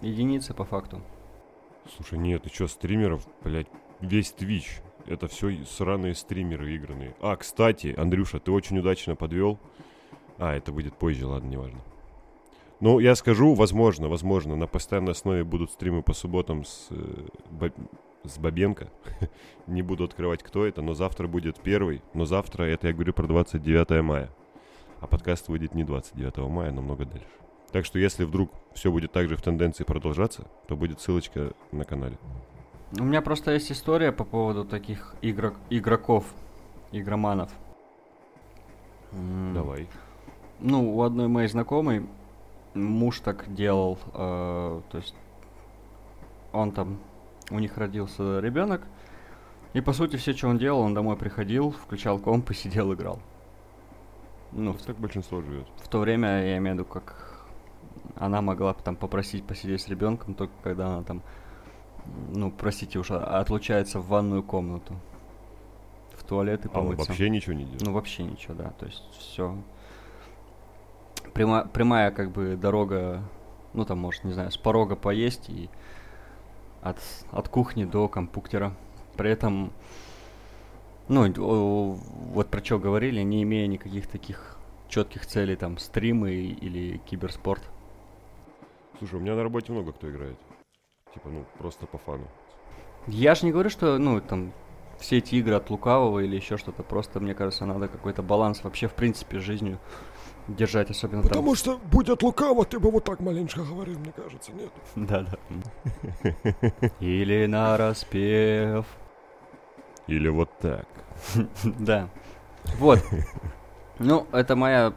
Единицы 0.00 0.52
по 0.54 0.64
факту. 0.64 1.00
Слушай, 1.96 2.18
нет, 2.18 2.42
ты 2.42 2.50
что, 2.50 2.66
стримеров, 2.68 3.26
блядь, 3.42 3.66
весь 4.00 4.34
Twitch. 4.38 4.82
это 5.06 5.28
все 5.28 5.64
сраные 5.64 6.14
стримеры 6.14 6.74
игранные. 6.76 7.14
А, 7.20 7.36
кстати, 7.36 7.94
Андрюша, 7.96 8.38
ты 8.38 8.52
очень 8.52 8.78
удачно 8.78 9.16
подвел. 9.16 9.58
А, 10.38 10.54
это 10.54 10.72
выйдет 10.72 10.96
позже, 10.96 11.26
ладно, 11.26 11.48
неважно. 11.48 11.80
Ну, 12.80 12.98
я 12.98 13.14
скажу, 13.14 13.54
возможно, 13.54 14.08
возможно, 14.08 14.56
на 14.56 14.66
постоянной 14.66 15.12
основе 15.12 15.44
будут 15.44 15.70
стримы 15.70 16.02
по 16.02 16.14
субботам 16.14 16.64
с, 16.64 16.86
э, 16.90 17.26
Бо- 17.50 17.72
с 18.24 18.38
Бабенко. 18.38 18.88
Не 19.66 19.82
буду 19.82 20.04
открывать, 20.04 20.42
кто 20.42 20.64
это, 20.64 20.80
но 20.80 20.94
завтра 20.94 21.26
будет 21.26 21.60
первый. 21.60 22.00
Но 22.14 22.24
завтра, 22.24 22.64
это 22.64 22.86
я 22.88 22.94
говорю 22.94 23.12
про 23.12 23.26
29 23.26 24.02
мая. 24.02 24.30
А 25.00 25.06
подкаст 25.06 25.48
выйдет 25.48 25.74
не 25.74 25.84
29 25.84 26.48
мая, 26.48 26.70
а 26.70 26.72
намного 26.72 27.04
дальше. 27.04 27.26
Так 27.72 27.84
что, 27.84 27.98
если 27.98 28.24
вдруг 28.24 28.50
все 28.74 28.90
будет 28.90 29.12
так 29.12 29.28
же 29.28 29.36
в 29.36 29.42
тенденции 29.42 29.84
продолжаться, 29.84 30.46
то 30.66 30.76
будет 30.76 31.00
ссылочка 31.00 31.52
на 31.72 31.84
канале. 31.84 32.18
У 32.98 33.04
меня 33.04 33.22
просто 33.22 33.52
есть 33.52 33.70
история 33.70 34.10
по 34.10 34.24
поводу 34.24 34.64
таких 34.64 35.14
игрок, 35.22 35.54
игроков, 35.70 36.24
игроманов. 36.90 37.50
Давай. 39.54 39.88
Ну, 40.58 40.96
у 40.96 41.02
одной 41.02 41.28
моей 41.28 41.48
знакомой 41.48 42.06
муж 42.74 43.20
так 43.20 43.52
делал, 43.54 43.98
э, 44.14 44.80
то 44.90 44.98
есть 44.98 45.14
он 46.52 46.72
там, 46.72 46.98
у 47.50 47.58
них 47.58 47.76
родился 47.78 48.40
ребенок, 48.40 48.82
и 49.72 49.80
по 49.80 49.92
сути 49.92 50.16
все, 50.16 50.32
что 50.32 50.48
он 50.48 50.58
делал, 50.58 50.80
он 50.80 50.94
домой 50.94 51.16
приходил, 51.16 51.70
включал 51.70 52.18
комп 52.18 52.50
и 52.50 52.54
сидел, 52.54 52.92
играл. 52.92 53.20
Ну, 54.52 54.72
в, 54.72 54.82
Так 54.82 54.96
большинство 54.96 55.40
живет. 55.40 55.66
в 55.76 55.88
то 55.88 56.00
время, 56.00 56.44
я 56.44 56.58
имею 56.58 56.76
в 56.76 56.78
виду, 56.80 56.84
как 56.88 57.39
она 58.16 58.40
могла 58.42 58.74
там 58.74 58.96
попросить 58.96 59.44
посидеть 59.44 59.80
с 59.82 59.88
ребенком, 59.88 60.34
только 60.34 60.52
когда 60.62 60.88
она 60.88 61.02
там, 61.02 61.22
ну, 62.32 62.50
простите 62.50 62.98
уж, 62.98 63.10
а- 63.10 63.40
отлучается 63.40 64.00
в 64.00 64.08
ванную 64.08 64.42
комнату. 64.42 64.94
В 66.14 66.24
туалет 66.24 66.64
и 66.66 66.68
А 66.68 66.70
помыться. 66.72 67.08
вообще 67.08 67.30
ничего 67.30 67.54
не 67.54 67.64
делает. 67.64 67.82
Ну, 67.82 67.92
вообще 67.92 68.22
ничего, 68.24 68.54
да. 68.54 68.70
То 68.78 68.86
есть 68.86 69.02
все. 69.18 69.56
Пряма, 71.34 71.64
прямая, 71.64 72.10
как 72.10 72.30
бы, 72.30 72.56
дорога, 72.56 73.22
ну, 73.74 73.84
там, 73.84 73.98
может, 73.98 74.24
не 74.24 74.32
знаю, 74.32 74.50
с 74.50 74.56
порога 74.56 74.96
поесть 74.96 75.48
и 75.48 75.70
от, 76.82 76.98
от 77.30 77.48
кухни 77.48 77.84
до 77.84 78.08
компьютера. 78.08 78.74
При 79.16 79.30
этом, 79.30 79.72
ну, 81.08 81.96
вот 82.32 82.48
про 82.48 82.64
что 82.64 82.78
говорили, 82.78 83.20
не 83.22 83.42
имея 83.42 83.66
никаких 83.66 84.06
таких 84.06 84.56
четких 84.88 85.24
целей, 85.26 85.56
там, 85.56 85.78
стримы 85.78 86.32
или 86.32 86.98
киберспорт. 86.98 87.62
Слушай, 89.00 89.14
у 89.14 89.20
меня 89.20 89.34
на 89.34 89.42
работе 89.42 89.72
много 89.72 89.92
кто 89.92 90.10
играет. 90.10 90.36
Типа, 91.14 91.30
ну, 91.30 91.46
просто 91.58 91.86
по 91.86 91.96
фану. 91.96 92.28
Я 93.06 93.34
же 93.34 93.46
не 93.46 93.52
говорю, 93.52 93.70
что, 93.70 93.96
ну, 93.96 94.20
там, 94.20 94.52
все 94.98 95.16
эти 95.18 95.36
игры 95.36 95.54
от 95.54 95.70
лукавого 95.70 96.18
или 96.18 96.36
еще 96.36 96.58
что-то. 96.58 96.82
Просто, 96.82 97.18
мне 97.18 97.34
кажется, 97.34 97.64
надо 97.64 97.88
какой-то 97.88 98.22
баланс 98.22 98.62
вообще, 98.62 98.88
в 98.88 98.92
принципе, 98.92 99.40
с 99.40 99.42
жизнью 99.42 99.78
держать, 100.48 100.90
особенно 100.90 101.22
там. 101.22 101.30
Потому 101.30 101.54
что, 101.54 101.78
будь 101.90 102.10
от 102.10 102.22
лукаво, 102.22 102.66
ты 102.66 102.78
бы 102.78 102.90
вот 102.90 103.04
так 103.04 103.20
маленько 103.20 103.62
говорил, 103.62 103.98
мне 103.98 104.12
кажется, 104.12 104.52
нет? 104.52 104.70
Да, 104.94 105.22
да. 105.22 105.38
Или 107.00 107.46
на 107.46 107.78
распев. 107.78 108.84
Или 110.08 110.28
вот 110.28 110.50
так. 110.58 110.86
Да. 111.64 112.10
Вот. 112.76 112.98
Ну, 113.98 114.26
это 114.32 114.56
моя 114.56 114.92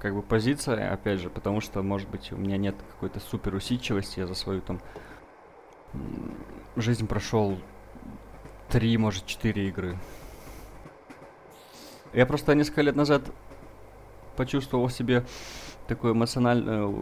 как 0.00 0.14
бы 0.14 0.22
позиция, 0.22 0.92
опять 0.92 1.20
же, 1.20 1.30
потому 1.30 1.60
что, 1.60 1.82
может 1.82 2.08
быть, 2.08 2.32
у 2.32 2.36
меня 2.36 2.56
нет 2.56 2.76
какой-то 2.92 3.20
супер 3.20 3.54
усидчивости, 3.54 4.20
я 4.20 4.26
за 4.26 4.34
свою 4.34 4.60
там 4.60 4.80
жизнь 6.76 7.06
прошел 7.06 7.58
три, 8.68 8.96
может, 8.96 9.26
четыре 9.26 9.68
игры. 9.68 9.96
Я 12.12 12.26
просто 12.26 12.54
несколько 12.54 12.82
лет 12.82 12.96
назад 12.96 13.22
почувствовал 14.36 14.88
себе 14.88 15.24
такое 15.88 16.12
эмоциональное, 16.12 16.94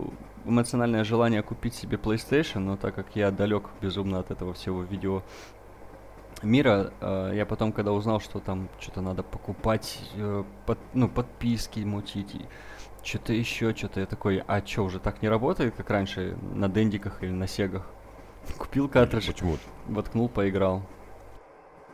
эмоциональное 0.44 1.04
желание 1.04 1.42
купить 1.42 1.74
себе 1.74 1.98
PlayStation, 1.98 2.60
но 2.60 2.76
так 2.76 2.94
как 2.94 3.14
я 3.14 3.30
далек 3.30 3.64
безумно 3.80 4.20
от 4.20 4.30
этого 4.30 4.54
всего 4.54 4.82
видео 4.82 5.22
мира, 6.42 6.92
э, 7.00 7.32
я 7.34 7.46
потом, 7.46 7.72
когда 7.72 7.92
узнал, 7.92 8.20
что 8.20 8.40
там 8.40 8.68
что-то 8.78 9.00
надо 9.00 9.22
покупать, 9.22 9.98
э, 10.14 10.44
под- 10.66 10.78
ну, 10.94 11.08
подписки 11.08 11.80
мутить, 11.80 12.36
что-то 13.06 13.32
еще, 13.32 13.74
что-то 13.74 14.00
я 14.00 14.06
такой, 14.06 14.42
а 14.46 14.64
что, 14.66 14.82
уже 14.82 14.98
так 14.98 15.22
не 15.22 15.28
работает, 15.28 15.74
как 15.76 15.88
раньше 15.90 16.36
на 16.54 16.68
дендиках 16.68 17.22
или 17.22 17.30
на 17.30 17.46
сегах? 17.46 17.86
Купил 18.58 18.88
картридж, 18.88 19.28
Почему? 19.28 19.56
воткнул, 19.86 20.28
поиграл. 20.28 20.82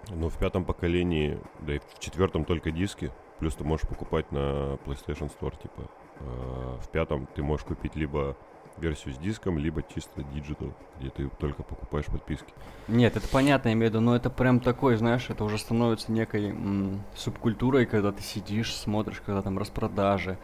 Ну, 0.08 0.28
в 0.28 0.36
пятом 0.38 0.64
поколении, 0.64 1.38
да 1.60 1.76
и 1.76 1.78
в 1.78 1.98
четвертом 2.00 2.44
только 2.44 2.70
диски. 2.72 3.12
Плюс 3.38 3.54
ты 3.54 3.64
можешь 3.64 3.86
покупать 3.88 4.30
на 4.32 4.76
PlayStation 4.84 5.30
Store, 5.30 5.54
типа. 5.60 5.88
э, 6.20 6.78
В 6.82 6.88
пятом 6.90 7.26
ты 7.34 7.42
можешь 7.42 7.64
купить 7.66 7.94
либо 7.96 8.36
версию 8.78 9.14
с 9.14 9.18
диском, 9.18 9.58
либо 9.58 9.82
чисто 9.82 10.22
digital, 10.22 10.72
где 10.98 11.10
ты 11.10 11.28
только 11.38 11.62
покупаешь 11.62 12.06
подписки. 12.06 12.52
Нет, 12.88 13.16
это 13.16 13.28
понятно, 13.28 13.68
я 13.68 13.74
имею 13.74 13.90
в 13.90 13.94
виду, 13.94 14.00
но 14.00 14.16
это 14.16 14.30
прям 14.30 14.60
такой, 14.60 14.96
знаешь, 14.96 15.28
это 15.28 15.44
уже 15.44 15.58
становится 15.58 16.10
некой 16.10 16.50
м, 16.50 17.02
субкультурой, 17.14 17.86
когда 17.86 18.12
ты 18.12 18.22
сидишь, 18.22 18.74
смотришь, 18.74 19.22
когда 19.24 19.42
там 19.42 19.58
распродажи 19.58 20.38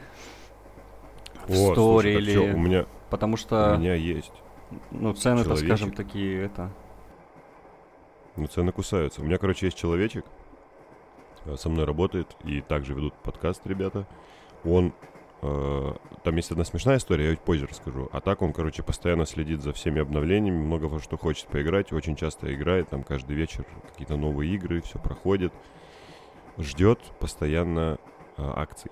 в 1.48 1.52
О, 1.52 1.72
store 1.72 2.18
или... 2.18 2.32
чё, 2.32 2.54
у 2.54 2.58
меня, 2.58 2.86
Потому 3.10 3.34
у 3.34 3.36
что, 3.36 3.76
меня 3.76 3.94
есть. 3.94 4.32
ну, 4.90 5.12
цены-то, 5.14 5.56
скажем, 5.56 5.92
такие, 5.92 6.44
это... 6.44 6.70
Ну, 8.36 8.46
цены 8.46 8.70
кусаются. 8.70 9.20
У 9.20 9.24
меня, 9.24 9.38
короче, 9.38 9.66
есть 9.66 9.76
человечек, 9.76 10.24
э, 11.44 11.56
со 11.56 11.68
мной 11.68 11.86
работает, 11.86 12.36
и 12.44 12.60
также 12.60 12.94
ведут 12.94 13.14
подкаст 13.14 13.66
ребята. 13.66 14.06
Он, 14.64 14.92
э, 15.42 15.92
там 16.22 16.36
есть 16.36 16.52
одна 16.52 16.64
смешная 16.64 16.98
история, 16.98 17.30
я 17.30 17.30
чуть 17.32 17.40
позже 17.40 17.66
расскажу. 17.66 18.08
А 18.12 18.20
так 18.20 18.42
он, 18.42 18.52
короче, 18.52 18.82
постоянно 18.82 19.26
следит 19.26 19.62
за 19.62 19.72
всеми 19.72 20.00
обновлениями, 20.00 20.58
много 20.58 20.84
во 20.84 21.00
что 21.00 21.16
хочет 21.16 21.48
поиграть, 21.48 21.92
очень 21.92 22.14
часто 22.14 22.54
играет, 22.54 22.90
там 22.90 23.02
каждый 23.02 23.34
вечер 23.34 23.64
какие-то 23.90 24.16
новые 24.16 24.54
игры, 24.54 24.82
все 24.82 24.98
проходит. 25.00 25.52
Ждет 26.58 27.00
постоянно 27.18 27.98
э, 28.36 28.42
акций. 28.54 28.90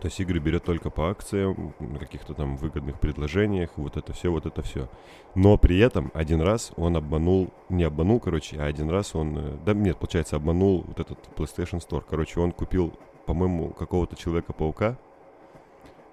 То 0.00 0.06
есть 0.06 0.20
игры 0.20 0.38
берет 0.38 0.62
только 0.62 0.90
по 0.90 1.10
акциям, 1.10 1.74
на 1.80 1.98
каких-то 1.98 2.32
там 2.32 2.56
выгодных 2.56 3.00
предложениях, 3.00 3.70
вот 3.76 3.96
это 3.96 4.12
все, 4.12 4.30
вот 4.30 4.46
это 4.46 4.62
все. 4.62 4.88
Но 5.34 5.58
при 5.58 5.78
этом 5.78 6.12
один 6.14 6.40
раз 6.40 6.72
он 6.76 6.96
обманул, 6.96 7.50
не 7.68 7.82
обманул, 7.82 8.20
короче, 8.20 8.58
а 8.60 8.66
один 8.66 8.90
раз 8.90 9.16
он, 9.16 9.36
э, 9.36 9.56
да 9.66 9.74
нет, 9.74 9.98
получается, 9.98 10.36
обманул 10.36 10.84
вот 10.86 11.00
этот 11.00 11.18
PlayStation 11.36 11.80
Store. 11.84 12.04
Короче, 12.08 12.38
он 12.38 12.52
купил, 12.52 12.92
по-моему, 13.26 13.70
какого-то 13.70 14.14
Человека-паука, 14.14 14.96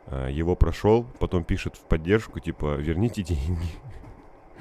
а, 0.08 0.30
его 0.30 0.56
прошел, 0.56 1.06
потом 1.20 1.44
пишет 1.44 1.76
в 1.76 1.82
поддержку, 1.82 2.40
типа, 2.40 2.76
верните 2.76 3.24
деньги. 3.24 3.70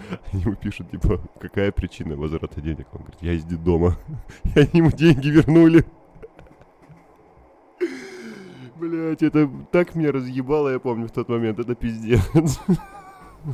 Они 0.32 0.42
ему 0.42 0.54
пишут, 0.54 0.90
типа, 0.90 1.20
какая 1.40 1.72
причина 1.72 2.16
возврата 2.16 2.60
денег? 2.60 2.88
Он 2.92 3.00
говорит, 3.00 3.22
я 3.22 3.32
из 3.32 3.44
дома. 3.44 3.96
И 4.54 4.58
они 4.58 4.70
ему 4.74 4.90
деньги 4.90 5.28
вернули. 5.28 5.84
Блять, 8.84 9.22
это 9.22 9.48
так 9.72 9.94
меня 9.94 10.12
разъебало, 10.12 10.68
я 10.68 10.78
помню 10.78 11.08
в 11.08 11.10
тот 11.10 11.28
момент, 11.30 11.58
это 11.58 11.74
пиздец. 11.74 12.60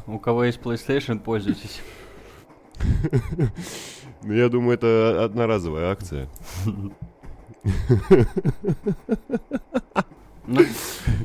У 0.09 0.19
кого 0.19 0.45
есть 0.45 0.61
PlayStation, 0.61 1.21
пользуйтесь. 1.21 1.81
Ну, 4.23 4.33
я 4.33 4.49
думаю, 4.49 4.75
это 4.75 5.25
одноразовая 5.25 5.93
акция. 5.93 6.29
Ну, 10.47 10.63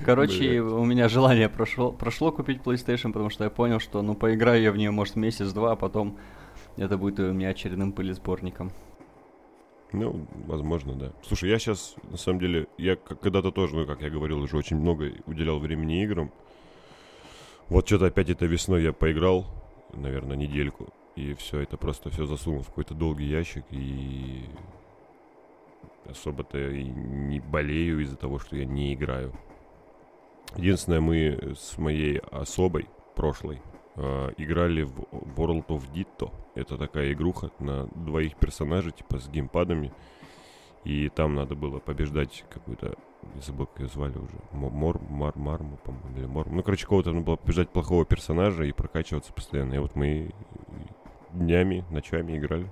короче, 0.06 0.62
у 0.62 0.86
меня 0.86 1.10
желание 1.10 1.50
прошло, 1.50 1.92
прошло 1.92 2.32
купить 2.32 2.62
PlayStation, 2.62 3.12
потому 3.12 3.32
что 3.32 3.44
я 3.44 3.50
понял, 3.50 3.80
что, 3.80 4.04
ну, 4.04 4.14
поиграю 4.14 4.62
я 4.62 4.72
в 4.72 4.78
нее, 4.78 4.92
может, 4.92 5.16
месяц-два, 5.16 5.72
а 5.72 5.76
потом 5.76 6.18
это 6.78 6.98
будет 6.98 7.20
у 7.20 7.34
меня 7.34 7.50
очередным 7.50 7.92
пылесборником. 7.92 8.72
Ну, 9.92 10.28
возможно, 10.48 10.96
да. 10.96 11.14
Слушай, 11.24 11.50
я 11.50 11.60
сейчас, 11.60 11.96
на 12.04 12.18
самом 12.18 12.40
деле, 12.40 12.68
я 12.78 12.96
когда-то 12.96 13.52
тоже, 13.52 13.76
ну, 13.76 13.86
как 13.86 14.02
я 14.02 14.10
говорил, 14.10 14.40
уже 14.42 14.58
очень 14.58 14.78
много 14.78 15.12
уделял 15.26 15.60
времени 15.60 16.04
играм. 16.04 16.32
Вот 17.70 17.88
что-то 17.88 18.08
опять 18.08 18.30
этой 18.30 18.48
весной 18.48 18.84
я 18.84 18.94
поиграл, 18.94 19.46
наверное, 19.94 20.36
недельку. 20.36 20.90
И 21.16 21.34
все, 21.36 21.60
это 21.62 21.78
просто 21.78 22.10
все 22.10 22.26
засунул 22.26 22.62
в 22.62 22.68
какой-то 22.68 22.94
долгий 22.94 23.26
ящик. 23.26 23.64
И 23.72 24.44
особо-то 26.10 26.58
и 26.58 26.84
не 26.84 27.40
болею 27.40 28.02
из-за 28.02 28.18
того, 28.18 28.40
что 28.40 28.58
я 28.58 28.66
не 28.66 28.94
играю. 28.94 29.34
Единственное, 30.58 31.02
мы 31.02 31.56
с 31.58 31.78
моей 31.78 32.20
особой 32.20 32.88
прошлой 33.16 33.62
э, 33.96 34.30
играли 34.38 34.84
в 34.84 35.00
World 35.38 35.68
of 35.68 35.84
Ditto. 35.94 36.32
Это 36.56 36.78
такая 36.78 37.12
игруха 37.14 37.52
на 37.60 37.88
двоих 37.88 38.36
персонажей, 38.38 38.92
типа 38.92 39.20
с 39.20 39.28
геймпадами. 39.30 39.92
И 40.84 41.10
там 41.10 41.34
надо 41.36 41.56
было 41.56 41.80
побеждать 41.80 42.46
какую-то, 42.50 42.94
я 43.36 43.42
забыл, 43.42 43.66
как 43.66 43.80
ее 43.80 43.88
звали 43.88 44.18
уже, 44.20 44.36
Мо- 44.52 44.70
Мор, 44.70 45.02
Мар, 45.10 45.36
Марму, 45.36 45.78
по-моему, 45.78 46.18
или 46.18 46.26
Мор. 46.28 46.48
Ну, 46.50 46.62
короче, 46.62 46.86
кого-то 46.86 47.12
надо 47.12 47.26
было 47.26 47.36
побеждать 47.38 47.70
плохого 47.70 48.06
персонажа 48.06 48.64
и 48.66 48.72
прокачиваться 48.72 49.34
постоянно. 49.34 49.74
И 49.74 49.80
вот 49.80 49.96
мы 49.96 50.32
днями, 51.34 51.84
ночами 51.90 52.38
играли. 52.38 52.72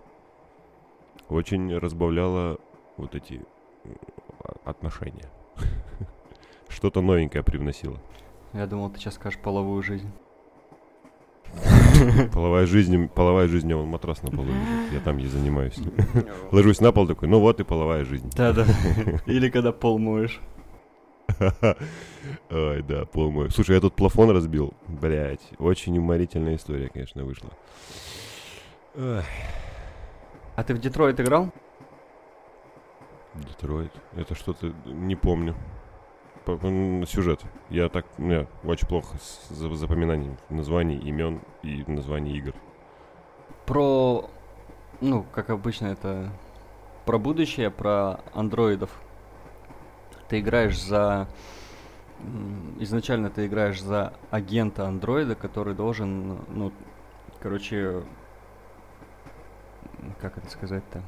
очень 1.29 1.75
разбавляла 1.75 2.59
вот 2.97 3.15
эти 3.15 3.41
м, 3.85 3.97
а- 4.43 4.69
отношения. 4.69 5.29
Что-то 6.69 7.01
новенькое 7.01 7.43
привносило. 7.43 7.99
Я 8.53 8.67
думал, 8.67 8.91
ты 8.91 8.99
сейчас 8.99 9.15
скажешь 9.15 9.39
половую 9.39 9.81
жизнь. 9.81 10.11
Половая 12.33 12.65
жизнь, 12.65 13.07
половая 13.07 13.47
жизнь, 13.47 13.73
вон 13.73 13.87
матрас 13.87 14.23
на 14.23 14.31
полу 14.31 14.47
лежит, 14.47 14.93
я 14.93 14.99
там 14.99 15.17
ей 15.17 15.27
занимаюсь. 15.27 15.77
Ложусь 16.51 16.81
на 16.81 16.91
пол 16.91 17.07
такой, 17.07 17.27
ну 17.27 17.39
вот 17.39 17.59
и 17.59 17.63
половая 17.63 18.03
жизнь. 18.03 18.29
Да-да. 18.35 18.65
Или 19.25 19.49
когда 19.49 19.71
пол 19.71 19.99
моешь. 19.99 20.41
Ой, 22.49 22.81
да, 22.83 23.05
пол 23.05 23.31
мой. 23.31 23.49
Слушай, 23.51 23.75
я 23.75 23.81
тут 23.81 23.95
плафон 23.95 24.31
разбил. 24.31 24.73
Блять, 24.87 25.41
очень 25.59 25.97
уморительная 25.97 26.55
история, 26.55 26.89
конечно, 26.89 27.23
вышла. 27.23 27.49
Ой, 28.95 29.21
А 30.55 30.63
ты 30.63 30.73
в 30.73 30.79
Детройт 30.79 31.19
играл? 31.19 31.51
Детройт. 33.35 33.91
Это 34.15 34.35
что-то 34.35 34.73
не 34.85 35.15
помню. 35.15 35.55
Сюжет. 36.45 37.41
Я 37.69 37.87
так, 37.89 38.05
у 38.17 38.21
меня 38.21 38.47
очень 38.63 38.87
плохо 38.87 39.15
с 39.17 39.49
за- 39.49 39.73
запоминанием 39.75 40.37
названий, 40.49 40.97
имен 40.97 41.39
и 41.61 41.83
названий 41.87 42.37
игр. 42.37 42.53
Про, 43.65 44.29
ну, 44.99 45.25
как 45.31 45.49
обычно, 45.49 45.87
это 45.87 46.29
про 47.05 47.17
будущее, 47.17 47.71
про 47.71 48.19
андроидов. 48.33 48.89
Ты 50.27 50.39
играешь 50.41 50.81
за... 50.81 51.27
Изначально 52.79 53.29
ты 53.29 53.45
играешь 53.47 53.81
за 53.81 54.13
агента 54.29 54.85
андроида, 54.85 55.35
который 55.35 55.73
должен, 55.73 56.39
ну, 56.49 56.71
короче, 57.41 58.03
как 60.21 60.37
это 60.37 60.49
сказать-то? 60.49 61.01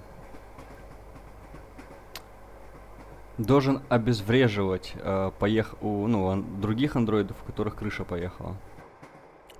Должен 3.38 3.82
обезвреживать 3.90 4.94
э, 4.96 5.32
поех... 5.40 5.76
у, 5.82 6.08
ну, 6.08 6.30
ан- 6.30 6.62
других 6.62 6.96
андроидов, 6.96 7.36
у 7.42 7.46
которых 7.46 7.76
крыша 7.76 8.06
поехала. 8.06 8.56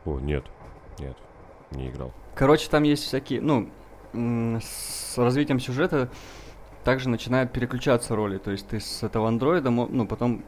О, 0.06 0.20
нет, 0.20 0.46
нет, 1.00 1.18
не 1.72 1.90
играл. 1.90 2.14
Короче, 2.36 2.70
там 2.70 2.84
есть 2.84 3.04
всякие, 3.04 3.42
ну, 3.42 3.70
с 4.14 5.18
развитием 5.18 5.60
сюжета 5.60 6.10
также 6.86 7.10
начинают 7.10 7.52
переключаться 7.52 8.16
роли. 8.16 8.38
То 8.38 8.52
есть 8.52 8.68
ты 8.68 8.80
с 8.80 9.04
этого 9.04 9.28
андроида, 9.28 9.72
ну, 9.72 10.08
потом 10.08 10.46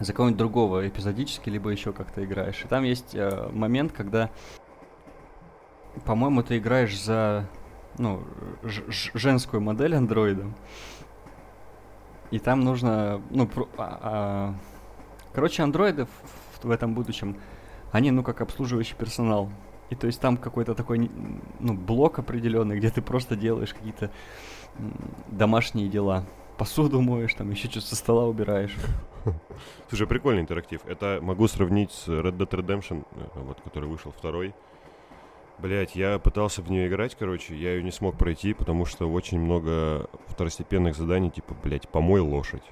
за 0.00 0.12
кого-нибудь 0.12 0.38
другого 0.38 0.86
эпизодически, 0.86 1.48
либо 1.48 1.70
еще 1.70 1.92
как-то 1.92 2.24
играешь. 2.24 2.62
И 2.64 2.68
там 2.68 2.84
есть 2.84 3.14
э, 3.14 3.48
момент, 3.52 3.92
когда, 3.92 4.30
по-моему, 6.04 6.42
ты 6.42 6.58
играешь 6.58 7.00
за, 7.00 7.48
ну, 7.96 8.22
женскую 8.62 9.62
модель 9.62 9.94
андроида. 9.94 10.46
И 12.30 12.38
там 12.38 12.60
нужно, 12.60 13.22
ну, 13.30 13.46
про- 13.46 13.68
а- 13.76 13.98
а, 14.02 14.54
короче, 15.32 15.62
андроиды 15.62 16.06
в, 16.06 16.64
в 16.64 16.70
этом 16.70 16.94
будущем, 16.94 17.36
они, 17.92 18.10
ну, 18.10 18.22
как 18.22 18.40
обслуживающий 18.40 18.96
персонал. 18.96 19.50
И 19.90 19.94
то 19.94 20.06
есть 20.06 20.20
там 20.20 20.36
какой-то 20.36 20.74
такой, 20.74 21.10
ну, 21.60 21.72
блок 21.74 22.18
определенный, 22.18 22.76
где 22.76 22.90
ты 22.90 23.00
просто 23.00 23.36
делаешь 23.36 23.72
какие-то 23.72 24.10
домашние 25.28 25.88
дела. 25.88 26.24
Посуду 26.58 27.00
моешь, 27.00 27.34
там 27.34 27.50
еще 27.50 27.68
что-то 27.70 27.86
со 27.86 27.96
стола 27.96 28.26
убираешь. 28.26 28.74
Слушай, 29.88 30.06
прикольный 30.06 30.42
интерактив. 30.42 30.80
Это 30.86 31.20
могу 31.22 31.48
сравнить 31.48 31.92
с 31.92 32.08
Red 32.08 32.36
Dead 32.36 32.48
Redemption, 32.50 33.06
э, 33.12 33.26
вот, 33.36 33.60
который 33.62 33.88
вышел 33.88 34.12
второй. 34.12 34.54
Блять, 35.58 35.96
я 35.96 36.20
пытался 36.20 36.62
в 36.62 36.70
нее 36.70 36.86
играть, 36.86 37.16
короче, 37.16 37.56
я 37.56 37.74
ее 37.74 37.82
не 37.82 37.90
смог 37.90 38.16
пройти, 38.16 38.54
потому 38.54 38.84
что 38.84 39.10
очень 39.10 39.40
много 39.40 40.08
второстепенных 40.28 40.94
заданий, 40.94 41.30
типа, 41.30 41.54
блять, 41.64 41.88
помой 41.88 42.20
лошадь. 42.20 42.62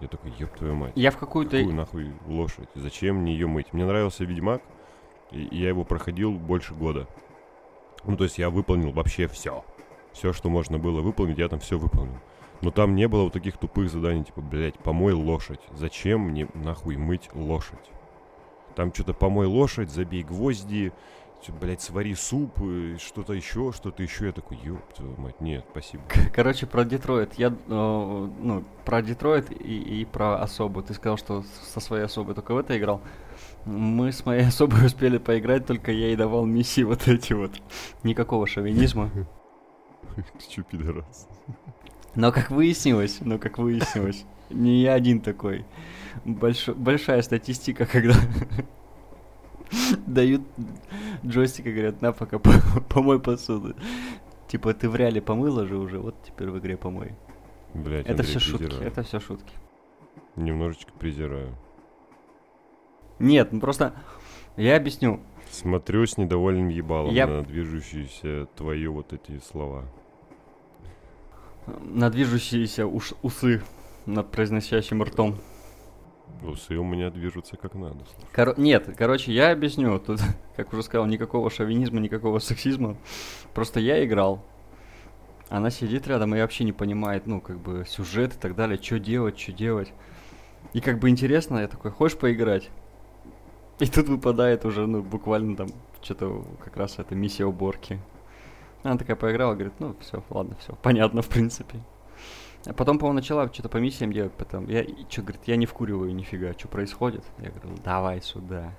Я 0.00 0.08
такой, 0.08 0.32
ёб 0.38 0.50
твою 0.56 0.74
мать. 0.74 0.92
Я 0.96 1.10
в 1.10 1.18
какую-то... 1.18 1.58
Какую 1.58 1.74
нахуй 1.74 2.12
лошадь? 2.26 2.68
Зачем 2.74 3.16
мне 3.16 3.34
ее 3.34 3.46
мыть? 3.46 3.72
Мне 3.74 3.84
нравился 3.84 4.24
Ведьмак, 4.24 4.62
и 5.30 5.48
я 5.50 5.68
его 5.68 5.84
проходил 5.84 6.32
больше 6.32 6.74
года. 6.74 7.06
Ну, 8.04 8.16
то 8.16 8.24
есть 8.24 8.38
я 8.38 8.48
выполнил 8.48 8.90
вообще 8.90 9.28
все. 9.28 9.62
Все, 10.12 10.32
что 10.32 10.48
можно 10.48 10.78
было 10.78 11.00
выполнить, 11.00 11.38
я 11.38 11.48
там 11.48 11.60
все 11.60 11.78
выполнил. 11.78 12.18
Но 12.62 12.70
там 12.70 12.94
не 12.94 13.06
было 13.06 13.24
вот 13.24 13.34
таких 13.34 13.58
тупых 13.58 13.90
заданий, 13.90 14.24
типа, 14.24 14.40
блядь, 14.40 14.78
помой 14.78 15.12
лошадь. 15.12 15.60
Зачем 15.74 16.20
мне 16.22 16.48
нахуй 16.54 16.96
мыть 16.96 17.28
лошадь? 17.34 17.90
Там 18.74 18.92
что-то 18.94 19.12
помой 19.12 19.46
лошадь, 19.46 19.90
забей 19.90 20.22
гвозди, 20.22 20.92
блядь, 21.52 21.82
свари 21.82 22.14
суп, 22.14 22.58
э, 22.60 22.96
что-то 22.98 23.32
еще, 23.32 23.72
что-то 23.72 24.02
еще. 24.02 24.26
Я 24.26 24.32
такой, 24.32 24.58
ёб 24.62 24.80
твою 24.94 25.16
мать, 25.18 25.40
нет, 25.40 25.64
спасибо. 25.70 26.02
Короче, 26.32 26.66
про 26.66 26.84
Детройт. 26.84 27.34
Я, 27.34 27.48
э, 27.48 27.52
ну, 27.68 28.64
про 28.84 29.02
Детройт 29.02 29.50
и, 29.50 30.00
и 30.00 30.04
про 30.04 30.36
особу. 30.42 30.82
Ты 30.82 30.94
сказал, 30.94 31.16
что 31.16 31.44
со 31.62 31.80
своей 31.80 32.04
особой 32.04 32.34
только 32.34 32.54
в 32.54 32.58
это 32.58 32.76
играл. 32.78 33.00
Мы 33.64 34.12
с 34.12 34.24
моей 34.24 34.44
особой 34.48 34.86
успели 34.86 35.18
поиграть, 35.18 35.66
только 35.66 35.92
я 35.92 36.06
ей 36.06 36.16
давал 36.16 36.44
миссии 36.44 36.82
вот 36.82 37.08
эти 37.08 37.32
вот. 37.32 37.52
Никакого 38.02 38.46
шовинизма. 38.46 39.10
Ты 40.16 40.24
чё, 40.48 40.62
пидорас? 40.62 41.28
Но 42.14 42.30
как 42.30 42.50
выяснилось, 42.50 43.18
но 43.20 43.38
как 43.38 43.58
выяснилось, 43.58 44.24
не 44.50 44.82
я 44.82 44.94
один 44.94 45.20
такой. 45.20 45.64
Большая 46.24 47.22
статистика, 47.22 47.86
когда 47.86 48.14
дают 50.06 50.42
джойстик 51.24 51.66
и 51.66 51.72
говорят, 51.72 52.02
на 52.02 52.12
пока 52.12 52.38
по- 52.38 52.80
помой 52.88 53.20
посуду. 53.20 53.74
Типа 54.48 54.72
ты 54.74 54.88
в 54.88 54.96
реале 54.96 55.20
помыла 55.20 55.66
же 55.66 55.76
уже, 55.76 55.98
вот 55.98 56.14
теперь 56.22 56.50
в 56.50 56.58
игре 56.58 56.76
помой. 56.76 57.12
Блядь, 57.74 58.06
Это 58.06 58.22
все 58.22 58.38
шутки, 58.38 58.82
это 58.82 59.02
все 59.02 59.18
шутки. 59.20 59.52
Немножечко 60.36 60.92
презираю. 60.98 61.54
Нет, 63.18 63.52
ну 63.52 63.60
просто 63.60 63.94
я 64.56 64.76
объясню. 64.76 65.20
Смотрю 65.50 66.06
с 66.06 66.18
недовольным 66.18 66.68
ебалом 66.68 67.14
Я- 67.14 67.26
на 67.26 67.42
движущиеся 67.42 68.46
твои 68.56 68.86
вот 68.86 69.12
эти 69.12 69.38
слова. 69.40 69.84
На 71.80 72.10
движущиеся 72.10 72.86
уш- 72.86 73.14
усы 73.22 73.62
над 74.06 74.30
произносящим 74.30 75.02
ртом. 75.02 75.36
Усы 76.42 76.76
у 76.76 76.84
меня 76.84 77.10
движутся 77.10 77.56
как 77.56 77.74
надо. 77.74 78.04
Коро- 78.34 78.54
Нет, 78.58 78.94
короче, 78.98 79.32
я 79.32 79.50
объясню. 79.52 79.98
Тут, 79.98 80.20
как 80.56 80.72
уже 80.72 80.82
сказал, 80.82 81.06
никакого 81.06 81.50
шовинизма, 81.50 82.00
никакого 82.00 82.38
сексизма. 82.38 82.96
Просто 83.54 83.80
я 83.80 84.04
играл. 84.04 84.44
Она 85.48 85.70
сидит 85.70 86.06
рядом 86.06 86.34
и 86.34 86.40
вообще 86.40 86.64
не 86.64 86.72
понимает, 86.72 87.26
ну, 87.26 87.40
как 87.40 87.58
бы, 87.58 87.84
сюжет 87.86 88.34
и 88.34 88.38
так 88.38 88.54
далее, 88.54 88.80
что 88.82 88.98
делать, 88.98 89.38
что 89.38 89.52
делать. 89.52 89.92
И 90.72 90.80
как 90.80 90.98
бы 90.98 91.08
интересно, 91.10 91.58
я 91.58 91.68
такой, 91.68 91.90
хочешь 91.90 92.18
поиграть? 92.18 92.70
И 93.78 93.86
тут 93.86 94.08
выпадает 94.08 94.64
уже, 94.64 94.86
ну, 94.86 95.02
буквально 95.02 95.56
там, 95.56 95.68
что-то 96.02 96.44
как 96.62 96.76
раз 96.76 96.98
это 96.98 97.14
миссия 97.14 97.44
уборки. 97.44 98.00
Она 98.82 98.98
такая 98.98 99.16
поиграла, 99.16 99.54
говорит, 99.54 99.74
ну, 99.78 99.94
все, 100.00 100.22
ладно, 100.30 100.56
все, 100.60 100.74
понятно, 100.82 101.22
в 101.22 101.28
принципе. 101.28 101.80
А 102.66 102.72
потом, 102.72 102.98
по-моему, 102.98 103.16
начала 103.16 103.52
что-то 103.52 103.68
по 103.68 103.76
миссиям 103.76 104.12
делать, 104.12 104.32
потом, 104.32 104.66
я, 104.68 104.84
что, 105.08 105.22
говорит, 105.22 105.42
я 105.46 105.56
не 105.56 105.66
вкуриваю 105.66 106.14
нифига, 106.14 106.52
что 106.54 106.68
происходит? 106.68 107.24
Я 107.38 107.50
говорю, 107.50 107.76
давай 107.84 108.22
сюда. 108.22 108.72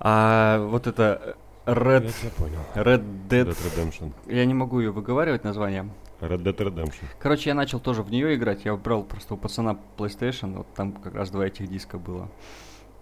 А 0.00 0.58
вот 0.66 0.86
это 0.86 1.36
э, 1.66 1.72
Red, 1.72 2.04
Я 2.04 2.10
тебя 2.12 2.30
понял. 2.36 2.58
Red 2.74 3.28
Dead, 3.28 3.46
Dead 3.46 3.56
Redemption. 3.76 4.12
я 4.26 4.44
не 4.44 4.54
могу 4.54 4.80
ее 4.80 4.90
выговаривать 4.90 5.44
название. 5.44 5.88
Red 6.20 6.42
Dead 6.42 6.56
Redemption. 6.56 7.04
Короче, 7.18 7.50
я 7.50 7.54
начал 7.54 7.80
тоже 7.80 8.02
в 8.02 8.10
нее 8.10 8.34
играть. 8.34 8.64
Я 8.64 8.74
брал 8.76 9.04
просто 9.04 9.34
у 9.34 9.36
пацана 9.36 9.78
PlayStation, 9.96 10.56
вот 10.56 10.74
там 10.74 10.92
как 10.92 11.14
раз 11.14 11.30
два 11.30 11.46
этих 11.46 11.68
диска 11.68 11.98
было. 11.98 12.28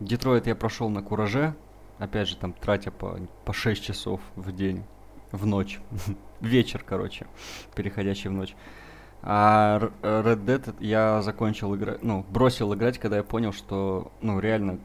Детройт 0.01 0.47
я 0.47 0.55
прошел 0.55 0.89
на 0.91 1.03
кураже, 1.03 1.55
опять 1.99 2.29
же, 2.29 2.37
там 2.37 2.53
тратя 2.53 2.91
по, 2.91 3.19
по 3.45 3.53
6 3.53 3.83
часов 3.83 4.21
в 4.37 4.53
день, 4.53 4.85
в 5.33 5.47
ночь. 5.47 5.81
Вечер, 6.41 6.83
короче, 6.85 7.27
переходящий 7.75 8.29
в 8.29 8.33
ночь. 8.33 8.55
А 9.23 9.81
Red 10.03 10.45
Dead 10.45 10.75
я 10.81 11.23
закончил 11.23 11.75
играть, 11.75 12.03
ну, 12.03 12.25
бросил 12.31 12.73
играть, 12.75 12.99
когда 12.99 13.17
я 13.17 13.25
понял, 13.25 13.53
что, 13.53 14.13
ну, 14.23 14.39
реально 14.39 14.79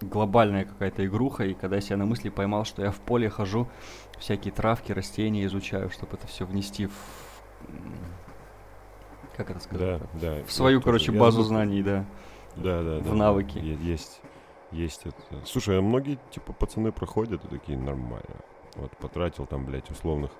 глобальная 0.00 0.64
какая-то 0.64 1.04
игруха, 1.04 1.44
и 1.44 1.54
когда 1.54 1.76
я 1.76 1.82
себя 1.82 1.96
на 1.96 2.06
мысли 2.06 2.28
поймал, 2.28 2.64
что 2.64 2.82
я 2.82 2.92
в 2.92 3.00
поле 3.00 3.28
хожу, 3.28 3.68
всякие 4.18 4.52
травки, 4.52 4.92
растения 4.92 5.44
изучаю, 5.46 5.90
чтобы 5.90 6.16
это 6.16 6.26
все 6.28 6.46
внести 6.46 6.86
в... 6.86 6.92
Как 9.36 9.50
это 9.50 9.60
сказать? 9.60 10.00
Да, 10.14 10.36
да. 10.36 10.44
В 10.44 10.52
свою, 10.52 10.80
короче, 10.80 11.12
базу 11.12 11.42
забыл. 11.42 11.48
знаний, 11.48 11.82
да. 11.82 12.04
Да, 12.56 12.82
да, 12.82 13.00
да. 13.00 13.10
в 13.10 13.14
навыки. 13.14 13.58
Есть, 13.58 14.20
есть 14.72 15.02
это. 15.04 15.44
Слушай, 15.44 15.78
а 15.78 15.82
многие, 15.82 16.18
типа, 16.30 16.52
пацаны 16.52 16.90
проходят 16.92 17.44
и 17.44 17.48
такие, 17.48 17.78
нормально. 17.78 18.36
Вот, 18.78 18.96
потратил 18.96 19.46
там, 19.46 19.66
блядь, 19.66 19.90
условных 19.90 20.30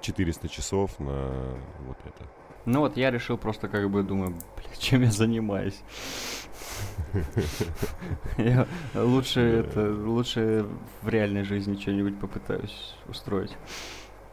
400 0.00 0.48
часов 0.48 0.98
на 0.98 1.56
вот 1.86 1.98
это. 2.04 2.24
Ну 2.64 2.80
вот 2.80 2.96
я 2.96 3.10
решил 3.10 3.38
просто 3.38 3.68
как 3.68 3.88
бы 3.90 4.02
думаю, 4.02 4.34
блядь, 4.56 4.78
чем 4.78 5.02
я 5.02 5.10
занимаюсь. 5.10 5.80
Я 8.36 8.66
лучше 8.94 9.40
это, 9.40 9.92
лучше 9.92 10.66
в 11.02 11.08
реальной 11.08 11.44
жизни 11.44 11.76
что-нибудь 11.76 12.18
попытаюсь 12.18 12.94
устроить. 13.08 13.56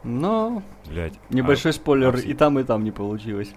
Но 0.02 0.62
Блять. 0.86 1.18
небольшой 1.30 1.72
спойлер, 1.72 2.14
а 2.14 2.18
и 2.18 2.34
там, 2.34 2.58
и 2.58 2.64
там 2.64 2.84
не 2.84 2.90
получилось. 2.90 3.54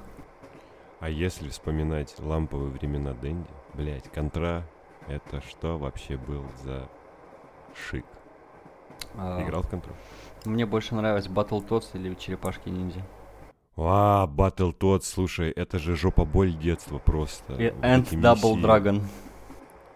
А 1.00 1.10
если 1.10 1.50
вспоминать 1.50 2.16
ламповые 2.20 2.72
времена 2.72 3.14
Дэнди, 3.14 3.50
блять, 3.74 4.10
контра, 4.12 4.64
это 5.08 5.42
что 5.42 5.78
вообще 5.78 6.18
был 6.18 6.46
за 6.64 6.88
шик? 7.76 8.06
А, 9.18 9.42
Играл 9.42 9.64
в 9.64 9.70
контру? 9.70 9.94
Мне 10.46 10.66
больше 10.66 10.96
нравилось 10.96 11.28
Battletoads 11.28 11.90
или 11.94 12.14
Черепашки 12.16 12.70
Ниндзя. 12.70 13.02
А, 13.76 14.28
Battle 14.28 14.76
Toads, 14.76 15.04
слушай, 15.04 15.52
это 15.52 15.78
же 15.78 15.96
жопа 15.96 16.26
боль 16.26 16.54
детства 16.54 16.98
просто. 16.98 17.54
И 17.54 17.74
эти 17.82 18.16
Double. 18.16 18.56
Dragon. 18.56 19.04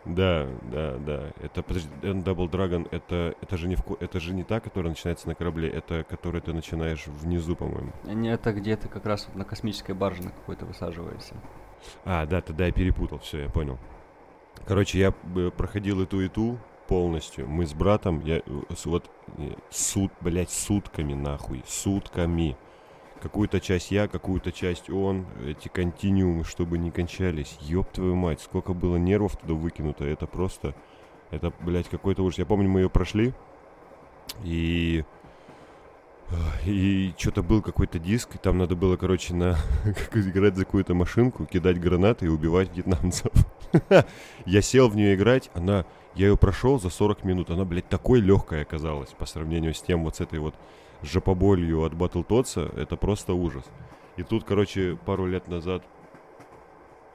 Да, 0.06 0.48
да, 0.72 0.98
да. 0.98 1.32
Это, 1.42 1.62
подожди, 1.62 1.90
End 2.02 2.24
Double 2.24 2.50
Dragon, 2.50 2.88
это, 2.92 3.36
это, 3.40 3.58
же 3.58 3.68
не 3.68 3.76
в, 3.76 3.84
это 4.00 4.20
же 4.20 4.34
не 4.34 4.44
та, 4.44 4.60
которая 4.60 4.92
начинается 4.92 5.28
на 5.28 5.36
корабле, 5.36 5.70
это 5.70 6.04
которую 6.04 6.42
ты 6.42 6.54
начинаешь 6.54 7.06
внизу, 7.06 7.56
по-моему. 7.56 7.92
Не, 8.04 8.32
Это 8.32 8.52
где 8.52 8.76
ты 8.76 8.88
как 8.88 9.06
раз 9.06 9.28
вот 9.28 9.36
на 9.36 9.46
космической 9.46 9.94
барже 9.94 10.24
на 10.24 10.32
какой-то 10.32 10.66
высаживаешься. 10.66 11.36
А, 12.04 12.26
да, 12.26 12.42
тогда 12.42 12.66
я 12.66 12.72
перепутал, 12.72 13.20
все, 13.20 13.44
я 13.44 13.50
понял. 13.50 13.78
Короче, 14.66 15.00
я 15.00 15.14
э, 15.36 15.52
проходил 15.56 16.02
эту 16.02 16.22
и 16.22 16.28
ту 16.28 16.58
полностью. 16.92 17.48
Мы 17.48 17.66
с 17.66 17.74
братом, 17.74 18.20
я 18.26 18.40
э, 18.40 18.42
вот 18.84 19.10
э, 19.38 19.54
суд, 19.70 20.12
блядь, 20.20 20.50
сутками 20.52 21.14
нахуй, 21.14 21.64
сутками. 21.66 22.58
Какую-то 23.22 23.62
часть 23.62 23.92
я, 23.92 24.10
какую-то 24.10 24.52
часть 24.52 24.90
он, 24.90 25.26
эти 25.46 25.70
континуумы, 25.70 26.44
чтобы 26.44 26.78
не 26.78 26.92
кончались. 26.92 27.58
Ёб 27.62 27.90
твою 27.94 28.16
мать, 28.16 28.42
сколько 28.42 28.74
было 28.74 28.98
нервов 28.98 29.38
туда 29.38 29.54
выкинуто, 29.54 30.04
это 30.04 30.28
просто, 30.28 30.76
это, 31.30 31.54
блядь, 31.62 31.88
какой-то 31.88 32.24
ужас. 32.24 32.40
Я 32.40 32.46
помню, 32.46 32.68
мы 32.68 32.82
ее 32.82 32.90
прошли, 32.90 33.34
и 34.44 35.06
и 36.66 37.14
что-то 37.18 37.42
был 37.42 37.62
какой-то 37.62 38.00
диск, 38.00 38.36
и 38.36 38.38
там 38.38 38.58
надо 38.58 38.76
было, 38.76 38.98
короче, 38.98 39.34
на 39.34 39.56
как 39.84 40.18
играть 40.18 40.58
за 40.58 40.66
какую-то 40.66 40.94
машинку, 40.94 41.46
кидать 41.46 41.80
гранаты 41.80 42.26
и 42.26 42.30
убивать 42.30 42.76
вьетнамцев. 42.76 43.32
Я 44.46 44.62
сел 44.62 44.90
в 44.90 44.96
нее 44.98 45.16
играть, 45.16 45.50
она, 45.54 45.86
я 46.16 46.28
ее 46.28 46.38
прошел 46.38 46.80
за 46.80 46.90
40 46.90 47.24
минут, 47.24 47.50
она, 47.50 47.66
блядь, 47.66 47.88
такой 47.88 48.20
легкая 48.20 48.64
оказалась 48.64 49.10
по 49.10 49.26
сравнению 49.26 49.74
с 49.74 49.82
тем 49.82 50.04
вот 50.04 50.18
с 50.18 50.22
этой 50.22 50.40
вот 50.40 50.56
жопоболью 51.02 51.84
от 51.84 51.94
Battletoads, 51.94 52.80
это 52.80 52.96
просто 52.96 53.34
ужас. 53.34 53.64
И 54.18 54.24
тут, 54.24 54.44
короче, 54.44 54.98
пару 55.06 55.26
лет 55.26 55.48
назад, 55.48 55.84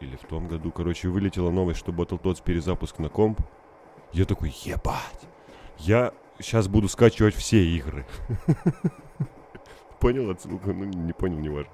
или 0.01 0.17
в 0.17 0.27
том 0.27 0.49
году, 0.49 0.71
короче, 0.71 1.09
вылетела 1.09 1.51
новость, 1.51 1.81
что 1.81 1.93
Battletoads 1.93 2.43
перезапуск 2.43 2.99
на 2.99 3.09
комп. 3.09 3.41
Я 4.13 4.25
такой, 4.25 4.55
ебать, 4.65 5.29
я 5.79 6.13
сейчас 6.39 6.69
буду 6.69 6.89
скачивать 6.89 7.35
все 7.35 7.65
игры. 7.65 8.07
Понял 10.01 10.31
отсылку? 10.31 10.73
Ну, 10.73 10.85
не 10.85 11.13
понял, 11.13 11.39
неважно. 11.39 11.73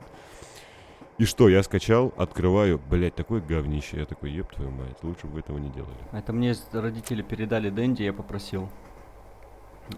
И 1.23 1.25
что, 1.25 1.49
я 1.49 1.63
скачал, 1.63 2.13
открываю, 2.17 2.81
блять, 2.91 3.15
такое 3.15 3.41
говнище. 3.41 4.01
Я 4.01 4.07
такой, 4.07 4.33
еб 4.33 4.53
твою 4.53 4.73
мать, 4.73 4.97
лучше 5.05 5.29
бы 5.29 5.39
этого 5.39 5.57
не 5.57 5.71
делали. 5.71 5.95
Это 6.11 6.33
мне 6.33 6.53
родители 6.73 7.23
передали 7.23 7.71
Дэнди, 7.71 8.03
я 8.03 8.13
попросил. 8.13 8.69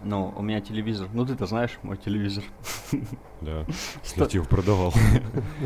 Ну, 0.03 0.31
у 0.37 0.43
меня 0.43 0.61
телевизор. 0.61 1.07
Ну, 1.13 1.25
ты-то 1.25 1.47
знаешь 1.47 1.79
мой 1.81 1.97
телевизор. 1.97 2.43
Да, 3.41 3.65
я 4.15 4.25
его 4.25 4.45
продавал. 4.45 4.93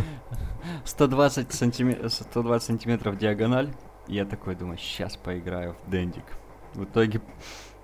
120, 0.86 1.50
сантиме- 1.50 2.08
120 2.08 2.66
сантиметров 2.66 3.18
диагональ. 3.18 3.74
Я 4.08 4.24
такой 4.24 4.56
думаю, 4.56 4.78
сейчас 4.78 5.18
поиграю 5.18 5.76
в 5.86 5.92
Дендик. 5.92 6.24
В 6.74 6.86
итоге... 6.86 7.20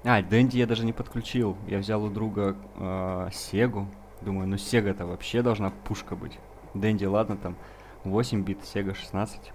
А, 0.05 0.21
Дэнди 0.21 0.55
я 0.59 0.65
даже 0.65 0.85
не 0.85 0.93
подключил. 0.93 1.57
Я 1.67 1.79
взял 1.79 2.01
у 2.01 2.09
друга 2.09 2.55
э, 2.77 3.29
Сегу. 3.33 3.89
Думаю, 4.21 4.47
ну 4.47 4.57
Сега-то 4.57 5.05
вообще 5.05 5.41
должна 5.41 5.71
пушка 5.71 6.15
быть. 6.15 6.39
Дэнди, 6.75 7.05
ладно, 7.05 7.37
там 7.37 7.55
8 8.03 8.43
бит, 8.43 8.59
Сега 8.63 8.93
16. 8.93 9.51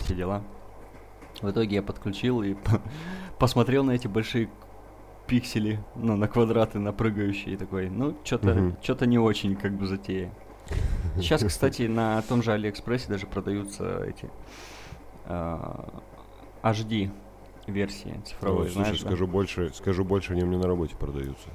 Все 0.00 0.14
дела. 0.14 0.42
В 1.42 1.50
итоге 1.50 1.76
я 1.76 1.82
подключил 1.82 2.42
и 2.42 2.56
посмотрел 3.38 3.84
на 3.84 3.92
эти 3.92 4.06
большие 4.06 4.48
пиксели, 5.26 5.80
ну, 5.94 6.16
на 6.16 6.26
квадраты, 6.28 6.78
на 6.78 6.92
прыгающие, 6.92 7.56
такой, 7.56 7.90
ну, 7.90 8.16
что-то 8.24 8.54
Мгм. 8.54 8.76
что-то 8.82 9.06
не 9.06 9.18
очень, 9.18 9.56
как 9.56 9.72
бы, 9.72 9.86
затея. 9.86 10.32
Сейчас, 11.16 11.42
кстати, 11.44 11.82
на 11.82 12.22
том 12.22 12.42
же 12.42 12.52
Алиэкспрессе 12.52 13.08
даже 13.08 13.26
продаются 13.26 14.04
эти 14.04 14.30
а, 15.26 16.02
HD 16.62 17.10
версии 17.66 18.20
цифровые, 18.24 18.64
Ой, 18.64 18.70
слушай, 18.70 18.84
знаешь, 18.84 19.00
да? 19.02 19.06
скажу 19.08 19.26
больше, 19.26 19.70
скажу 19.74 20.04
больше, 20.04 20.32
они 20.32 20.42
меня 20.42 20.58
на 20.58 20.66
работе 20.66 20.96
продаются. 20.96 21.48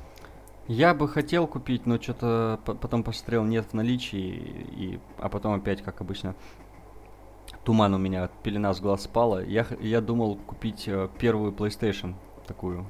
Я 0.68 0.94
бы 0.94 1.10
хотел 1.10 1.46
купить, 1.46 1.86
но 1.86 2.00
что-то 2.02 2.60
потом 2.66 3.04
посмотрел, 3.04 3.44
нет 3.44 3.66
в 3.66 3.74
наличии, 3.74 4.68
и, 4.78 5.00
а 5.18 5.28
потом 5.28 5.54
опять, 5.54 5.82
как 5.82 6.00
обычно, 6.00 6.36
туман 7.66 7.94
у 7.94 7.98
меня, 7.98 8.30
пелена 8.44 8.74
с 8.74 8.80
глаз 8.80 9.04
спала. 9.04 9.42
Я, 9.42 9.66
я 9.82 10.00
думал 10.00 10.38
купить 10.38 10.88
э, 10.88 11.10
первую 11.20 11.52
PlayStation 11.52 12.16
такую. 12.48 12.86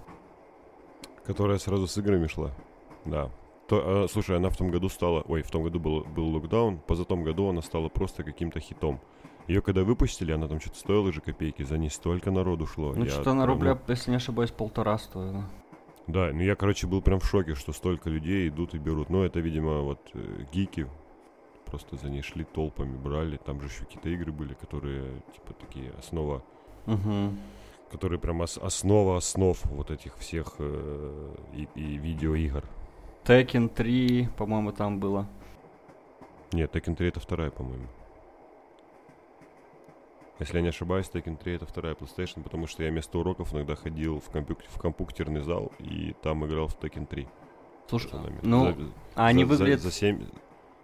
Которая 1.26 1.58
сразу 1.58 1.88
с 1.88 1.98
играми 1.98 2.28
шла. 2.28 2.52
Да. 3.06 3.32
То, 3.68 4.04
а, 4.04 4.08
слушай, 4.08 4.38
она 4.38 4.50
в 4.50 4.58
том 4.58 4.70
году 4.70 4.90
стала... 4.90 5.22
Ой, 5.22 5.42
в 5.42 5.50
том 5.50 5.64
году 5.64 5.80
был, 5.80 6.04
был 6.04 6.30
локдаун, 6.30 6.80
позатом 6.80 7.24
году 7.24 7.50
она 7.50 7.62
стала 7.62 7.90
просто 7.90 8.24
каким-то 8.24 8.60
хитом. 8.60 9.00
Ее 9.48 9.62
когда 9.62 9.84
выпустили, 9.84 10.32
она 10.32 10.48
там 10.48 10.60
что-то 10.60 10.78
стоила 10.78 11.12
же 11.12 11.22
копейки, 11.22 11.64
за 11.64 11.78
ней 11.78 11.90
столько 11.90 12.32
народу 12.32 12.66
шло. 12.66 12.94
Ну, 12.96 13.06
что-то 13.06 13.34
на 13.34 13.44
прям, 13.44 13.56
рубля, 13.56 13.74
ну, 13.74 13.80
если 13.88 14.12
не 14.12 14.18
ошибаюсь, 14.18 14.52
полтора 14.52 14.98
стоило. 14.98 15.50
Да, 16.08 16.32
ну 16.34 16.42
я, 16.42 16.56
короче, 16.56 16.86
был 16.88 17.02
прям 17.02 17.20
в 17.20 17.26
шоке, 17.26 17.56
что 17.56 17.72
столько 17.72 18.10
людей 18.10 18.50
идут 18.50 18.74
и 18.76 18.78
берут. 18.78 19.10
Но 19.10 19.24
это, 19.24 19.40
видимо, 19.40 19.82
вот 19.82 20.00
э, 20.14 20.46
гики 20.52 20.88
просто 21.66 21.96
за 21.96 22.10
ней 22.10 22.22
шли 22.22 22.44
толпами, 22.44 22.96
брали. 22.98 23.38
Там 23.38 23.62
же 23.62 23.68
еще 23.68 23.86
какие-то 23.86 24.10
игры 24.10 24.32
были, 24.32 24.54
которые, 24.54 25.22
типа, 25.34 25.54
такие 25.54 25.92
основа, 25.98 26.44
Угу. 26.88 27.34
которые 27.92 28.20
прям 28.20 28.42
ос- 28.42 28.58
основа 28.58 29.16
основ 29.18 29.58
вот 29.66 29.92
этих 29.92 30.18
всех 30.18 30.56
э, 30.60 31.36
и, 31.56 31.68
и 31.76 31.98
видеоигр. 31.98 32.66
Tekken 33.24 33.70
3, 33.70 34.28
по-моему, 34.38 34.74
там 34.74 35.00
было. 35.00 35.26
Нет, 36.52 36.76
Tekken 36.76 36.96
3 36.96 37.08
это 37.08 37.20
вторая, 37.22 37.50
по-моему. 37.50 37.88
Если 40.44 40.58
я 40.58 40.62
не 40.62 40.70
ошибаюсь, 40.70 41.10
Tekken 41.14 41.38
3 41.38 41.54
это 41.56 41.66
вторая 41.66 41.96
PlayStation, 41.96 42.44
потому 42.44 42.68
что 42.68 42.84
я 42.84 42.90
вместо 42.90 43.18
уроков 43.18 43.54
иногда 43.54 43.76
ходил 43.76 44.20
в, 44.20 44.30
компьютер, 44.30 44.66
в 44.68 44.78
компьютерный 44.78 45.40
зал 45.42 45.72
и 45.80 46.14
там 46.22 46.46
играл 46.46 46.68
в 46.68 46.78
Tekken 46.78 47.06
3. 47.08 47.26
Слушай, 47.88 48.10
ну, 48.42 48.66
За- 48.74 48.76
а 49.16 49.28
они 49.28 49.46
за, 49.46 49.56
за- 49.56 49.64
выглядят... 49.64 49.82
За, 49.82 49.92
7, 49.92 50.22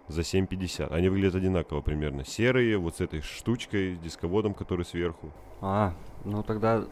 за 0.08 0.22
7,50. 0.22 0.94
Они 0.94 1.10
выглядят 1.10 1.34
одинаково 1.34 1.82
примерно. 1.82 2.24
Серые, 2.24 2.78
вот 2.78 2.96
с 2.96 3.00
этой 3.02 3.20
штучкой, 3.20 3.96
с 3.96 3.98
дисководом, 3.98 4.54
который 4.54 4.86
сверху. 4.86 5.30
А, 5.60 5.92
ну 6.24 6.42
тогда... 6.42 6.86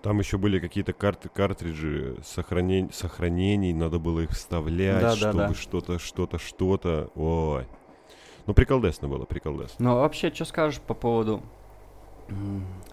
Там 0.00 0.20
еще 0.20 0.38
были 0.38 0.58
какие-то 0.58 0.94
карты, 0.94 1.28
картриджи 1.28 2.16
сохранень, 2.24 2.90
сохранений, 2.94 3.74
надо 3.74 3.98
было 3.98 4.20
их 4.20 4.30
вставлять, 4.30 5.02
Да, 5.02 5.10
да, 5.10 5.16
чтобы 5.16 5.38
да. 5.48 5.54
что-то, 5.54 5.98
что-то, 5.98 6.38
что-то. 6.38 7.10
Ой. 7.14 7.66
Ну, 8.46 8.54
приколдесно 8.54 9.08
было, 9.08 9.24
приколдесно. 9.24 9.76
Ну, 9.84 9.90
а 9.92 10.00
вообще, 10.00 10.32
что 10.32 10.44
скажешь 10.44 10.80
по 10.80 10.94
поводу 10.94 11.42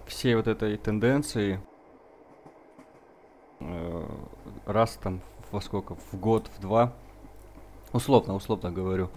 всей 0.05 0.35
вот 0.35 0.47
этой 0.47 0.77
тенденции? 0.77 1.59
Э, 3.59 4.05
Раз 4.65 4.99
там 5.01 5.21
во 5.51 5.61
сколько? 5.61 5.95
В 5.95 6.13
год, 6.19 6.49
в 6.55 6.59
два? 6.61 6.93
Условно, 7.93 8.35
условно 8.35 8.71
говорю. 8.71 9.09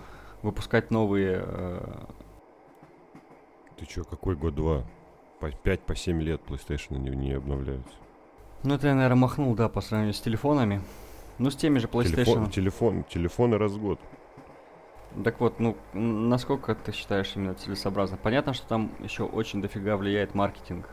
Выпускать 0.42 0.90
новые... 0.90 1.42
э, 1.44 2.04
Ты 3.76 3.86
чё, 3.86 4.04
какой 4.04 4.34
год-два? 4.34 4.84
По 5.40 5.50
5, 5.50 5.80
по 5.80 5.94
7 5.94 6.20
лет 6.22 6.40
PlayStation 6.46 6.98
не, 6.98 7.10
не 7.10 7.32
обновляются. 7.32 7.94
Ну, 8.62 8.74
это 8.74 8.86
я, 8.88 8.94
наверное, 8.94 9.16
махнул, 9.16 9.54
да, 9.54 9.68
по 9.68 9.80
сравнению 9.80 10.14
с 10.14 10.20
телефонами. 10.20 10.80
Ну, 11.38 11.50
с 11.50 11.56
теми 11.56 11.78
же 11.78 11.88
PlayStation. 11.88 12.14
Телефон, 12.24 12.50
телефон, 12.50 13.04
телефоны 13.04 13.58
раз 13.58 13.72
в 13.72 13.80
год. 13.82 13.98
Так 15.24 15.40
вот, 15.40 15.60
ну, 15.60 15.76
насколько 15.92 16.74
ты 16.74 16.92
считаешь 16.92 17.32
именно 17.36 17.54
целесообразно? 17.54 18.16
Понятно, 18.16 18.54
что 18.54 18.66
там 18.66 18.90
еще 19.00 19.24
очень 19.24 19.60
дофига 19.60 19.96
влияет 19.96 20.34
маркетинг. 20.34 20.88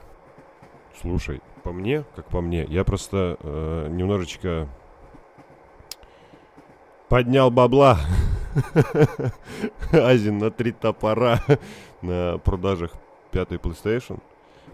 Слушай, 0.99 1.41
по 1.63 1.71
мне, 1.71 2.03
как 2.15 2.25
по 2.25 2.41
мне, 2.41 2.65
я 2.65 2.83
просто 2.83 3.37
э, 3.41 3.87
немножечко 3.89 4.67
поднял 7.07 7.49
бабла 7.49 7.99
Азин 9.91 10.37
на 10.37 10.51
три 10.51 10.71
топора 10.71 11.39
на 12.01 12.37
продажах 12.39 12.91
пятой 13.31 13.57
PlayStation, 13.57 14.19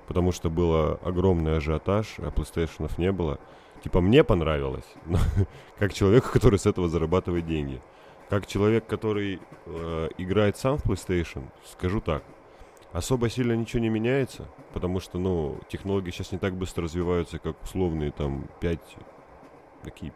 потому 0.07 0.31
что 0.31 0.49
было 0.49 0.99
огромный 1.03 1.57
ажиотаж, 1.57 2.15
а 2.17 2.29
PlayStation 2.29 2.89
не 2.97 3.11
было. 3.11 3.39
Типа 3.83 4.01
мне 4.01 4.23
понравилось, 4.23 4.85
но 5.05 5.19
как 5.79 5.93
человеку, 5.93 6.29
который 6.31 6.57
с 6.57 6.65
этого 6.65 6.89
зарабатывает 6.89 7.45
деньги. 7.45 7.81
Как 8.29 8.47
человек, 8.47 8.87
который 8.87 9.39
э, 9.65 10.09
играет 10.17 10.57
сам 10.57 10.77
в 10.77 10.85
PlayStation, 10.85 11.43
скажу 11.65 12.01
так, 12.01 12.23
особо 12.91 13.29
сильно 13.29 13.53
ничего 13.53 13.81
не 13.81 13.89
меняется, 13.89 14.47
потому 14.73 14.99
что, 14.99 15.19
ну, 15.19 15.59
технологии 15.67 16.11
сейчас 16.11 16.31
не 16.31 16.37
так 16.37 16.55
быстро 16.55 16.85
развиваются, 16.85 17.39
как 17.39 17.61
условные 17.63 18.11
там 18.11 18.47
5, 18.61 18.79
какие, 19.83 20.13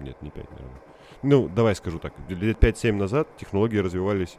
нет, 0.00 0.20
не 0.22 0.30
5, 0.30 0.50
наверное, 0.50 0.80
ну, 1.22 1.48
давай 1.48 1.74
скажу 1.74 1.98
так, 1.98 2.12
лет 2.28 2.62
5-7 2.62 2.92
назад 2.92 3.28
технологии 3.36 3.78
развивались 3.78 4.36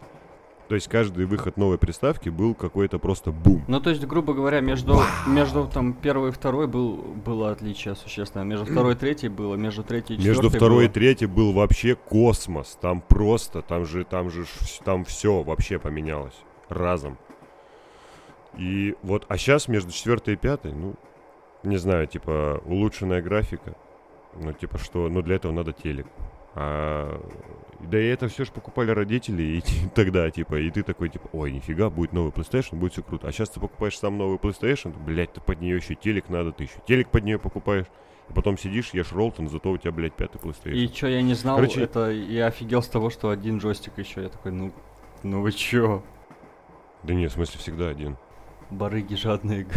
то 0.68 0.76
есть 0.76 0.88
каждый 0.88 1.26
выход 1.26 1.58
новой 1.58 1.78
приставки 1.78 2.30
был 2.30 2.56
какой-то 2.56 2.98
просто 2.98 3.32
бум. 3.32 3.64
Ну, 3.68 3.80
то 3.80 3.92
есть, 3.92 4.06
грубо 4.06 4.34
говоря, 4.34 4.62
между, 4.62 5.00
между 5.28 5.68
там 5.68 5.94
первой 5.94 6.30
и 6.30 6.32
второй 6.32 6.68
был, 6.68 6.96
было 6.98 7.52
отличие 7.52 7.96
существенное. 7.96 8.46
Между 8.46 8.66
второй 8.66 8.94
и 8.94 8.96
третьей 8.96 9.30
было, 9.30 9.56
между 9.56 9.84
третьей 9.84 10.16
и 10.16 10.20
четвертой 10.20 10.44
Между 10.44 10.58
второй 10.58 10.86
было. 10.86 10.90
и 10.90 10.94
третьей 10.94 11.28
был 11.28 11.54
вообще 11.54 11.96
космос. 11.96 12.78
Там 12.82 13.02
просто, 13.02 13.62
там 13.62 13.86
же, 13.86 14.04
там 14.06 14.32
же, 14.32 14.46
там 14.84 15.06
все 15.06 15.44
вообще 15.44 15.78
поменялось 15.78 16.36
разом. 16.70 17.18
И 18.58 18.96
вот, 19.04 19.26
а 19.28 19.38
сейчас 19.38 19.68
между 19.68 19.92
четвертой 19.92 20.34
и 20.34 20.38
пятой, 20.38 20.74
ну, 20.74 20.96
не 21.64 21.78
знаю, 21.78 22.08
типа 22.08 22.62
улучшенная 22.66 23.22
графика, 23.22 23.76
ну 24.36 24.54
типа 24.54 24.78
что, 24.78 25.10
ну 25.10 25.22
для 25.22 25.36
этого 25.36 25.52
надо 25.52 25.74
телек. 25.74 26.08
А, 26.56 27.22
да 27.82 28.00
и 28.00 28.06
это 28.08 28.28
все 28.30 28.46
же 28.46 28.52
покупали 28.52 28.92
родители 28.92 29.44
и 29.44 29.64
тогда, 29.96 30.30
типа, 30.32 30.56
и 30.56 30.72
ты 30.72 30.84
такой, 30.84 31.10
типа, 31.10 31.30
ой, 31.34 31.52
нифига, 31.52 31.90
будет 31.90 32.14
новый 32.14 32.32
PlayStation, 32.32 32.78
будет 32.78 32.94
все 32.94 33.04
круто. 33.04 33.28
А 33.28 33.32
сейчас 33.32 33.50
ты 33.50 33.60
покупаешь 33.60 33.98
сам 34.00 34.18
новый 34.18 34.38
PlayStation, 34.38 34.94
блядь, 35.06 35.34
ты 35.34 35.42
под 35.42 35.60
нее 35.62 35.76
еще 35.76 35.96
телек 35.96 36.30
надо, 36.30 36.52
ты 36.52 36.64
еще 36.64 36.76
телек 36.88 37.10
под 37.10 37.24
нее 37.26 37.38
покупаешь. 37.38 37.88
И 38.30 38.34
потом 38.34 38.58
сидишь, 38.58 38.92
ешь 38.94 39.12
роллтон, 39.12 39.50
зато 39.50 39.70
у 39.70 39.78
тебя, 39.78 39.92
блядь, 39.92 40.14
пятый 40.14 40.40
PlayStation. 40.40 40.74
И 40.74 40.88
что 40.88 41.08
я 41.08 41.22
не 41.22 41.34
знал, 41.36 41.58
Короче- 41.58 41.84
это 41.84 42.10
я 42.10 42.48
офигел 42.48 42.82
с 42.82 42.88
того, 42.88 43.10
что 43.12 43.30
один 43.30 43.60
джойстик 43.60 43.98
еще. 44.00 44.24
Я 44.24 44.30
такой, 44.30 44.52
ну, 44.52 44.72
ну 45.22 45.42
вы 45.42 45.52
чё, 45.52 46.04
Да 47.04 47.14
нет, 47.14 47.32
в 47.32 47.36
смысле 47.36 47.60
всегда 47.60 47.90
один. 47.90 48.18
барыги 48.72 49.14
жадные. 49.16 49.68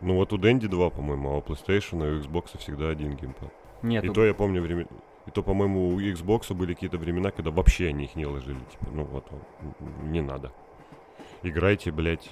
Ну 0.00 0.14
вот 0.16 0.32
у 0.32 0.36
Дэнди 0.38 0.68
два, 0.68 0.90
по-моему, 0.90 1.30
а 1.30 1.36
у 1.38 1.40
PlayStation 1.40 2.06
и 2.06 2.18
у 2.18 2.20
Xbox 2.20 2.56
всегда 2.58 2.90
один 2.90 3.16
геймпад. 3.16 3.50
Нет, 3.82 4.04
И 4.04 4.10
то 4.10 4.24
я 4.24 4.34
помню 4.34 4.60
время... 4.60 4.86
И 5.28 5.30
то, 5.30 5.42
по-моему, 5.42 5.90
у 5.90 6.00
Xbox 6.00 6.54
были 6.54 6.72
какие-то 6.72 6.96
времена, 6.96 7.30
когда 7.30 7.50
вообще 7.50 7.88
они 7.88 8.04
их 8.04 8.16
не 8.16 8.24
ложили. 8.24 8.60
Типа, 8.70 8.86
ну 8.90 9.04
вот, 9.04 9.30
не 10.04 10.22
надо. 10.22 10.52
Играйте, 11.42 11.92
блядь, 11.92 12.30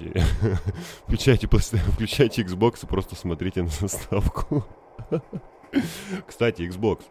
включайте, 1.04 1.46
включайте 1.92 2.42
Xbox 2.42 2.84
и 2.84 2.86
просто 2.86 3.14
смотрите 3.14 3.62
на 3.62 3.68
заставку. 3.68 4.64
Кстати, 6.26 6.62
Xbox. 6.62 7.02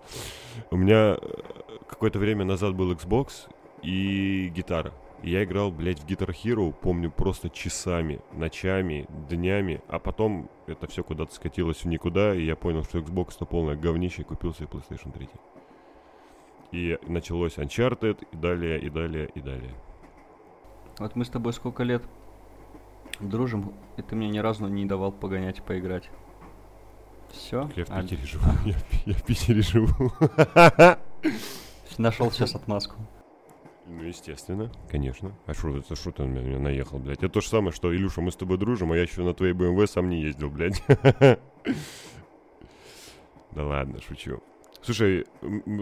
У 0.71 0.77
меня 0.77 1.19
э, 1.21 1.41
какое-то 1.87 2.17
время 2.17 2.45
назад 2.45 2.73
был 2.73 2.91
Xbox 2.91 3.47
и 3.83 4.51
гитара. 4.55 4.91
Я 5.21 5.43
играл, 5.43 5.71
блядь, 5.71 5.99
в 5.99 6.05
Guitar 6.07 6.29
Hero, 6.29 6.73
помню, 6.73 7.11
просто 7.11 7.51
часами, 7.51 8.21
ночами, 8.33 9.05
днями. 9.29 9.83
А 9.87 9.99
потом 9.99 10.49
это 10.65 10.87
все 10.87 11.03
куда-то 11.03 11.33
скатилось 11.35 11.83
в 11.83 11.85
никуда, 11.85 12.33
и 12.33 12.43
я 12.43 12.55
понял, 12.55 12.83
что 12.83 12.97
Xbox 12.97 13.35
это 13.35 13.45
полное 13.45 13.75
говнище, 13.75 14.23
и 14.23 14.25
купил 14.25 14.55
себе 14.55 14.65
PlayStation 14.65 15.11
3. 15.11 15.29
И 16.75 16.99
началось 17.07 17.57
Uncharted, 17.57 18.27
и 18.33 18.35
далее, 18.35 18.77
и 18.77 18.89
далее, 18.89 19.29
и 19.33 19.39
далее. 19.39 19.73
вот 20.99 21.15
мы 21.15 21.23
с 21.23 21.29
тобой 21.29 21.53
сколько 21.53 21.83
лет 21.83 22.03
дружим, 23.21 23.73
и 23.95 24.01
ты 24.01 24.13
мне 24.17 24.27
ни 24.27 24.39
разу 24.39 24.67
не 24.67 24.85
давал 24.85 25.13
погонять 25.13 25.59
и 25.59 25.61
поиграть. 25.61 26.09
Все? 27.31 27.69
Я 27.77 27.85
в 27.85 28.01
Питере 28.01 28.25
живу, 28.25 28.51
я, 28.65 28.75
я 29.05 29.13
в 29.13 29.23
Питере 29.23 29.61
живу. 29.61 30.11
Нашел 31.97 32.29
сейчас 32.29 32.55
отмазку. 32.55 32.95
Ну, 33.85 34.03
естественно, 34.03 34.69
конечно. 34.89 35.31
А 35.45 35.53
что 35.53 35.77
это, 35.77 35.95
что 35.95 36.11
ты 36.11 36.25
на 36.25 36.39
меня 36.39 36.59
наехал, 36.59 36.99
блядь? 36.99 37.19
Это 37.19 37.29
то 37.29 37.39
же 37.39 37.47
самое, 37.47 37.71
что, 37.71 37.95
Илюша, 37.95 38.19
мы 38.19 38.31
с 38.31 38.35
тобой 38.35 38.57
дружим, 38.57 38.91
а 38.91 38.97
я 38.97 39.03
еще 39.03 39.21
на 39.21 39.33
твоей 39.33 39.53
BMW 39.53 39.87
сам 39.87 40.09
не 40.09 40.21
ездил, 40.21 40.49
блядь. 40.49 40.83
Да 43.51 43.65
ладно, 43.65 44.01
шучу. 44.01 44.43
Слушай, 44.85 45.25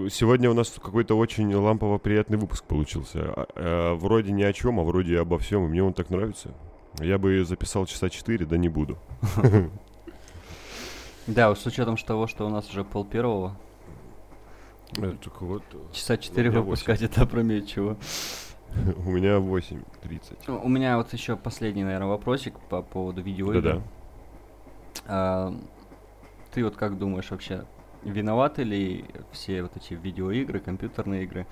сегодня 0.10 0.50
у 0.50 0.54
нас 0.54 0.70
какой-то 0.82 1.18
очень 1.18 1.54
лампово 1.54 1.98
приятный 1.98 2.38
выпуск 2.38 2.64
получился. 2.64 3.34
А- 3.36 3.48
а, 3.56 3.96
Вроде 3.96 4.32
ни 4.32 4.44
о 4.44 4.54
чем, 4.54 4.80
а 4.80 4.84
вроде 4.84 5.20
обо 5.20 5.38
всем, 5.40 5.66
и 5.66 5.68
мне 5.68 5.84
он 5.84 5.92
так 5.94 6.10
нравится. 6.10 6.54
Я 7.02 7.18
бы 7.18 7.44
записал 7.44 7.86
часа 7.86 8.10
4, 8.10 8.46
да 8.46 8.58
не 8.58 8.70
буду. 8.70 8.98
Да, 11.26 11.56
с 11.56 11.66
учетом 11.66 11.96
того, 11.96 12.28
что 12.28 12.46
у 12.46 12.50
нас 12.50 12.70
уже 12.70 12.84
пол 12.84 13.06
первого, 13.06 13.58
Э, 14.98 15.14
так 15.24 15.42
вот, 15.42 15.64
часа 15.94 16.18
4 16.18 16.50
меня 16.50 16.60
выпускать 16.60 17.02
это 17.02 17.22
опрометчиво. 17.22 17.98
у 19.06 19.10
меня 19.10 19.38
8.30. 19.38 20.62
У 20.64 20.68
меня 20.68 20.98
вот 20.98 21.14
еще 21.14 21.38
последний, 21.38 21.84
наверное, 21.86 22.10
вопросик 22.10 22.60
по 22.70 22.82
поводу 22.82 23.22
видеоигр. 23.22 23.62
Да-да. 23.62 23.82
А, 25.08 25.54
ты 26.54 26.64
вот 26.64 26.76
как 26.76 26.98
думаешь 26.98 27.32
вообще, 27.32 27.64
виноваты 28.04 28.64
ли 28.64 29.06
все 29.32 29.62
вот 29.64 29.76
эти 29.78 29.94
видеоигры, 29.94 30.60
компьютерные 30.60 31.24
игры 31.24 31.46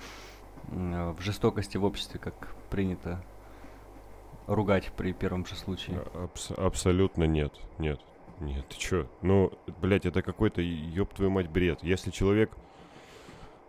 в 0.70 1.18
жестокости 1.20 1.78
в 1.78 1.84
обществе, 1.84 2.20
как 2.20 2.56
принято 2.70 3.24
ругать 4.47 4.91
при 4.95 5.14
первом 5.14 5.45
же 5.45 5.56
случае? 5.56 6.02
А- 6.14 6.26
абс- 6.26 6.52
абсолютно 6.52 7.24
нет. 7.26 7.54
Нет. 7.78 7.99
Нет, 8.39 8.68
ты 8.70 8.78
чё? 8.78 9.08
Ну, 9.22 9.52
блядь, 9.82 10.06
это 10.06 10.22
какой-то, 10.24 10.62
ёб 10.62 11.14
твою 11.14 11.30
мать, 11.30 11.47
бред. 11.47 11.84
Если 11.84 12.10
человек 12.10 12.52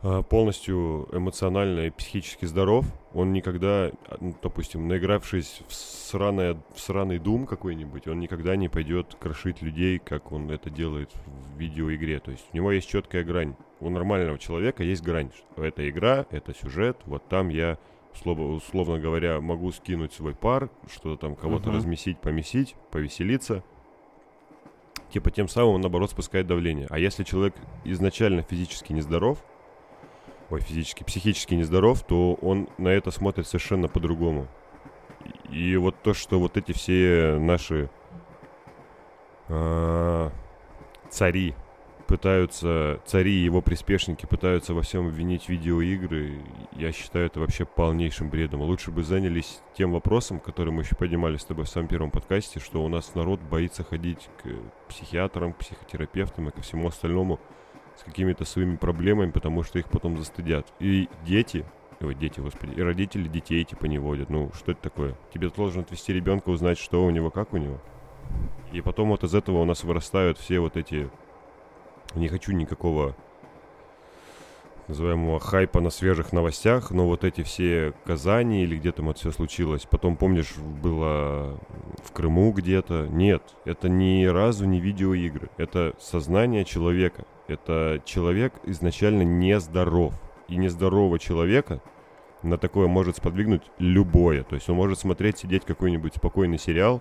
полностью 0.02 1.08
эмоционально 1.12 1.86
и 1.86 1.90
психически 1.90 2.44
здоров, 2.44 2.84
он 3.14 3.32
никогда, 3.32 3.92
а, 4.08 4.16
ну, 4.20 4.34
допустим, 4.42 4.88
наигравшись 4.88 5.60
в, 5.68 5.72
сраное, 5.72 6.60
в 6.74 6.80
сраный 6.80 7.18
дум 7.18 7.46
какой-нибудь, 7.46 8.08
он 8.08 8.18
никогда 8.18 8.56
не 8.56 8.68
пойдет 8.68 9.16
крошить 9.20 9.62
людей, 9.62 10.00
как 10.00 10.32
он 10.32 10.50
это 10.50 10.70
делает 10.70 11.10
в 11.26 11.58
видеоигре. 11.58 12.18
То 12.18 12.32
есть 12.32 12.44
у 12.52 12.56
него 12.56 12.72
есть 12.72 12.88
четкая 12.88 13.22
грань. 13.22 13.54
У 13.78 13.90
нормального 13.90 14.38
человека 14.38 14.82
есть 14.82 15.02
грань. 15.02 15.30
что 15.32 15.64
Это 15.64 15.88
игра, 15.88 16.26
это 16.30 16.52
сюжет, 16.54 16.96
вот 17.06 17.26
там 17.28 17.48
я 17.48 17.78
условно, 18.12 18.46
условно 18.54 18.98
говоря, 18.98 19.40
могу 19.40 19.70
скинуть 19.72 20.12
свой 20.12 20.34
пар, 20.34 20.68
что-то 20.92 21.16
там 21.16 21.36
кого-то 21.36 21.68
Мгм. 21.68 21.76
размесить, 21.76 22.18
помесить, 22.18 22.74
повеселиться. 22.90 23.62
Типа 25.12 25.30
тем 25.30 25.46
самым 25.48 25.74
он, 25.76 25.80
наоборот, 25.80 26.10
спускает 26.10 26.46
давление. 26.46 26.86
А 26.90 26.98
если 26.98 27.22
человек 27.22 27.54
изначально 27.84 28.42
физически 28.42 28.92
нездоров, 28.92 29.44
ой, 30.52 30.60
физически, 30.60 31.02
психически 31.02 31.54
нездоров, 31.54 32.02
то 32.02 32.34
он 32.34 32.68
на 32.76 32.88
это 32.88 33.10
смотрит 33.10 33.46
совершенно 33.46 33.88
по-другому. 33.88 34.48
И, 35.50 35.76
вот 35.76 35.96
то, 36.02 36.12
что 36.12 36.38
вот 36.38 36.58
эти 36.58 36.72
все 36.72 37.38
наши 37.40 37.88
а, 39.48 40.30
цари 41.08 41.54
пытаются, 42.06 43.00
цари 43.06 43.32
и 43.32 43.44
его 43.44 43.62
приспешники 43.62 44.26
пытаются 44.26 44.74
во 44.74 44.82
всем 44.82 45.06
обвинить 45.08 45.48
видеоигры, 45.48 46.42
я 46.72 46.92
считаю 46.92 47.26
это 47.26 47.40
вообще 47.40 47.64
полнейшим 47.64 48.28
бредом. 48.28 48.60
Лучше 48.60 48.90
бы 48.90 49.02
занялись 49.04 49.62
тем 49.74 49.92
вопросом, 49.92 50.38
который 50.38 50.70
мы 50.70 50.82
еще 50.82 50.96
поднимали 50.96 51.38
с 51.38 51.46
тобой 51.46 51.64
в 51.64 51.70
самом 51.70 51.88
первом 51.88 52.10
подкасте, 52.10 52.60
что 52.60 52.84
у 52.84 52.88
нас 52.88 53.14
народ 53.14 53.40
боится 53.40 53.84
ходить 53.84 54.28
к 54.42 54.90
психиатрам, 54.90 55.54
к 55.54 55.58
психотерапевтам 55.58 56.50
и 56.50 56.52
ко 56.52 56.60
всему 56.60 56.88
остальному 56.88 57.40
с 57.96 58.02
какими-то 58.04 58.44
своими 58.44 58.76
проблемами, 58.76 59.30
потому 59.30 59.62
что 59.62 59.78
их 59.78 59.88
потом 59.88 60.18
застыдят. 60.18 60.66
И 60.80 61.08
дети, 61.24 61.64
ой, 62.00 62.14
дети, 62.14 62.40
господи, 62.40 62.74
и 62.74 62.82
родители 62.82 63.28
детей 63.28 63.64
типа 63.64 63.86
не 63.86 63.98
водят. 63.98 64.30
Ну, 64.30 64.50
что 64.54 64.72
это 64.72 64.82
такое? 64.82 65.14
Тебе 65.32 65.50
должен 65.50 65.82
отвести 65.82 66.12
ребенка, 66.12 66.50
узнать, 66.50 66.78
что 66.78 67.04
у 67.04 67.10
него, 67.10 67.30
как 67.30 67.52
у 67.52 67.56
него. 67.56 67.78
И 68.72 68.80
потом 68.80 69.10
вот 69.10 69.24
из 69.24 69.34
этого 69.34 69.62
у 69.62 69.64
нас 69.64 69.84
вырастают 69.84 70.38
все 70.38 70.60
вот 70.60 70.76
эти... 70.76 71.10
Не 72.14 72.28
хочу 72.28 72.52
никакого 72.52 73.14
называемого 74.88 75.40
хайпа 75.40 75.80
на 75.80 75.90
свежих 75.90 76.32
новостях, 76.32 76.90
но 76.90 77.06
вот 77.06 77.24
эти 77.24 77.42
все 77.42 77.94
Казани 78.04 78.62
или 78.62 78.76
где 78.76 78.92
там 78.92 79.08
это 79.08 79.20
все 79.20 79.30
случилось, 79.30 79.86
потом, 79.88 80.16
помнишь, 80.16 80.54
было 80.56 81.58
в 82.04 82.12
Крыму 82.12 82.52
где-то. 82.52 83.06
Нет, 83.08 83.42
это 83.64 83.88
ни 83.88 84.24
разу 84.26 84.66
не 84.66 84.80
видеоигры, 84.80 85.48
это 85.56 85.94
сознание 85.98 86.64
человека. 86.64 87.24
Это 87.52 88.00
человек 88.04 88.54
изначально 88.64 89.22
нездоров. 89.22 90.14
И 90.48 90.56
нездорового 90.56 91.18
человека 91.18 91.80
на 92.42 92.58
такое 92.58 92.88
может 92.88 93.16
сподвигнуть 93.16 93.62
любое. 93.78 94.42
То 94.42 94.56
есть 94.56 94.68
он 94.68 94.76
может 94.76 94.98
смотреть, 94.98 95.38
сидеть 95.38 95.64
какой-нибудь 95.64 96.16
спокойный 96.16 96.58
сериал, 96.58 97.00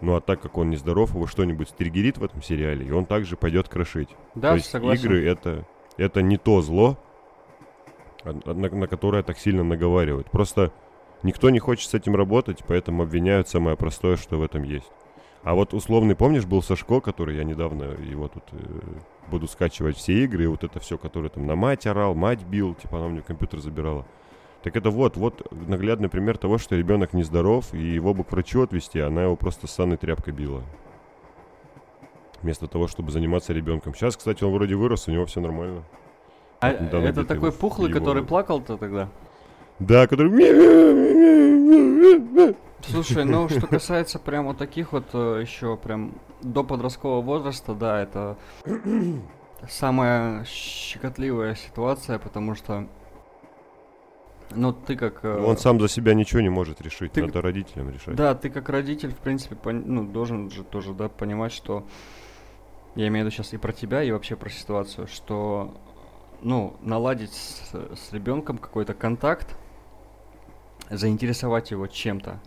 ну 0.00 0.14
а 0.14 0.20
так 0.20 0.40
как 0.40 0.56
он 0.56 0.70
нездоров, 0.70 1.14
его 1.14 1.26
что-нибудь 1.26 1.68
стригерит 1.68 2.18
в 2.18 2.24
этом 2.24 2.42
сериале, 2.42 2.86
и 2.86 2.90
он 2.90 3.04
также 3.04 3.36
пойдет 3.36 3.68
крошить. 3.68 4.08
Да, 4.34 4.50
То 4.50 4.56
есть 4.56 4.70
согласен. 4.70 5.02
игры 5.02 5.26
это, 5.26 5.66
это 5.96 6.22
не 6.22 6.38
то 6.38 6.62
зло, 6.62 6.98
на, 8.24 8.54
на 8.54 8.86
которое 8.86 9.22
так 9.22 9.38
сильно 9.38 9.64
наговаривают. 9.64 10.30
Просто 10.30 10.72
никто 11.22 11.50
не 11.50 11.58
хочет 11.58 11.90
с 11.90 11.94
этим 11.94 12.16
работать, 12.16 12.60
поэтому 12.66 13.02
обвиняют 13.02 13.48
самое 13.48 13.76
простое, 13.76 14.16
что 14.16 14.38
в 14.38 14.42
этом 14.42 14.62
есть. 14.62 14.90
А 15.42 15.54
вот 15.54 15.72
условный, 15.72 16.14
помнишь, 16.14 16.44
был 16.44 16.62
Сашко, 16.62 17.00
который 17.00 17.36
я 17.36 17.44
недавно 17.44 17.84
его 17.84 18.28
тут 18.28 18.44
э, 18.52 18.56
буду 19.30 19.46
скачивать 19.46 19.96
все 19.96 20.24
игры, 20.24 20.44
и 20.44 20.46
вот 20.46 20.64
это 20.64 20.80
все, 20.80 20.98
который 20.98 21.30
там 21.30 21.46
на 21.46 21.56
мать 21.56 21.86
орал, 21.86 22.14
мать 22.14 22.42
бил, 22.42 22.74
типа 22.74 22.98
она 22.98 23.08
мне 23.08 23.22
компьютер 23.22 23.60
забирала. 23.60 24.04
Так 24.62 24.76
это 24.76 24.90
вот, 24.90 25.16
вот 25.16 25.50
наглядный 25.68 26.10
пример 26.10 26.36
того, 26.36 26.58
что 26.58 26.76
ребенок 26.76 27.14
нездоров, 27.14 27.72
и 27.72 27.78
его 27.78 28.12
бы 28.12 28.24
к 28.24 28.32
врачу 28.32 28.62
отвезти, 28.62 28.98
а 28.98 29.06
она 29.06 29.22
его 29.22 29.36
просто 29.36 29.66
с 29.66 29.70
санной 29.70 29.96
тряпкой 29.96 30.34
била. 30.34 30.62
Вместо 32.42 32.66
того, 32.66 32.86
чтобы 32.88 33.10
заниматься 33.10 33.52
ребенком. 33.52 33.94
Сейчас, 33.94 34.16
кстати, 34.16 34.44
он 34.44 34.52
вроде 34.52 34.74
вырос, 34.74 35.08
у 35.08 35.12
него 35.12 35.24
все 35.26 35.40
нормально. 35.40 35.82
А 36.60 36.72
недавно 36.72 37.06
это 37.06 37.24
такой 37.24 37.48
его- 37.50 37.58
пухлый, 37.58 37.88
его- 37.90 37.98
который 37.98 38.22
плакал-то 38.22 38.76
тогда? 38.76 39.08
Да, 39.78 40.06
который... 40.06 40.30
Слушай, 42.88 43.24
ну 43.24 43.48
что 43.48 43.66
касается 43.66 44.18
прям 44.18 44.46
вот 44.46 44.58
таких 44.58 44.92
вот 44.92 45.12
еще 45.14 45.76
прям 45.76 46.14
до 46.42 46.64
подросткового 46.64 47.20
возраста, 47.22 47.74
да, 47.74 48.00
это 48.00 48.36
самая 49.68 50.44
щекотливая 50.44 51.54
ситуация, 51.54 52.18
потому 52.18 52.54
что, 52.54 52.86
ну 54.50 54.72
ты 54.72 54.96
как... 54.96 55.24
э, 55.24 55.44
Он 55.44 55.56
сам 55.58 55.80
за 55.80 55.88
себя 55.88 56.14
ничего 56.14 56.40
не 56.40 56.48
может 56.48 56.80
решить, 56.80 57.12
Ты- 57.12 57.22
надо 57.22 57.42
родителям 57.42 57.90
решать. 57.90 58.14
Да, 58.14 58.34
ты 58.34 58.50
как 58.50 58.68
родитель, 58.68 59.12
в 59.12 59.18
принципе, 59.18 59.54
пон- 59.54 59.84
ну, 59.84 60.04
должен 60.04 60.50
же 60.50 60.64
тоже, 60.64 60.92
да, 60.94 61.08
понимать, 61.08 61.52
что... 61.52 61.84
Я 62.96 63.06
имею 63.06 63.24
в 63.24 63.28
виду 63.28 63.36
сейчас 63.36 63.52
и 63.52 63.56
про 63.56 63.72
тебя, 63.72 64.02
и 64.02 64.10
вообще 64.10 64.34
про 64.34 64.50
ситуацию, 64.50 65.06
что, 65.06 65.72
ну, 66.42 66.74
наладить 66.80 67.32
с, 67.32 67.72
с 67.72 68.12
ребенком 68.12 68.58
какой-то 68.58 68.94
контакт, 68.94 69.56
заинтересовать 70.90 71.70
его 71.70 71.86
чем-то, 71.86 72.40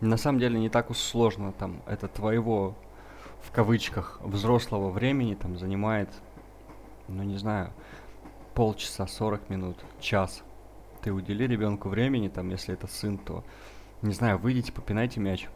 на 0.00 0.16
самом 0.16 0.38
деле 0.38 0.58
не 0.60 0.68
так 0.68 0.90
уж 0.90 0.98
сложно, 0.98 1.52
там, 1.52 1.82
это 1.86 2.08
твоего, 2.08 2.76
в 3.42 3.50
кавычках, 3.50 4.20
взрослого 4.22 4.90
времени, 4.90 5.34
там, 5.34 5.58
занимает, 5.58 6.08
ну, 7.08 7.22
не 7.22 7.36
знаю, 7.36 7.72
полчаса, 8.54 9.06
40 9.06 9.50
минут, 9.50 9.76
час. 10.00 10.42
Ты 11.02 11.12
удели 11.12 11.46
ребенку 11.46 11.88
времени, 11.88 12.28
там, 12.28 12.50
если 12.50 12.74
это 12.74 12.86
сын, 12.86 13.18
то 13.18 13.44
не 14.02 14.12
знаю, 14.12 14.38
выйдите, 14.38 14.72
попинайте 14.72 15.20
мяч. 15.20 15.48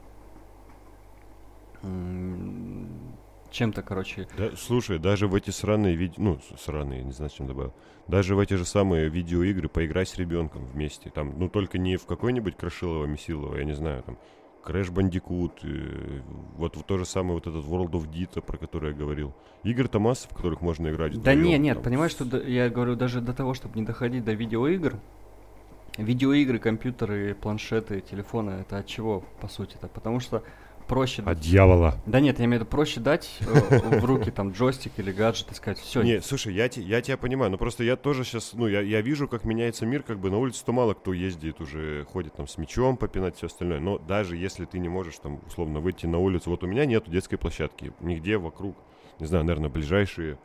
Чем-то, 3.50 3.82
короче, 3.82 4.26
Да, 4.36 4.52
слушай, 4.56 4.98
даже 4.98 5.28
в 5.28 5.34
эти 5.34 5.50
сраные 5.50 5.94
видео, 5.94 6.22
ну, 6.22 6.40
сраные, 6.58 7.02
не 7.02 7.12
знаю, 7.12 7.30
чем 7.30 7.46
добавил. 7.46 7.74
Даже 8.08 8.34
в 8.34 8.40
эти 8.40 8.54
же 8.54 8.64
самые 8.64 9.08
видеоигры 9.08 9.68
поиграть 9.68 10.08
с 10.08 10.16
ребенком 10.16 10.64
вместе. 10.66 11.10
Там, 11.10 11.34
ну, 11.38 11.48
только 11.48 11.78
не 11.78 11.96
в 11.96 12.06
какой-нибудь 12.06 12.56
Крашилово, 12.56 13.06
Месилово, 13.06 13.56
я 13.56 13.64
не 13.64 13.74
знаю, 13.74 14.02
там, 14.02 14.18
Crash 14.64 14.92
Bandicoot, 14.92 15.52
э, 15.64 16.20
вот, 16.56 16.76
вот 16.76 16.86
то 16.86 16.98
же 16.98 17.04
самое, 17.04 17.34
вот 17.34 17.46
этот 17.46 17.64
World 17.64 17.92
of 17.92 18.08
Dita, 18.10 18.40
про 18.40 18.56
который 18.56 18.92
я 18.92 18.96
говорил. 18.96 19.34
Игр-то 19.64 19.98
масса, 19.98 20.28
в 20.28 20.34
которых 20.34 20.60
можно 20.60 20.88
играть. 20.88 21.20
Да 21.20 21.34
не, 21.34 21.56
нет, 21.58 21.76
там. 21.76 21.84
понимаешь, 21.84 22.12
что 22.12 22.24
я 22.38 22.68
говорю, 22.68 22.96
даже 22.96 23.20
до 23.20 23.32
того, 23.32 23.54
чтобы 23.54 23.78
не 23.78 23.84
доходить 23.84 24.24
до 24.24 24.32
видеоигр, 24.32 24.96
видеоигры, 25.98 26.58
компьютеры, 26.58 27.34
планшеты, 27.34 28.00
телефоны, 28.00 28.50
это 28.50 28.78
от 28.78 28.86
чего, 28.86 29.24
по 29.40 29.48
сути 29.48 29.76
то 29.80 29.88
Потому 29.88 30.20
что 30.20 30.42
проще... 30.86 31.22
От 31.22 31.40
дьявола. 31.40 31.94
Да 32.06 32.20
нет, 32.20 32.38
я 32.38 32.44
имею 32.44 32.60
в 32.60 32.62
виду, 32.62 32.70
проще 32.70 33.00
дать 33.00 33.38
э, 33.40 33.98
в 33.98 34.04
руки 34.04 34.30
там 34.30 34.52
джойстик 34.52 34.92
или 34.96 35.12
гаджет 35.12 35.50
и 35.52 35.54
сказать, 35.54 35.78
все, 35.78 36.02
Не, 36.02 36.20
слушай, 36.20 36.54
я, 36.54 36.64
я 36.74 37.00
тебя 37.00 37.16
понимаю, 37.16 37.50
но 37.50 37.58
просто 37.58 37.84
я 37.84 37.96
тоже 37.96 38.24
сейчас, 38.24 38.52
ну, 38.54 38.66
я, 38.66 38.80
я 38.80 39.00
вижу, 39.00 39.28
как 39.28 39.44
меняется 39.44 39.86
мир, 39.86 40.02
как 40.02 40.18
бы 40.18 40.30
на 40.30 40.38
улице-то 40.38 40.72
мало 40.72 40.94
кто 40.94 41.12
ездит 41.12 41.60
уже, 41.60 42.04
ходит 42.04 42.34
там 42.34 42.46
с 42.46 42.58
мячом 42.58 42.96
попинать, 42.96 43.36
все 43.36 43.46
остальное, 43.46 43.80
но 43.80 43.98
даже 43.98 44.36
если 44.36 44.64
ты 44.64 44.78
не 44.78 44.88
можешь 44.88 45.18
там, 45.18 45.40
условно, 45.46 45.80
выйти 45.80 46.06
на 46.06 46.18
улицу, 46.18 46.50
вот 46.50 46.62
у 46.64 46.66
меня 46.66 46.84
нету 46.84 47.10
детской 47.10 47.36
площадки, 47.36 47.92
нигде 48.00 48.36
вокруг, 48.38 48.76
не 49.18 49.26
знаю, 49.26 49.44
наверное, 49.44 49.70
ближайшие 49.70 50.38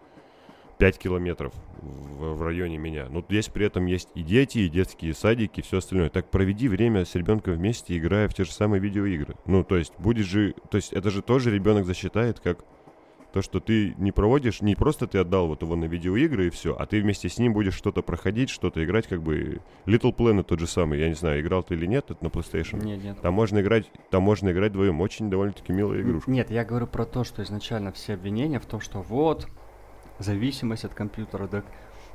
5 0.78 0.98
километров 0.98 1.54
в, 1.82 2.36
в 2.36 2.42
районе 2.44 2.78
меня, 2.78 3.08
но 3.10 3.24
здесь 3.28 3.48
при 3.48 3.66
этом 3.66 3.86
есть 3.86 4.10
и 4.16 4.24
дети, 4.24 4.60
и 4.60 4.70
детские 4.70 5.14
садики, 5.14 5.60
и 5.60 5.64
все 5.64 5.78
остальное, 5.78 6.10
так 6.10 6.30
проведи 6.30 6.68
время 6.68 7.06
с 7.06 7.16
ребенком 7.16 7.56
вместе, 7.56 7.98
играя 7.98 8.28
в 8.28 8.34
те 8.34 8.44
же 8.44 8.52
самые 8.52 8.80
видеоигры, 8.80 9.36
ну, 9.46 9.64
то 9.64 9.78
есть, 9.78 9.94
будет 10.00 10.26
же, 10.26 10.54
то 10.70 10.78
есть, 10.78 10.94
это 10.94 11.10
же 11.10 11.22
тоже 11.22 11.54
ребенок 11.54 11.86
засчитает, 11.86 12.40
как 12.40 12.64
то, 13.34 13.42
что 13.42 13.60
ты 13.60 13.94
не 13.98 14.12
проводишь, 14.12 14.62
не 14.62 14.76
просто 14.76 15.06
ты 15.06 15.20
отдал 15.20 15.48
вот 15.48 15.62
его 15.62 15.76
на 15.76 15.86
видеоигры 15.86 16.48
и 16.48 16.50
все, 16.50 16.76
а 16.76 16.86
ты 16.86 17.02
вместе 17.02 17.30
с 17.30 17.38
ним 17.38 17.54
будешь 17.54 17.76
что-то 17.76 18.02
проходить, 18.02 18.50
что-то 18.50 18.84
играть, 18.84 19.08
как 19.08 19.22
бы 19.22 19.62
Little 19.86 20.16
Planet 20.16 20.44
тот 20.44 20.60
же 20.60 20.68
самый, 20.68 21.00
я 21.00 21.08
не 21.08 21.14
знаю, 21.14 21.42
играл 21.42 21.64
ты 21.64 21.76
или 21.76 21.86
нет, 21.86 22.10
это 22.10 22.24
на 22.24 22.30
PlayStation. 22.30 22.84
Нет, 22.84 23.04
нет. 23.04 23.22
Там 23.22 23.34
можно 23.34 23.60
играть, 23.60 23.92
там 24.10 24.24
можно 24.24 24.50
играть 24.52 24.72
вдвоем, 24.72 25.02
очень 25.02 25.30
довольно-таки 25.30 25.74
милая 25.74 26.02
игрушка. 26.02 26.32
Нет, 26.32 26.50
я 26.50 26.64
говорю 26.64 26.88
про 26.88 27.06
то, 27.06 27.24
что 27.24 27.44
изначально 27.44 27.92
все 27.92 28.14
обвинения 28.14 28.60
в 28.60 28.66
том, 28.66 28.80
что 28.80 29.02
вот, 29.02 29.48
зависимость 30.20 30.86
от 30.86 30.94
компьютера, 30.94 31.48
да 31.48 31.64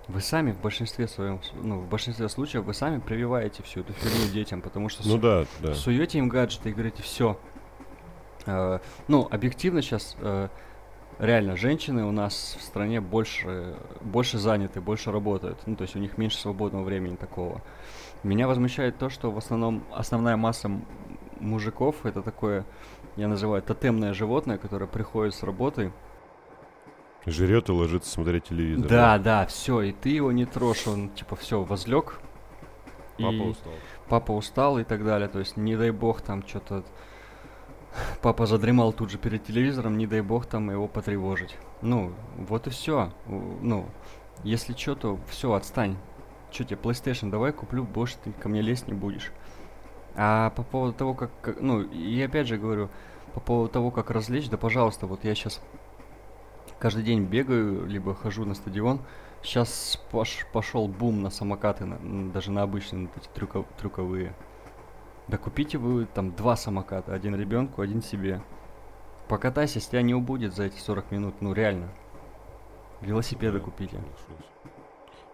вы 0.08 0.20
сами 0.20 0.50
в 0.52 0.60
большинстве 0.60 1.06
своем, 1.06 1.40
ну, 1.54 1.78
в 1.78 1.88
большинстве 1.88 2.28
случаев 2.28 2.64
вы 2.64 2.74
сами 2.74 2.98
прививаете 2.98 3.62
всю 3.62 3.80
эту 3.80 3.92
фигню 3.92 4.32
детям, 4.32 4.60
потому 4.60 4.88
что 4.88 5.06
Ну 5.06 5.14
су- 5.14 5.18
да, 5.18 5.44
да. 5.60 5.74
суете 5.74 6.18
им 6.18 6.28
гаджеты 6.28 6.70
и 6.70 6.72
говорите, 6.72 7.02
все. 7.02 7.38
ну, 8.46 9.28
объективно 9.30 9.82
сейчас 9.82 10.16
реально 11.18 11.56
женщины 11.56 12.04
у 12.04 12.10
нас 12.10 12.56
в 12.58 12.62
стране 12.64 13.00
больше, 13.00 13.76
больше 14.00 14.38
заняты, 14.38 14.80
больше 14.80 15.12
работают. 15.12 15.58
Ну, 15.66 15.76
то 15.76 15.82
есть 15.82 15.94
у 15.94 15.98
них 16.00 16.18
меньше 16.18 16.38
свободного 16.38 16.82
времени 16.82 17.14
такого. 17.16 17.60
Меня 18.24 18.48
возмущает 18.48 18.98
то, 18.98 19.08
что 19.08 19.30
в 19.30 19.38
основном 19.38 19.84
основная 19.92 20.36
масса 20.36 20.70
мужиков 21.38 22.04
это 22.06 22.22
такое, 22.22 22.64
я 23.16 23.28
называю 23.28 23.62
тотемное 23.62 24.14
животное, 24.14 24.58
которое 24.58 24.86
приходит 24.86 25.34
с 25.34 25.42
работы. 25.42 25.92
Жрет 27.26 27.68
и 27.68 27.72
ложится 27.72 28.10
смотреть 28.10 28.44
телевизор. 28.44 28.88
Да, 28.88 29.18
да, 29.18 29.46
все, 29.46 29.80
и 29.82 29.92
ты 29.92 30.08
его 30.08 30.32
не 30.32 30.44
трожь, 30.44 30.86
он 30.86 31.08
типа 31.10 31.36
все 31.36 31.62
возлег. 31.62 32.18
Папа 33.16 33.32
и 33.32 33.40
устал. 33.40 33.72
папа 34.08 34.32
устал 34.32 34.78
и 34.78 34.84
так 34.84 35.04
далее. 35.04 35.28
То 35.28 35.38
есть, 35.38 35.56
не 35.56 35.76
дай 35.76 35.90
бог, 35.90 36.20
там 36.22 36.46
что-то 36.46 36.82
папа 38.22 38.46
задремал 38.46 38.92
тут 38.92 39.10
же 39.10 39.18
перед 39.18 39.44
телевизором, 39.44 39.98
не 39.98 40.06
дай 40.06 40.20
бог 40.20 40.46
там 40.46 40.70
его 40.70 40.88
потревожить. 40.88 41.56
Ну, 41.80 42.12
вот 42.36 42.66
и 42.66 42.70
все. 42.70 43.12
Ну, 43.26 43.86
если 44.42 44.72
что, 44.72 44.94
то 44.94 45.18
все, 45.28 45.52
отстань. 45.52 45.96
Че 46.50 46.64
тебе, 46.64 46.78
PlayStation 46.82 47.30
давай 47.30 47.52
куплю, 47.52 47.84
больше 47.84 48.16
ты 48.24 48.32
ко 48.32 48.48
мне 48.48 48.60
лезть 48.62 48.88
не 48.88 48.94
будешь. 48.94 49.30
А 50.16 50.50
по 50.50 50.62
поводу 50.62 50.92
того, 50.92 51.14
как, 51.14 51.30
как- 51.40 51.60
ну, 51.60 51.82
и 51.82 52.20
опять 52.20 52.46
же 52.46 52.58
говорю, 52.58 52.90
по 53.32 53.40
поводу 53.40 53.72
того, 53.72 53.90
как 53.90 54.10
развлечь, 54.10 54.48
да 54.50 54.58
пожалуйста, 54.58 55.06
вот 55.06 55.24
я 55.24 55.34
сейчас 55.34 55.62
каждый 56.82 57.04
день 57.04 57.22
бегаю, 57.22 57.86
либо 57.86 58.12
хожу 58.12 58.44
на 58.44 58.54
стадион. 58.54 59.00
Сейчас 59.40 60.00
пошел 60.52 60.88
бум 60.88 61.22
на 61.22 61.30
самокаты, 61.30 61.84
на- 61.84 62.32
даже 62.32 62.50
на 62.50 62.62
обычные, 62.62 63.06
вот 63.06 63.16
эти 63.16 63.28
трюко- 63.28 63.64
трюковые. 63.78 64.34
Да 65.28 65.38
купите 65.38 65.78
вы 65.78 66.06
там 66.06 66.32
два 66.34 66.56
самоката, 66.56 67.14
один 67.14 67.36
ребенку, 67.36 67.82
один 67.82 68.02
себе. 68.02 68.42
Покатайся, 69.28 69.78
если 69.78 69.90
тебя 69.90 70.02
не 70.02 70.14
убудет 70.14 70.54
за 70.56 70.64
эти 70.64 70.78
40 70.78 71.12
минут, 71.12 71.36
ну 71.40 71.52
реально. 71.52 71.88
Велосипеды 73.00 73.58
Да, 73.60 73.64
купите. 73.64 74.00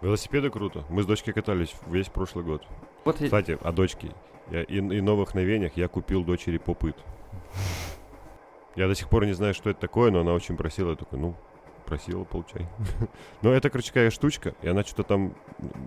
Велосипеды 0.02 0.50
круто. 0.50 0.84
Мы 0.90 1.02
с 1.02 1.06
дочкой 1.06 1.32
катались 1.32 1.74
весь 1.86 2.08
прошлый 2.08 2.44
год. 2.44 2.62
Вот 3.06 3.20
я- 3.20 3.26
Кстати, 3.26 3.58
о 3.62 3.72
дочке. 3.72 4.12
Я, 4.50 4.62
и, 4.64 4.76
и 4.76 5.00
новых 5.00 5.34
новениях 5.34 5.72
я 5.76 5.88
купил 5.88 6.24
дочери 6.24 6.58
попыт. 6.58 6.96
Я 8.78 8.86
до 8.86 8.94
сих 8.94 9.08
пор 9.08 9.26
не 9.26 9.32
знаю, 9.32 9.54
что 9.54 9.70
это 9.70 9.80
такое, 9.80 10.10
но 10.12 10.20
она 10.20 10.32
очень 10.32 10.56
просила. 10.56 10.90
Я 10.90 10.96
такой, 10.96 11.18
ну, 11.18 11.34
просила, 11.84 12.22
получай. 12.22 12.68
Но 13.42 13.50
это, 13.52 13.70
короче, 13.70 13.88
какая 13.88 14.10
штучка, 14.10 14.54
и 14.62 14.68
она 14.68 14.84
что-то 14.84 15.02
там... 15.02 15.34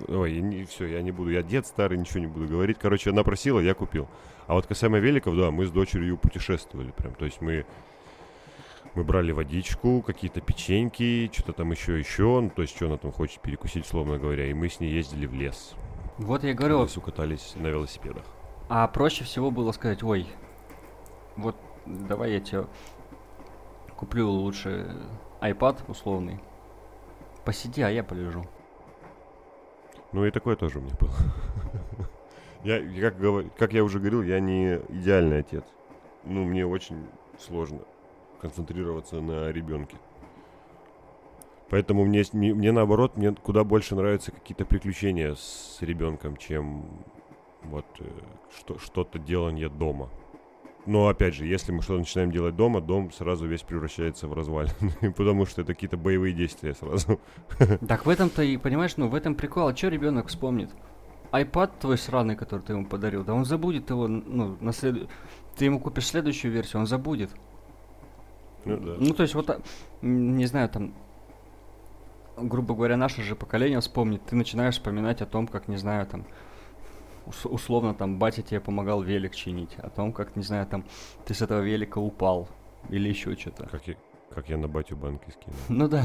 Ой, 0.10 0.42
не, 0.42 0.66
все, 0.66 0.88
я 0.88 1.02
не 1.02 1.12
буду, 1.12 1.30
я 1.32 1.42
дед 1.42 1.66
старый, 1.68 1.98
ничего 1.98 2.20
не 2.20 2.28
буду 2.28 2.48
говорить. 2.48 2.78
Короче, 2.82 3.12
она 3.12 3.24
просила, 3.24 3.60
я 3.62 3.74
купил. 3.76 4.10
А 4.48 4.56
вот 4.56 4.68
касаемо 4.68 4.98
великов, 5.00 5.38
да, 5.38 5.52
мы 5.52 5.66
с 5.68 5.72
дочерью 5.72 6.18
путешествовали 6.18 6.92
прям. 6.92 7.14
То 7.16 7.26
есть 7.26 7.40
мы... 7.40 7.66
Мы 8.94 9.06
брали 9.06 9.32
водичку, 9.32 10.02
какие-то 10.02 10.42
печеньки, 10.42 11.30
что-то 11.32 11.54
там 11.54 11.72
еще, 11.72 11.98
еще, 11.98 12.42
ну, 12.42 12.50
то 12.50 12.62
есть, 12.62 12.76
что 12.76 12.88
она 12.88 12.98
там 12.98 13.14
хочет 13.14 13.40
перекусить, 13.40 13.86
условно 13.86 14.18
говоря, 14.18 14.48
и 14.48 14.54
мы 14.54 14.68
с 14.68 14.82
ней 14.82 14.92
ездили 14.92 15.28
в 15.28 15.34
лес. 15.34 15.76
Вот 16.18 16.44
я 16.44 16.52
В 16.52 16.56
говорю, 16.58 16.84
лесу 16.84 17.00
катались 17.00 17.54
на 17.56 17.68
велосипедах. 17.68 18.26
а 18.68 18.86
проще 18.90 19.24
всего 19.24 19.50
было 19.50 19.72
сказать, 19.72 20.04
ой, 20.04 20.28
вот 21.38 21.56
давай 21.86 22.34
я 22.34 22.40
тебе 22.40 22.66
куплю 23.96 24.30
лучше 24.30 24.96
iPad 25.42 25.80
условный. 25.88 26.40
Посиди, 27.46 27.82
а 27.82 27.90
я 27.90 28.04
полежу. 28.04 28.46
Ну 30.12 30.26
и 30.26 30.32
такое 30.32 30.56
тоже 30.56 30.80
у 30.80 30.82
меня 30.82 30.96
было. 31.00 31.12
Я, 32.64 32.80
как, 33.10 33.56
как 33.58 33.74
я 33.74 33.84
уже 33.84 33.98
говорил, 33.98 34.22
я 34.22 34.40
не 34.40 34.76
идеальный 34.90 35.40
отец. 35.40 35.64
Ну, 36.24 36.44
мне 36.44 36.64
очень 36.64 37.08
сложно 37.40 37.80
концентрироваться 38.40 39.20
на 39.20 39.52
ребенке. 39.52 39.98
Поэтому 41.72 42.06
мне, 42.06 42.24
мне 42.34 42.72
наоборот, 42.72 43.18
мне 43.18 43.34
куда 43.34 43.64
больше 43.64 43.96
нравятся 43.96 44.32
какие-то 44.32 44.66
приключения 44.66 45.34
с 45.34 45.78
ребенком, 45.82 46.38
чем 46.38 46.86
вот 47.64 47.86
э, 48.00 48.06
что, 48.56 48.78
что-то 48.78 49.18
делание 49.18 49.70
дома. 49.70 50.10
Но 50.86 51.08
опять 51.08 51.36
же, 51.36 51.46
если 51.46 51.72
мы 51.72 51.84
что-то 51.84 52.00
начинаем 52.00 52.32
делать 52.32 52.56
дома, 52.56 52.82
дом 52.82 53.12
сразу 53.12 53.46
весь 53.48 53.62
превращается 53.62 54.28
в 54.28 54.34
развалины, 54.34 54.74
потому 55.16 55.46
что 55.46 55.62
это 55.62 55.74
какие-то 55.74 55.98
боевые 55.98 56.34
действия 56.34 56.74
сразу. 56.74 57.20
Так 57.88 58.06
в 58.06 58.10
этом-то 58.10 58.42
и, 58.42 58.58
понимаешь, 58.58 58.98
ну 58.98 59.08
в 59.08 59.16
этом 59.16 59.36
прикол, 59.36 59.68
а 59.68 59.76
что 59.76 59.90
ребенок 59.90 60.28
вспомнит? 60.28 60.70
iPad 61.32 61.72
твой 61.80 61.98
сраный, 61.98 62.36
который 62.36 62.62
ты 62.62 62.74
ему 62.74 62.86
подарил, 62.86 63.24
да 63.24 63.34
он 63.34 63.46
забудет 63.46 63.90
его, 63.90 64.08
ну, 64.08 64.58
на 64.60 64.74
след... 64.74 65.10
Ты 65.56 65.66
ему 65.66 65.80
купишь 65.80 66.08
следующую 66.08 66.52
версию, 66.52 66.82
он 66.82 66.88
забудет. 66.88 67.30
Ну 68.66 68.78
да. 68.78 68.96
Ну, 69.00 69.14
то 69.14 69.24
есть, 69.24 69.34
вот, 69.34 69.50
а, 69.50 69.62
не 70.02 70.46
знаю, 70.46 70.70
там, 70.70 70.94
грубо 72.38 72.76
говоря, 72.76 72.98
наше 72.98 73.22
же 73.22 73.36
поколение 73.36 73.80
вспомнит, 73.80 74.24
ты 74.26 74.36
начинаешь 74.36 74.76
вспоминать 74.76 75.22
о 75.22 75.26
том, 75.26 75.48
как, 75.48 75.68
не 75.68 75.78
знаю, 75.78 76.06
там, 76.06 76.26
условно, 77.26 77.94
там, 77.94 78.20
батя 78.20 78.42
тебе 78.42 78.60
помогал 78.60 79.02
велик 79.02 79.36
чинить, 79.36 79.76
о 79.78 79.90
том, 79.90 80.14
как, 80.14 80.36
не 80.36 80.44
знаю, 80.44 80.66
там, 80.68 80.86
ты 81.26 81.34
с 81.34 81.42
этого 81.42 81.62
велика 81.62 82.00
упал, 82.00 82.48
или 82.90 83.10
еще 83.10 83.36
что-то. 83.36 83.68
Как 83.68 83.88
я, 83.88 83.96
как 84.34 84.50
я 84.50 84.58
на 84.58 84.68
батю 84.68 84.96
банки 84.96 85.30
скинул. 85.30 85.60
Ну 85.70 85.88
да. 85.88 86.04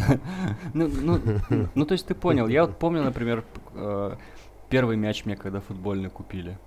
Ну, 0.75 0.89
ну, 1.03 1.21
ну, 1.51 1.69
ну, 1.75 1.87
то 1.87 1.93
есть 1.93 2.07
ты 2.07 2.14
понял. 2.14 2.49
Я 2.49 2.67
вот 2.67 2.79
помню, 2.79 3.03
например, 3.03 3.45
э, 3.75 4.17
первый 4.69 4.97
мяч 4.97 5.25
мне 5.25 5.37
когда 5.37 5.61
футбольный 5.61 6.11
купили. 6.11 6.59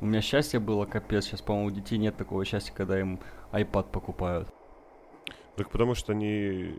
У 0.00 0.06
меня 0.06 0.20
счастье 0.20 0.60
было 0.60 0.84
капец. 0.84 1.24
Сейчас, 1.24 1.40
по-моему, 1.40 1.68
у 1.68 1.70
детей 1.70 1.96
нет 1.96 2.16
такого 2.16 2.44
счастья, 2.44 2.74
когда 2.74 3.00
им 3.00 3.18
iPad 3.52 3.90
покупают. 3.90 4.48
Так 5.56 5.70
потому 5.70 5.94
что 5.94 6.12
они... 6.12 6.78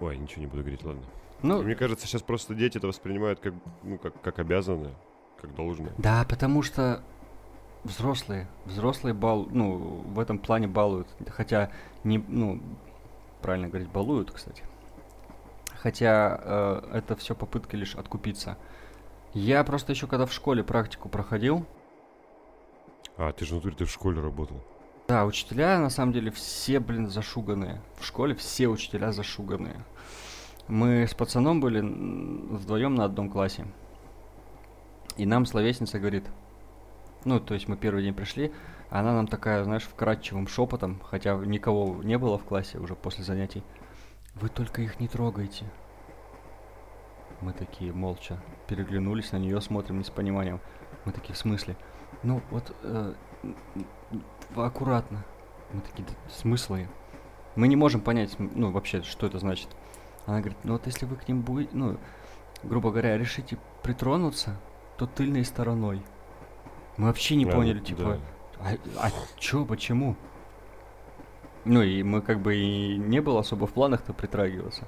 Ой, 0.00 0.18
ничего 0.18 0.40
не 0.40 0.46
буду 0.48 0.62
говорить, 0.62 0.84
ладно. 0.84 1.02
Ну, 1.42 1.62
Мне 1.62 1.76
кажется, 1.76 2.06
сейчас 2.06 2.22
просто 2.22 2.54
дети 2.54 2.78
это 2.78 2.88
воспринимают 2.88 3.40
как, 3.40 3.54
ну, 3.82 3.98
как, 3.98 4.20
как 4.20 4.38
обязанное, 4.38 4.94
как 5.40 5.54
должное. 5.54 5.92
да, 5.98 6.24
потому 6.28 6.62
что 6.62 7.02
взрослые, 7.84 8.48
взрослые 8.64 9.14
бал, 9.14 9.46
ну, 9.50 9.76
в 10.06 10.18
этом 10.18 10.38
плане 10.38 10.66
балуют. 10.66 11.08
Хотя 11.28 11.70
не, 12.04 12.18
ну, 12.18 12.60
правильно 13.42 13.68
говорить, 13.68 13.88
балуют, 13.88 14.30
кстати. 14.30 14.62
Хотя 15.78 16.40
э, 16.42 16.82
это 16.94 17.16
все 17.16 17.34
попытки 17.34 17.76
лишь 17.76 17.94
откупиться. 17.94 18.56
Я 19.34 19.62
просто 19.64 19.92
еще 19.92 20.06
когда 20.06 20.26
в 20.26 20.32
школе 20.32 20.64
практику 20.64 21.08
проходил, 21.08 21.64
А, 23.18 23.32
ты 23.32 23.44
же 23.44 23.52
внутри 23.54 23.72
ты 23.72 23.84
в 23.84 23.90
школе 23.90 24.20
работал. 24.20 24.62
Да, 25.08 25.24
учителя 25.24 25.78
на 25.78 25.90
самом 25.90 26.12
деле 26.12 26.30
все, 26.32 26.80
блин, 26.80 27.08
зашуганные. 27.08 27.80
В 27.98 28.04
школе 28.04 28.34
все 28.34 28.66
учителя 28.66 29.12
зашуганные. 29.12 29.84
Мы 30.66 31.06
с 31.06 31.14
пацаном 31.14 31.60
были 31.60 31.80
вдвоем 31.80 32.96
на 32.96 33.04
одном 33.04 33.30
классе. 33.30 33.66
И 35.16 35.26
нам 35.26 35.46
словесница 35.46 35.98
говорит, 35.98 36.24
ну, 37.24 37.40
то 37.40 37.54
есть 37.54 37.68
мы 37.68 37.76
первый 37.76 38.02
день 38.02 38.14
пришли, 38.14 38.52
она 38.90 39.12
нам 39.12 39.26
такая, 39.26 39.64
знаешь, 39.64 39.84
вкрадчивым 39.84 40.46
шепотом, 40.46 41.00
хотя 41.00 41.34
никого 41.36 42.02
не 42.02 42.18
было 42.18 42.38
в 42.38 42.44
классе 42.44 42.78
уже 42.78 42.94
после 42.94 43.24
занятий. 43.24 43.62
Вы 44.34 44.48
только 44.48 44.82
их 44.82 45.00
не 45.00 45.08
трогайте. 45.08 45.64
Мы 47.40 47.52
такие 47.52 47.92
молча 47.92 48.40
переглянулись 48.68 49.32
на 49.32 49.38
нее, 49.38 49.60
смотрим 49.60 49.98
не 49.98 50.04
с 50.04 50.10
пониманием. 50.10 50.60
Мы 51.04 51.12
такие, 51.12 51.34
в 51.34 51.38
смысле? 51.38 51.76
Ну, 52.22 52.42
вот 52.50 52.74
э, 52.82 53.14
аккуратно. 54.54 55.24
Мы 55.72 55.80
такие, 55.80 56.06
«Да 56.06 56.14
смыслы? 56.30 56.88
Мы 57.56 57.68
не 57.68 57.76
можем 57.76 58.00
понять, 58.00 58.36
ну, 58.38 58.70
вообще, 58.70 59.02
что 59.02 59.26
это 59.26 59.38
значит. 59.38 59.68
Она 60.26 60.40
говорит, 60.40 60.58
ну 60.64 60.72
вот 60.72 60.86
если 60.86 61.06
вы 61.06 61.16
к 61.16 61.28
ним 61.28 61.42
будете, 61.42 61.70
ну, 61.74 61.98
грубо 62.62 62.90
говоря, 62.90 63.16
решите 63.16 63.58
притронуться, 63.82 64.60
то 64.96 65.06
тыльной 65.06 65.44
стороной. 65.44 66.02
Мы 66.96 67.06
вообще 67.08 67.36
не 67.36 67.44
А, 67.44 67.52
поняли, 67.52 67.78
да. 67.78 67.84
типа, 67.84 68.20
а, 68.60 68.74
а 68.98 69.10
чё, 69.36 69.64
почему? 69.64 70.16
Ну 71.64 71.82
и 71.82 72.02
мы 72.02 72.22
как 72.22 72.40
бы 72.40 72.56
и 72.56 72.96
не 72.96 73.20
было 73.20 73.40
особо 73.40 73.66
в 73.66 73.72
планах-то 73.72 74.12
притрагиваться. 74.12 74.84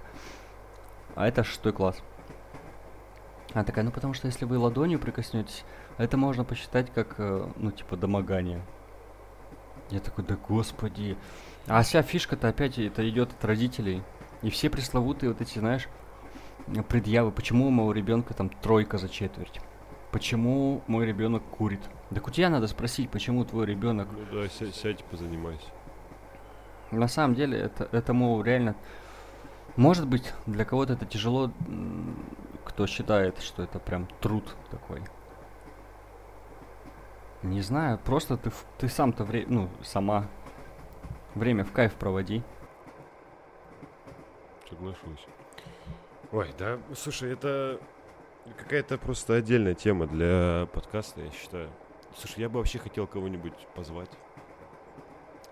А 1.15 1.27
это 1.27 1.45
шестой 1.45 1.73
класс. 1.73 2.01
Она 3.53 3.65
такая, 3.65 3.85
ну 3.85 3.91
потому 3.91 4.15
что 4.15 4.27
если 4.27 4.45
вы 4.45 4.59
ладонью 4.59 4.99
прикоснетесь, 4.99 5.65
это 5.97 6.17
можно 6.17 6.45
посчитать 6.45 6.93
как, 6.93 7.15
э, 7.19 7.49
ну 7.57 7.71
типа, 7.73 7.97
домогание. 7.97 8.63
Я 9.91 10.01
такой, 10.01 10.25
да 10.25 10.37
господи. 10.37 11.17
А 11.67 11.83
вся 11.83 12.03
фишка-то 12.03 12.49
опять 12.49 12.79
это 12.79 13.09
идет 13.09 13.33
от 13.33 13.45
родителей. 13.45 14.03
И 14.43 14.51
все 14.51 14.71
пресловутые 14.71 15.31
вот 15.33 15.41
эти, 15.41 15.59
знаешь, 15.59 15.89
предъявы. 16.89 17.33
Почему 17.33 17.67
у 17.67 17.71
моего 17.71 17.93
ребенка 17.93 18.35
там 18.35 18.51
тройка 18.51 18.99
за 18.99 19.09
четверть? 19.09 19.61
Почему 20.13 20.83
мой 20.87 21.05
ребенок 21.07 21.43
курит? 21.45 21.81
Так 22.15 22.27
у 22.27 22.31
тебя 22.31 22.49
надо 22.49 22.67
спросить, 22.67 23.11
почему 23.11 23.45
твой 23.45 23.67
ребенок 23.67 24.09
Ну 24.11 24.41
да, 24.41 24.49
ся- 24.49 24.73
сядь, 24.73 25.05
позанимайся. 25.05 25.67
на 26.91 27.09
самом 27.09 27.35
деле, 27.35 27.59
это, 27.59 27.89
это 27.93 28.13
мол, 28.15 28.43
реально... 28.43 28.75
Может 29.77 30.09
быть, 30.09 30.33
для 30.47 30.65
кого-то 30.65 30.95
это 30.95 31.05
тяжело, 31.07 31.53
кто 32.65 32.87
считает, 32.87 33.39
что 33.41 33.63
это 33.63 33.79
прям 33.79 34.09
труд 34.21 34.57
такой. 34.71 35.03
Не 37.43 37.61
знаю, 37.61 37.99
просто 37.99 38.37
ты, 38.37 38.51
ты 38.79 38.89
сам-то, 38.89 39.23
вре- 39.25 39.47
ну, 39.47 39.69
сама 39.85 40.27
время 41.37 41.65
в 41.65 41.71
кайф 41.71 41.95
проводи. 41.95 42.43
Соглашусь. 44.69 45.27
Ой, 46.33 46.49
да, 46.59 46.79
слушай, 46.97 47.33
это 47.33 47.79
какая-то 48.57 48.99
просто 48.99 49.35
отдельная 49.35 49.75
тема 49.75 50.07
для 50.07 50.69
подкаста, 50.73 51.21
я 51.21 51.31
считаю. 51.31 51.71
Слушай, 52.17 52.41
я 52.41 52.49
бы 52.49 52.59
вообще 52.59 52.79
хотел 52.79 53.07
кого-нибудь 53.07 53.55
позвать. 53.75 54.11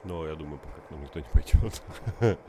Но 0.05 0.27
я 0.27 0.35
думаю, 0.35 0.59
пока 0.59 0.81
к 0.81 0.91
нам 0.91 1.03
никто 1.03 1.21
не 1.21 1.27
пойдет. 1.33 1.83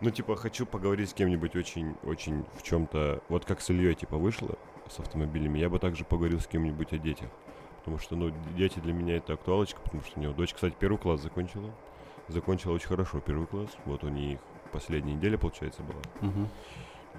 Ну, 0.00 0.10
типа, 0.10 0.36
хочу 0.36 0.66
поговорить 0.66 1.10
с 1.10 1.14
кем-нибудь 1.14 1.54
очень, 1.56 1.94
очень 2.02 2.44
в 2.58 2.62
чем-то. 2.62 3.22
Вот 3.28 3.44
как 3.44 3.60
с 3.60 3.70
Ильей, 3.70 3.94
типа, 3.94 4.18
вышло 4.18 4.58
с 4.88 4.98
автомобилями, 4.98 5.58
я 5.58 5.70
бы 5.70 5.78
также 5.78 6.04
поговорил 6.04 6.40
с 6.40 6.46
кем-нибудь 6.46 6.92
о 6.92 6.98
детях. 6.98 7.30
Потому 7.78 7.98
что, 7.98 8.16
ну, 8.16 8.34
дети 8.56 8.80
для 8.80 8.92
меня 8.92 9.16
это 9.16 9.34
актуалочка, 9.34 9.80
потому 9.80 10.02
что 10.02 10.18
у 10.18 10.22
него 10.22 10.34
дочь, 10.34 10.52
кстати, 10.52 10.74
первый 10.78 10.98
класс 10.98 11.20
закончила. 11.22 11.70
Закончила 12.28 12.72
очень 12.72 12.88
хорошо 12.88 13.20
первый 13.20 13.46
класс. 13.46 13.70
Вот 13.84 14.04
у 14.04 14.08
них 14.08 14.40
последняя 14.72 15.14
неделя, 15.14 15.38
получается, 15.38 15.82
была. 15.82 16.00
Мгм. 16.20 16.48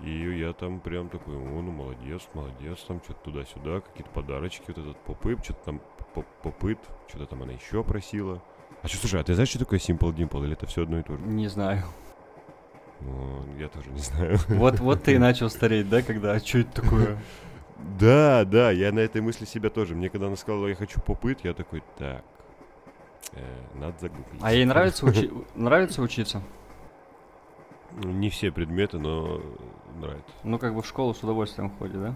И 0.04 0.38
я 0.40 0.54
там 0.54 0.80
прям 0.82 1.10
такой, 1.10 1.36
о, 1.36 1.62
ну 1.62 1.72
молодец, 1.72 2.28
молодец, 2.34 2.80
там 2.88 3.02
что-то 3.04 3.20
туда-сюда, 3.32 3.80
какие-то 3.82 4.10
подарочки, 4.12 4.64
вот 4.68 4.78
этот 4.78 4.98
попыт, 4.98 5.44
что-то 5.44 5.64
там 5.66 5.82
поп- 6.14 6.26
попыт, 6.44 6.78
что-то 7.08 7.26
там 7.28 7.44
она 7.44 7.54
еще 7.54 7.84
просила. 7.84 8.42
А 8.82 8.88
что, 8.88 8.98
слушай, 8.98 9.20
а 9.20 9.24
ты 9.24 9.34
знаешь, 9.34 9.50
что 9.50 9.60
такое 9.60 9.80
Simple 9.80 10.14
Dimple, 10.14 10.44
или 10.44 10.54
это 10.54 10.66
все 10.68 10.84
одно 10.84 11.00
и 11.00 11.04
то 11.04 11.18
же? 11.18 11.24
Не 11.24 11.48
знаю. 11.48 11.84
О, 13.02 13.46
я 13.58 13.68
тоже 13.70 13.90
не 13.90 14.00
знаю. 14.00 14.38
Вот, 14.50 14.80
вот 14.80 15.04
ты 15.04 15.14
и 15.14 15.18
начал 15.18 15.50
стареть, 15.50 15.90
да, 15.90 16.02
когда, 16.02 16.34
а 16.34 16.40
что 16.40 16.60
это 16.60 16.82
такое? 16.82 17.18
Да, 18.00 18.46
да, 18.46 18.72
я 18.72 18.92
на 18.92 19.00
этой 19.00 19.22
мысли 19.22 19.46
себя 19.46 19.70
тоже. 19.70 19.96
Мне 19.96 20.10
когда 20.10 20.28
она 20.28 20.38
сказала, 20.38 20.68
я 20.68 20.76
хочу 20.76 21.02
попыт, 21.02 21.40
я 21.44 21.54
такой, 21.54 21.84
так, 21.98 22.24
э, 23.34 23.44
надо 23.76 23.96
загуглить. 24.00 24.42
А 24.42 24.54
ей 24.54 24.66
нравится, 24.66 25.06
учи- 25.10 25.32
нравится 25.56 26.02
учиться? 26.02 26.42
Ну, 27.94 28.12
Не 28.12 28.30
все 28.30 28.52
предметы, 28.52 29.00
но 29.00 29.42
нравится. 29.98 30.32
Ну, 30.44 30.60
как 30.60 30.76
бы 30.76 30.82
в 30.82 30.88
школу 30.88 31.14
с 31.14 31.24
удовольствием 31.24 31.70
ходит, 31.70 32.02
да? 32.02 32.16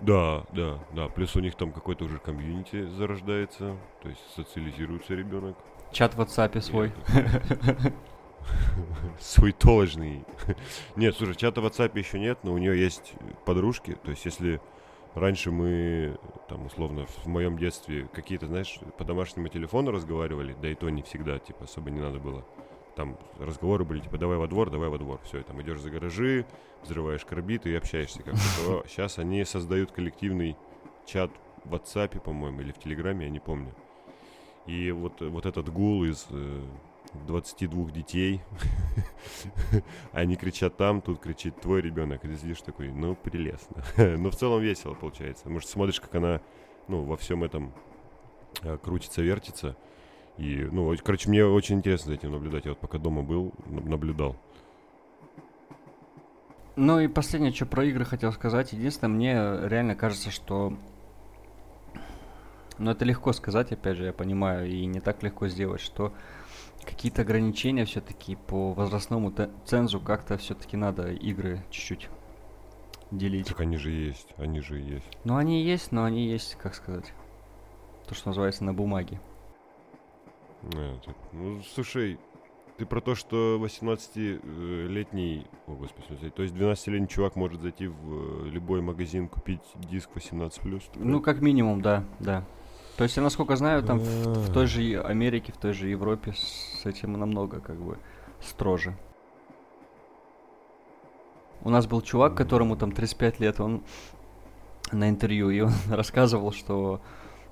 Да, 0.00 0.44
да, 0.52 0.78
да. 0.92 1.08
Плюс 1.08 1.36
у 1.36 1.40
них 1.40 1.54
там 1.54 1.72
какой-то 1.72 2.04
уже 2.04 2.18
комьюнити 2.18 2.86
зарождается, 2.86 3.76
то 4.02 4.08
есть 4.08 4.20
социализируется 4.34 5.14
ребенок. 5.14 5.56
Чат 5.92 6.14
в 6.14 6.20
WhatsApp 6.20 6.60
свой. 6.60 6.92
Свой 9.20 9.52
толожный. 9.52 10.24
Нет, 10.96 11.14
слушай, 11.16 11.34
чата 11.36 11.60
в 11.60 11.66
WhatsApp 11.66 11.98
еще 11.98 12.18
нет, 12.18 12.38
но 12.42 12.52
у 12.54 12.58
нее 12.58 12.80
есть 12.80 13.12
подружки. 13.44 13.98
То 14.02 14.10
есть, 14.10 14.24
если 14.24 14.60
раньше 15.14 15.50
мы, 15.50 16.18
там, 16.48 16.66
условно, 16.66 17.06
в 17.06 17.26
моем 17.26 17.58
детстве 17.58 18.08
какие-то, 18.12 18.46
знаешь, 18.46 18.80
по 18.96 19.04
домашнему 19.04 19.48
телефону 19.48 19.90
разговаривали, 19.90 20.56
да 20.60 20.68
и 20.68 20.74
то 20.74 20.88
не 20.88 21.02
всегда, 21.02 21.38
типа, 21.38 21.64
особо 21.64 21.90
не 21.90 22.00
надо 22.00 22.18
было. 22.18 22.46
Там 23.00 23.16
разговоры 23.38 23.86
были, 23.86 24.00
типа, 24.00 24.18
давай 24.18 24.36
во 24.36 24.46
двор, 24.46 24.68
давай 24.68 24.90
во 24.90 24.98
двор. 24.98 25.22
Все, 25.24 25.42
там 25.42 25.62
идешь 25.62 25.80
за 25.80 25.88
гаражи, 25.88 26.44
взрываешь 26.82 27.24
карбиты 27.24 27.70
и 27.70 27.74
общаешься 27.74 28.22
как-то. 28.22 28.84
Сейчас 28.86 29.18
они 29.18 29.42
создают 29.46 29.90
коллективный 29.90 30.54
чат 31.06 31.30
в 31.64 31.74
WhatsApp, 31.74 32.20
по-моему, 32.20 32.60
или 32.60 32.72
в 32.72 32.78
Телеграме, 32.78 33.24
я 33.24 33.30
не 33.30 33.40
помню. 33.40 33.74
И 34.66 34.90
вот, 34.90 35.22
вот 35.22 35.46
этот 35.46 35.72
гул 35.72 36.04
из 36.04 36.26
э, 36.28 36.62
22 37.26 37.90
детей, 37.90 38.42
они 40.12 40.36
кричат 40.36 40.76
там, 40.76 41.00
тут 41.00 41.20
кричит 41.20 41.58
твой 41.58 41.80
ребенок, 41.80 42.22
и 42.26 42.28
ты 42.28 42.36
сидишь 42.36 42.60
такой, 42.60 42.92
ну, 42.92 43.14
прелестно. 43.14 43.82
Но 43.96 44.30
в 44.30 44.36
целом 44.36 44.60
весело 44.60 44.92
получается. 44.92 45.48
Может, 45.48 45.70
смотришь, 45.70 46.02
как 46.02 46.14
она, 46.16 46.42
ну, 46.86 47.04
во 47.04 47.16
всем 47.16 47.44
этом 47.44 47.72
э, 48.62 48.76
крутится, 48.76 49.22
вертится. 49.22 49.74
И, 50.40 50.66
ну, 50.72 50.96
короче, 51.04 51.28
мне 51.28 51.44
очень 51.44 51.76
интересно 51.76 52.06
за 52.08 52.14
этим 52.14 52.32
наблюдать. 52.32 52.64
Я 52.64 52.70
вот 52.70 52.80
пока 52.80 52.96
дома 52.96 53.22
был, 53.22 53.52
наблюдал. 53.66 54.36
Ну 56.76 56.98
и 56.98 57.08
последнее, 57.08 57.52
что 57.52 57.66
про 57.66 57.84
игры 57.84 58.06
хотел 58.06 58.32
сказать. 58.32 58.72
Единственное, 58.72 59.14
мне 59.14 59.32
реально 59.68 59.94
кажется, 59.94 60.30
что... 60.30 60.72
Ну 62.78 62.90
это 62.90 63.04
легко 63.04 63.34
сказать, 63.34 63.70
опять 63.72 63.98
же, 63.98 64.06
я 64.06 64.14
понимаю, 64.14 64.66
и 64.66 64.86
не 64.86 65.00
так 65.00 65.22
легко 65.22 65.46
сделать, 65.48 65.82
что 65.82 66.14
какие-то 66.86 67.20
ограничения 67.20 67.84
все-таки 67.84 68.36
по 68.36 68.72
возрастному 68.72 69.34
цензу 69.66 70.00
как-то 70.00 70.38
все-таки 70.38 70.78
надо 70.78 71.12
игры 71.12 71.62
чуть-чуть 71.70 72.08
делить. 73.10 73.48
Так 73.48 73.60
они 73.60 73.76
же 73.76 73.90
есть, 73.90 74.28
они 74.38 74.62
же 74.62 74.78
есть. 74.78 75.18
Ну 75.24 75.36
они 75.36 75.62
есть, 75.62 75.92
но 75.92 76.04
они 76.04 76.26
есть, 76.26 76.54
как 76.54 76.74
сказать, 76.74 77.12
то, 78.08 78.14
что 78.14 78.28
называется 78.28 78.64
на 78.64 78.72
бумаге. 78.72 79.20
Э, 80.62 80.96
Ну, 81.32 81.62
слушай, 81.74 82.18
Ты 82.76 82.86
про 82.86 83.02
то, 83.02 83.14
что 83.14 83.58
18-летний, 83.62 85.46
о 85.66 85.72
господи, 85.72 86.30
то 86.30 86.42
есть 86.42 86.54
12-летний 86.54 87.08
чувак 87.08 87.36
может 87.36 87.60
зайти 87.60 87.88
в 87.88 88.46
э, 88.46 88.48
любой 88.48 88.80
магазин, 88.80 89.28
купить 89.28 89.60
диск 89.74 90.08
18+. 90.14 90.90
Ну, 90.94 91.20
как 91.20 91.42
минимум, 91.42 91.82
да, 91.82 92.04
да. 92.20 92.42
То 92.96 93.04
есть, 93.04 93.16
я 93.18 93.22
насколько 93.22 93.56
знаю, 93.56 93.82
там 93.82 93.98
в, 93.98 94.48
в 94.48 94.52
той 94.52 94.66
же 94.66 94.98
Америке, 95.02 95.52
в 95.52 95.58
той 95.58 95.74
же 95.74 95.88
Европе 95.88 96.32
с 96.32 96.86
этим 96.86 97.12
намного 97.14 97.60
как 97.60 97.76
бы 97.76 97.98
строже. 98.40 98.96
У 101.62 101.68
нас 101.68 101.86
был 101.86 102.00
чувак, 102.00 102.34
которому 102.34 102.76
там 102.76 102.92
35 102.92 103.40
лет, 103.40 103.60
он 103.60 103.82
на 104.90 105.10
интервью, 105.10 105.50
и 105.50 105.60
он 105.60 105.72
рассказывал, 105.90 106.52
что 106.52 107.02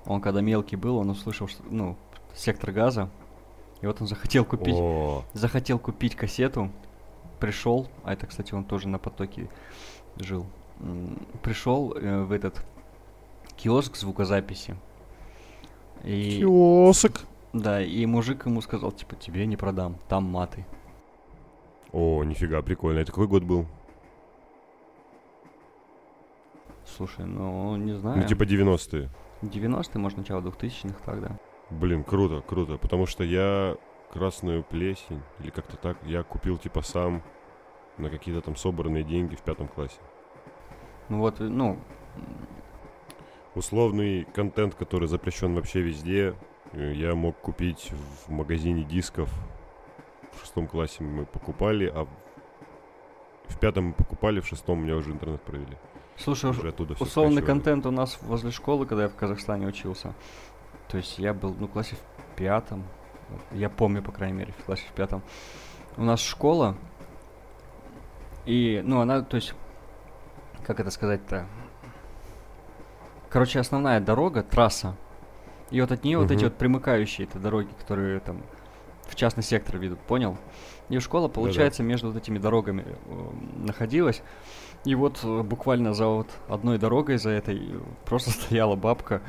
он 0.05 0.21
когда 0.21 0.41
мелкий 0.41 0.75
был, 0.75 0.97
он 0.97 1.09
услышал, 1.11 1.47
что, 1.47 1.61
ну, 1.69 1.97
сектор 2.35 2.71
газа, 2.71 3.09
и 3.81 3.87
вот 3.87 4.01
он 4.01 4.07
захотел 4.07 4.45
купить, 4.45 4.75
О, 4.75 5.23
захотел 5.33 5.79
купить 5.79 6.15
кассету, 6.15 6.71
пришел, 7.39 7.87
а 8.03 8.13
это, 8.13 8.27
кстати, 8.27 8.53
он 8.53 8.65
тоже 8.65 8.87
на 8.87 8.99
потоке 8.99 9.49
жил, 10.17 10.45
пришел 11.43 11.93
э, 11.93 12.23
в 12.23 12.31
этот 12.31 12.65
киоск 13.55 13.95
звукозаписи. 13.95 14.75
И, 16.03 16.39
киоск. 16.39 17.25
да, 17.53 17.81
и 17.81 18.05
мужик 18.05 18.45
ему 18.45 18.61
сказал, 18.61 18.91
типа, 18.91 19.15
тебе 19.15 19.45
не 19.45 19.57
продам, 19.57 19.97
там 20.07 20.23
маты. 20.25 20.65
О, 21.91 22.23
нифига, 22.23 22.61
прикольно. 22.61 22.99
Это 22.99 23.11
какой 23.11 23.27
год 23.27 23.43
был? 23.43 23.65
Слушай, 26.85 27.25
ну, 27.25 27.75
не 27.77 27.93
знаю. 27.93 28.21
Ну, 28.21 28.27
типа 28.27 28.43
90-е. 28.43 29.09
90-е, 29.41 29.99
может, 29.99 30.17
начало 30.17 30.41
2000-х 30.41 30.99
тогда. 31.05 31.37
Блин, 31.69 32.03
круто, 32.03 32.41
круто. 32.41 32.77
Потому 32.77 33.05
что 33.05 33.23
я 33.23 33.77
красную 34.11 34.63
плесень, 34.63 35.21
или 35.39 35.49
как-то 35.51 35.77
так, 35.77 35.97
я 36.05 36.23
купил 36.23 36.57
типа 36.57 36.81
сам 36.81 37.21
на 37.97 38.09
какие-то 38.09 38.41
там 38.41 38.55
собранные 38.55 39.03
деньги 39.03 39.35
в 39.35 39.41
пятом 39.41 39.67
классе. 39.67 39.99
Ну 41.09 41.19
вот, 41.19 41.39
ну, 41.39 41.79
Условный 43.55 44.25
контент, 44.25 44.75
который 44.75 45.07
запрещен 45.07 45.55
вообще 45.55 45.81
везде, 45.81 46.35
э, 46.71 46.93
я 46.93 47.15
мог 47.15 47.37
купить 47.39 47.91
в 48.25 48.31
магазине 48.31 48.83
дисков. 48.83 49.29
В 50.31 50.41
шестом 50.41 50.67
классе 50.67 51.03
мы 51.03 51.25
покупали, 51.25 51.91
а 51.93 52.07
в 53.47 53.59
пятом 53.59 53.85
мы 53.85 53.93
покупали, 53.93 54.39
в 54.39 54.47
шестом 54.47 54.79
у 54.79 54.81
меня 54.83 54.95
уже 54.95 55.11
интернет 55.11 55.41
провели. 55.41 55.75
слушай, 56.15 56.51
уж 56.51 56.59
Уже 56.59 56.69
условный 56.99 57.41
скачивали. 57.41 57.45
контент 57.45 57.85
у 57.87 57.91
нас 57.91 58.19
возле 58.21 58.51
школы, 58.51 58.85
когда 58.85 59.03
я 59.03 59.09
в 59.09 59.15
Казахстане 59.15 59.67
учился. 59.67 60.13
То 60.89 60.97
есть 60.97 61.19
я 61.19 61.33
был, 61.33 61.55
ну, 61.57 61.67
в 61.67 61.71
классе 61.71 61.95
в 61.95 62.35
пятом. 62.35 62.83
Я 63.51 63.69
помню, 63.69 64.01
по 64.01 64.11
крайней 64.11 64.37
мере, 64.37 64.53
в 64.57 64.65
классе 64.65 64.83
в 64.89 64.93
пятом. 64.93 65.21
У 65.97 66.03
нас 66.03 66.19
школа. 66.19 66.75
И, 68.45 68.81
ну, 68.83 68.99
она, 68.99 69.21
то 69.21 69.35
есть, 69.35 69.53
как 70.65 70.79
это 70.79 70.89
сказать-то? 70.89 71.45
Короче, 73.29 73.59
основная 73.59 73.99
дорога, 73.99 74.41
трасса. 74.41 74.95
И 75.69 75.79
вот 75.79 75.91
от 75.91 76.03
нее 76.03 76.17
вот 76.17 76.31
эти 76.31 76.45
вот 76.45 76.55
примыкающие 76.55 77.27
это 77.27 77.37
дороги, 77.37 77.69
которые 77.79 78.19
там 78.21 78.41
в 79.07 79.15
частный 79.15 79.43
сектор 79.43 79.77
ведут, 79.77 79.99
понял? 79.99 80.37
И 80.89 80.97
школа, 80.97 81.27
получается, 81.27 81.83
между 81.83 82.07
вот 82.07 82.17
этими 82.17 82.39
дорогами 82.39 82.85
э, 82.87 83.29
находилась. 83.57 84.23
И 84.85 84.95
вот 84.95 85.19
э, 85.23 85.41
буквально 85.43 85.93
за 85.93 86.07
вот 86.07 86.29
одной 86.47 86.79
дорогой, 86.79 87.17
за 87.17 87.29
этой, 87.29 87.57
э, 87.57 87.79
просто 88.05 88.31
стояла 88.31 88.75
бабка 88.75 89.21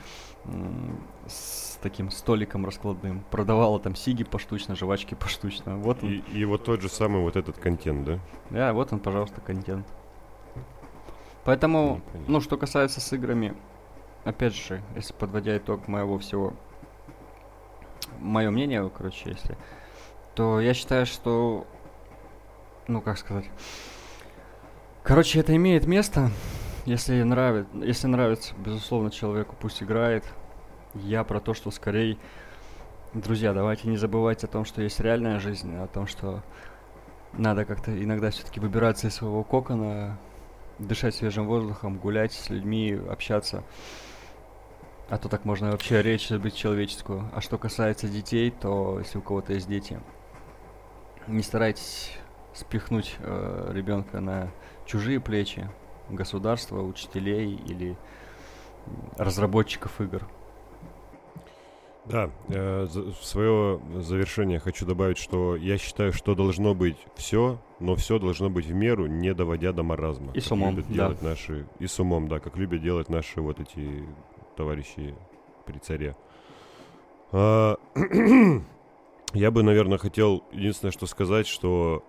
с 1.27 1.79
таким 1.83 2.11
столиком 2.11 2.65
раскладным. 2.65 3.25
Продавала 3.31 3.79
там 3.81 3.95
сиги 3.95 4.25
поштучно, 4.25 4.75
жвачки 4.75 5.15
поштучно. 5.15 5.77
Вот 5.77 6.03
он, 6.03 6.11
И, 6.11 6.17
и 6.33 6.45
вот 6.45 6.65
тот 6.65 6.81
же 6.81 6.89
самый 6.89 7.23
вот 7.23 7.37
этот 7.37 7.59
контент, 7.59 8.05
да? 8.05 8.19
да, 8.51 8.73
вот 8.73 8.93
он, 8.93 9.01
пожалуйста, 9.01 9.41
контент. 9.41 9.87
Поэтому, 11.45 12.01
Ну, 12.15 12.21
ну, 12.29 12.41
что 12.41 12.57
касается 12.57 13.01
с 13.01 13.13
играми, 13.13 13.55
опять 14.25 14.55
же, 14.55 14.83
если 14.95 15.15
подводя 15.15 15.57
итог 15.57 15.89
моего 15.89 16.19
всего, 16.19 16.55
мое 18.19 18.51
мнение, 18.51 18.89
короче, 18.95 19.31
если, 19.31 19.57
то 20.35 20.61
я 20.61 20.75
считаю, 20.75 21.07
что, 21.07 21.67
ну, 22.89 23.01
как 23.01 23.19
сказать, 23.19 23.47
короче, 25.03 25.41
это 25.41 25.57
имеет 25.57 25.87
место, 25.87 26.31
если 26.87 27.23
нравится, 27.23 27.71
если 27.77 28.07
нравится, 28.07 28.55
безусловно, 28.57 29.11
человеку, 29.11 29.57
пусть 29.59 29.83
играет. 29.83 30.25
Я 30.95 31.25
про 31.25 31.41
то, 31.41 31.55
что 31.55 31.71
скорее, 31.71 32.19
друзья, 33.15 33.53
давайте 33.53 33.89
не 33.89 33.97
забывать 33.97 34.45
о 34.45 34.49
том, 34.49 34.65
что 34.65 34.83
есть 34.83 35.01
реальная 35.01 35.39
жизнь, 35.39 35.77
о 35.77 35.87
том, 35.87 36.07
что 36.07 36.43
надо 37.33 37.65
как-то 37.65 37.93
иногда 38.03 38.31
все-таки 38.31 38.59
выбираться 38.59 39.07
из 39.07 39.15
своего 39.15 39.45
кокона, 39.45 40.19
дышать 40.79 41.15
свежим 41.15 41.47
воздухом, 41.47 41.99
гулять 41.99 42.33
с 42.33 42.51
людьми, 42.51 42.99
общаться. 43.09 43.63
А 45.09 45.19
то 45.19 45.29
так 45.29 45.45
можно 45.45 45.71
вообще 45.71 46.03
речь 46.03 46.29
забыть 46.29 46.55
человеческую. 46.55 47.31
А 47.35 47.41
что 47.41 47.59
касается 47.59 48.09
детей, 48.09 48.51
то 48.51 48.99
если 48.99 49.19
у 49.19 49.23
кого-то 49.23 49.53
есть 49.53 49.69
дети, 49.69 50.01
не 51.27 51.43
старайтесь 51.43 52.17
спихнуть 52.55 53.17
ребенка 53.21 54.21
на 54.21 54.51
чужие 54.87 55.21
плечи, 55.21 55.69
государства, 56.15 56.83
учителей 56.83 57.55
или 57.55 57.97
разработчиков 59.17 60.01
игр. 60.01 60.27
Да, 62.07 62.31
э, 62.49 62.87
в 62.87 63.25
свое 63.25 63.81
завершение 63.99 64.59
хочу 64.59 64.85
добавить, 64.85 65.19
что 65.19 65.55
я 65.55 65.79
считаю, 65.79 66.13
что 66.13 66.35
должно 66.35 66.75
быть 66.75 66.97
все, 67.15 67.61
но 67.79 67.95
все 67.95 68.19
должно 68.19 68.51
быть 68.51 68.67
в 68.67 68.73
меру, 68.73 69.07
не 69.07 69.33
доводя 69.35 69.73
до 69.73 69.83
маразма. 69.83 70.33
И 70.33 70.41
с 70.41 70.51
умом, 70.51 70.77
любят 70.77 70.89
да. 70.89 70.95
делать 70.95 71.23
наши 71.23 71.67
и 71.79 71.87
с 71.87 72.01
умом, 72.01 72.27
да, 72.29 72.41
как 72.41 72.57
любят 72.57 72.83
делать 72.83 73.09
наши 73.09 73.41
вот 73.41 73.61
эти 73.61 74.05
товарищи 74.57 75.15
при 75.67 75.79
царе. 75.79 76.17
А, 77.33 77.77
Я 79.33 79.53
бы, 79.53 79.63
наверное, 79.63 79.99
хотел 79.99 80.43
единственное, 80.51 80.91
что 80.91 81.07
сказать, 81.07 81.47
что 81.47 82.05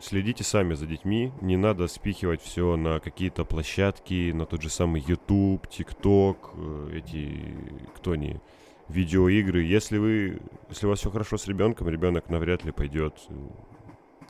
следите 0.00 0.44
сами 0.44 0.74
за 0.74 0.86
детьми, 0.86 1.32
не 1.40 1.56
надо 1.56 1.86
спихивать 1.86 2.42
все 2.42 2.76
на 2.76 3.00
какие-то 3.00 3.44
площадки, 3.44 4.32
на 4.32 4.46
тот 4.46 4.62
же 4.62 4.70
самый 4.70 5.00
YouTube, 5.00 5.66
TikTok, 5.66 6.36
э, 6.54 6.98
эти, 6.98 7.56
кто 7.94 8.12
они, 8.12 8.40
видеоигры. 8.88 9.62
Если 9.62 9.98
вы, 9.98 10.40
если 10.68 10.86
у 10.86 10.90
вас 10.90 11.00
все 11.00 11.10
хорошо 11.10 11.36
с 11.36 11.46
ребенком, 11.46 11.88
ребенок 11.88 12.28
навряд 12.30 12.64
ли 12.64 12.72
пойдет 12.72 13.14
э, 13.28 13.34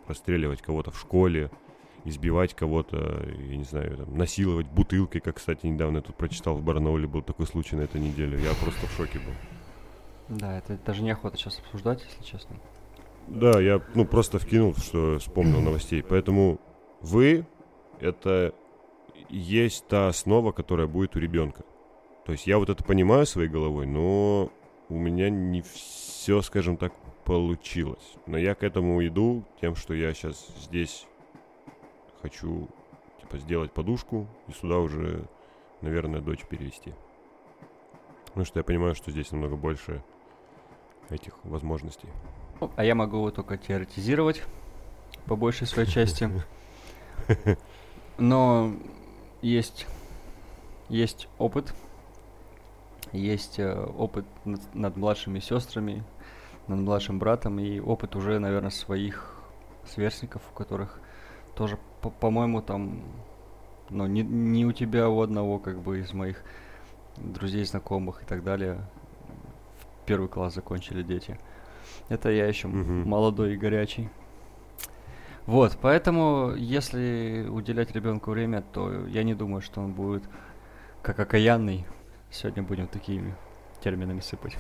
расстреливать 0.07 0.61
кого-то 0.61 0.91
в 0.91 0.99
школе, 0.99 1.51
избивать 2.05 2.55
кого-то, 2.55 3.25
я 3.49 3.57
не 3.57 3.65
знаю, 3.65 3.97
там, 3.99 4.17
насиловать 4.17 4.67
бутылкой, 4.67 5.21
как, 5.21 5.37
кстати, 5.37 5.67
недавно 5.67 5.99
я 5.99 6.03
тут 6.03 6.17
прочитал 6.17 6.57
в 6.57 6.63
Барнауле, 6.63 7.07
был 7.07 7.23
такой 7.23 7.47
случай 7.47 7.77
на 7.77 7.83
этой 7.83 8.01
неделе. 8.01 8.39
Я 8.43 8.55
просто 8.55 8.87
в 8.87 8.93
шоке 8.93 9.19
был. 9.19 10.37
Да, 10.37 10.59
это 10.59 10.79
даже 10.85 11.03
неохота 11.03 11.37
сейчас 11.37 11.59
обсуждать, 11.59 12.05
если 12.05 12.23
честно. 12.23 12.57
Да, 13.31 13.61
я 13.61 13.81
ну 13.95 14.05
просто 14.05 14.41
вкинул, 14.41 14.75
что 14.75 15.19
вспомнил 15.21 15.61
новостей. 15.61 16.03
Поэтому 16.03 16.59
вы 17.01 17.47
это 18.01 18.53
есть 19.29 19.87
та 19.87 20.09
основа, 20.09 20.51
которая 20.51 20.89
будет 20.89 21.15
у 21.15 21.21
ребенка. 21.21 21.65
То 22.27 22.33
есть 22.33 22.49
я 22.49 22.59
вот 22.59 22.71
это 22.71 22.83
понимаю 22.83 23.27
своей 23.27 23.49
головой, 23.49 23.87
но 23.87 24.51
у 24.89 24.95
меня 24.99 25.31
не 25.31 25.63
все, 25.63 26.43
скажем 26.43 26.77
так, 26.77 26.93
получилось. 27.25 28.15
Но 28.27 28.37
я 28.37 28.57
к 28.57 28.65
этому 28.65 29.07
иду 29.07 29.45
тем, 29.61 29.77
что 29.77 29.95
я 29.95 30.13
сейчас 30.13 30.49
здесь 30.59 31.07
хочу 32.23 32.69
типа 33.21 33.39
сделать 33.39 33.73
подушку 33.73 34.27
и 34.49 34.53
сюда 34.53 34.79
уже, 34.81 35.29
наверное, 35.83 36.21
дочь 36.21 36.45
перевести. 36.47 36.95
Потому 38.27 38.45
что 38.45 38.59
я 38.59 38.65
понимаю, 38.65 38.97
что 38.97 39.13
здесь 39.13 39.31
намного 39.31 39.55
больше 39.55 40.03
этих 41.11 41.35
возможностей. 41.45 42.09
А 42.77 42.85
я 42.85 42.95
могу 42.95 43.31
только 43.31 43.57
теоретизировать 43.57 44.43
по 45.27 45.37
большей 45.37 45.67
своей 45.67 45.89
части. 45.89 46.31
Но 48.19 48.75
есть, 49.43 49.87
есть 50.89 51.29
опыт. 51.39 51.75
Есть 53.13 53.59
э, 53.59 53.75
опыт 53.75 54.25
над, 54.45 54.75
над 54.75 54.97
младшими 54.97 55.41
сестрами, 55.41 56.05
над 56.69 56.81
младшим 56.81 57.19
братом 57.19 57.59
и 57.59 57.81
опыт 57.81 58.15
уже, 58.15 58.39
наверное, 58.39 58.71
своих 58.71 59.35
сверстников, 59.85 60.43
у 60.53 60.55
которых 60.55 61.01
тоже, 61.57 61.79
по- 62.03 62.11
по-моему, 62.11 62.63
там, 62.63 63.03
ну, 63.89 64.07
не, 64.07 64.23
не 64.23 64.65
у 64.65 64.73
тебя, 64.73 65.07
а 65.07 65.09
у 65.09 65.23
одного, 65.23 65.59
как 65.59 65.81
бы, 65.81 65.99
из 65.99 66.13
моих 66.13 66.45
друзей, 67.17 67.65
знакомых 67.65 68.23
и 68.23 68.27
так 68.27 68.45
далее, 68.45 68.87
в 69.81 70.07
первый 70.07 70.29
класс 70.29 70.55
закончили 70.55 71.03
дети. 71.03 71.39
Это 72.09 72.31
я 72.31 72.47
еще 72.47 72.69
Мгм. 72.69 73.09
молодой 73.09 73.55
и 73.55 73.57
горячий. 73.57 74.09
Вот, 75.47 75.77
поэтому, 75.81 76.55
если 76.57 77.47
уделять 77.49 77.93
ребенку 77.93 78.31
время, 78.31 78.63
то 78.73 79.07
я 79.07 79.23
не 79.23 79.35
думаю, 79.35 79.63
что 79.63 79.81
он 79.81 79.93
будет 79.93 80.23
как 81.03 81.19
окаянный. 81.19 81.87
Сегодня 82.31 82.63
будем 82.63 82.87
такими 82.87 83.35
терминами 83.83 84.21
сыпать. 84.21 84.57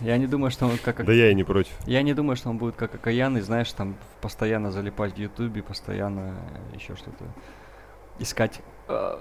Я 0.00 0.16
не 0.18 0.26
думаю, 0.26 0.50
что 0.50 0.66
он 0.66 0.78
как... 0.78 1.04
Да 1.04 1.12
я 1.12 1.30
и 1.30 1.34
не 1.34 1.44
против. 1.44 1.72
Я 1.86 2.02
не 2.02 2.14
думаю, 2.14 2.34
что 2.36 2.50
он 2.50 2.58
будет 2.58 2.74
как 2.74 2.94
окаянный, 2.94 3.40
знаешь, 3.42 3.72
там 3.72 3.96
постоянно 4.20 4.72
залипать 4.72 5.14
в 5.14 5.18
Ютубе, 5.18 5.62
постоянно 5.62 6.34
еще 6.74 6.96
что-то 6.96 7.24
искать 8.18 8.60
э, 8.88 9.14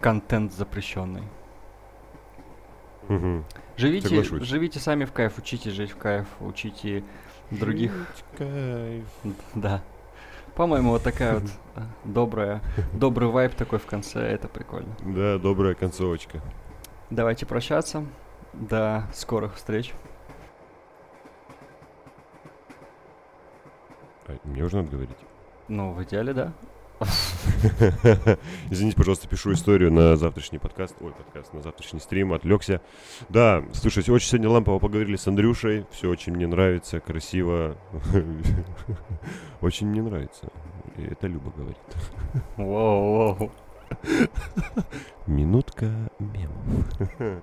контент 0.00 0.52
запрещенный. 0.52 1.22
Мгм. 3.08 3.44
Живите, 3.76 4.08
Соглашусь. 4.08 4.42
живите 4.42 4.78
сами 4.80 5.04
в 5.04 5.12
кайф, 5.12 5.38
учите 5.38 5.70
жить 5.70 5.90
в 5.92 5.96
кайф, 5.96 6.26
учите 6.40 7.04
других. 7.50 7.92
Кайф. 8.36 9.04
Да. 9.54 9.82
По-моему, 10.54 10.90
вот 10.90 11.02
такая 11.02 11.34
вот 11.34 11.50
э, 11.76 11.82
добрая, 12.04 12.60
добрый 12.92 13.28
вайб 13.28 13.54
такой 13.54 13.78
в 13.78 13.86
конце, 13.86 14.20
это 14.20 14.48
прикольно. 14.48 14.94
Да, 15.02 15.38
добрая 15.38 15.74
концовочка. 15.74 16.40
Давайте 17.10 17.46
прощаться. 17.46 18.04
До 18.52 19.04
скорых 19.14 19.54
встреч. 19.54 19.94
А, 24.26 24.36
мне 24.44 24.64
уже 24.64 24.76
надо 24.76 24.90
говорить. 24.90 25.16
Ну, 25.68 25.92
в 25.92 26.02
идеале, 26.02 26.32
да. 26.34 26.52
Извините, 28.70 28.96
пожалуйста, 28.96 29.28
пишу 29.28 29.52
историю 29.52 29.92
на 29.92 30.16
завтрашний 30.16 30.58
подкаст. 30.58 30.94
Ой, 31.00 31.12
подкаст, 31.12 31.52
на 31.52 31.60
завтрашний 31.62 32.00
стрим, 32.00 32.32
отвлекся. 32.32 32.80
Да, 33.28 33.64
слушайте, 33.72 34.12
очень 34.12 34.28
сегодня 34.28 34.48
лампово 34.48 34.78
поговорили 34.78 35.16
с 35.16 35.26
Андрюшей. 35.26 35.86
Все 35.90 36.08
очень 36.08 36.34
мне 36.34 36.46
нравится, 36.46 37.00
красиво. 37.00 37.76
Очень 39.60 39.88
мне 39.88 40.02
нравится. 40.02 40.48
И 40.96 41.02
это 41.02 41.26
Люба 41.26 41.52
говорит. 41.56 41.78
Воу-воу. 42.56 43.50
Минутка 45.26 45.90
мемов. 46.18 47.42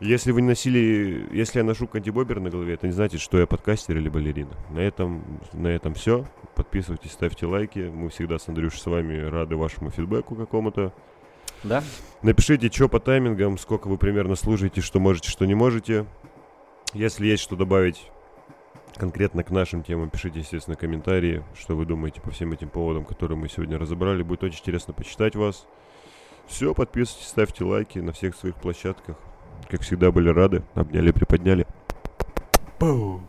Если 0.00 0.32
вы 0.32 0.42
не 0.42 0.48
носили, 0.48 1.28
если 1.32 1.60
я 1.60 1.64
ношу 1.64 1.86
кантибобер 1.86 2.40
на 2.40 2.50
голове, 2.50 2.74
это 2.74 2.86
не 2.86 2.92
значит, 2.92 3.20
что 3.20 3.38
я 3.38 3.46
подкастер 3.46 3.96
или 3.96 4.08
балерина. 4.08 4.50
На 4.70 4.80
этом, 4.80 5.40
на 5.52 5.68
этом 5.68 5.94
все. 5.94 6.26
Подписывайтесь, 6.54 7.12
ставьте 7.12 7.46
лайки. 7.46 7.90
Мы 7.92 8.08
всегда 8.10 8.38
с 8.38 8.48
Андрюшей 8.48 8.80
с 8.80 8.86
вами 8.86 9.18
рады 9.18 9.56
вашему 9.56 9.90
фидбэку 9.90 10.36
какому-то. 10.36 10.92
Да? 11.64 11.82
Напишите, 12.22 12.70
что 12.70 12.88
по 12.88 13.00
таймингам, 13.00 13.58
сколько 13.58 13.88
вы 13.88 13.98
примерно 13.98 14.36
служите, 14.36 14.80
что 14.80 15.00
можете, 15.00 15.30
что 15.30 15.46
не 15.46 15.54
можете. 15.54 16.06
Если 16.92 17.26
есть 17.26 17.42
что 17.42 17.56
добавить 17.56 18.10
конкретно 18.96 19.42
к 19.42 19.50
нашим 19.50 19.82
темам, 19.82 20.10
пишите, 20.10 20.40
естественно, 20.40 20.76
комментарии, 20.76 21.42
что 21.58 21.74
вы 21.76 21.86
думаете 21.86 22.20
по 22.20 22.30
всем 22.30 22.52
этим 22.52 22.68
поводам, 22.68 23.04
которые 23.04 23.36
мы 23.36 23.48
сегодня 23.48 23.78
разобрали. 23.78 24.22
Будет 24.22 24.44
очень 24.44 24.60
интересно 24.60 24.94
почитать 24.94 25.34
вас. 25.34 25.66
Все, 26.46 26.74
подписывайтесь, 26.74 27.28
ставьте 27.28 27.64
лайки 27.64 27.98
на 27.98 28.12
всех 28.12 28.36
своих 28.36 28.54
площадках. 28.56 29.16
Как 29.68 29.80
всегда, 29.80 30.12
были 30.12 30.28
рады. 30.28 30.62
Обняли, 30.74 31.10
приподняли. 31.10 31.66
Пу. 32.78 33.22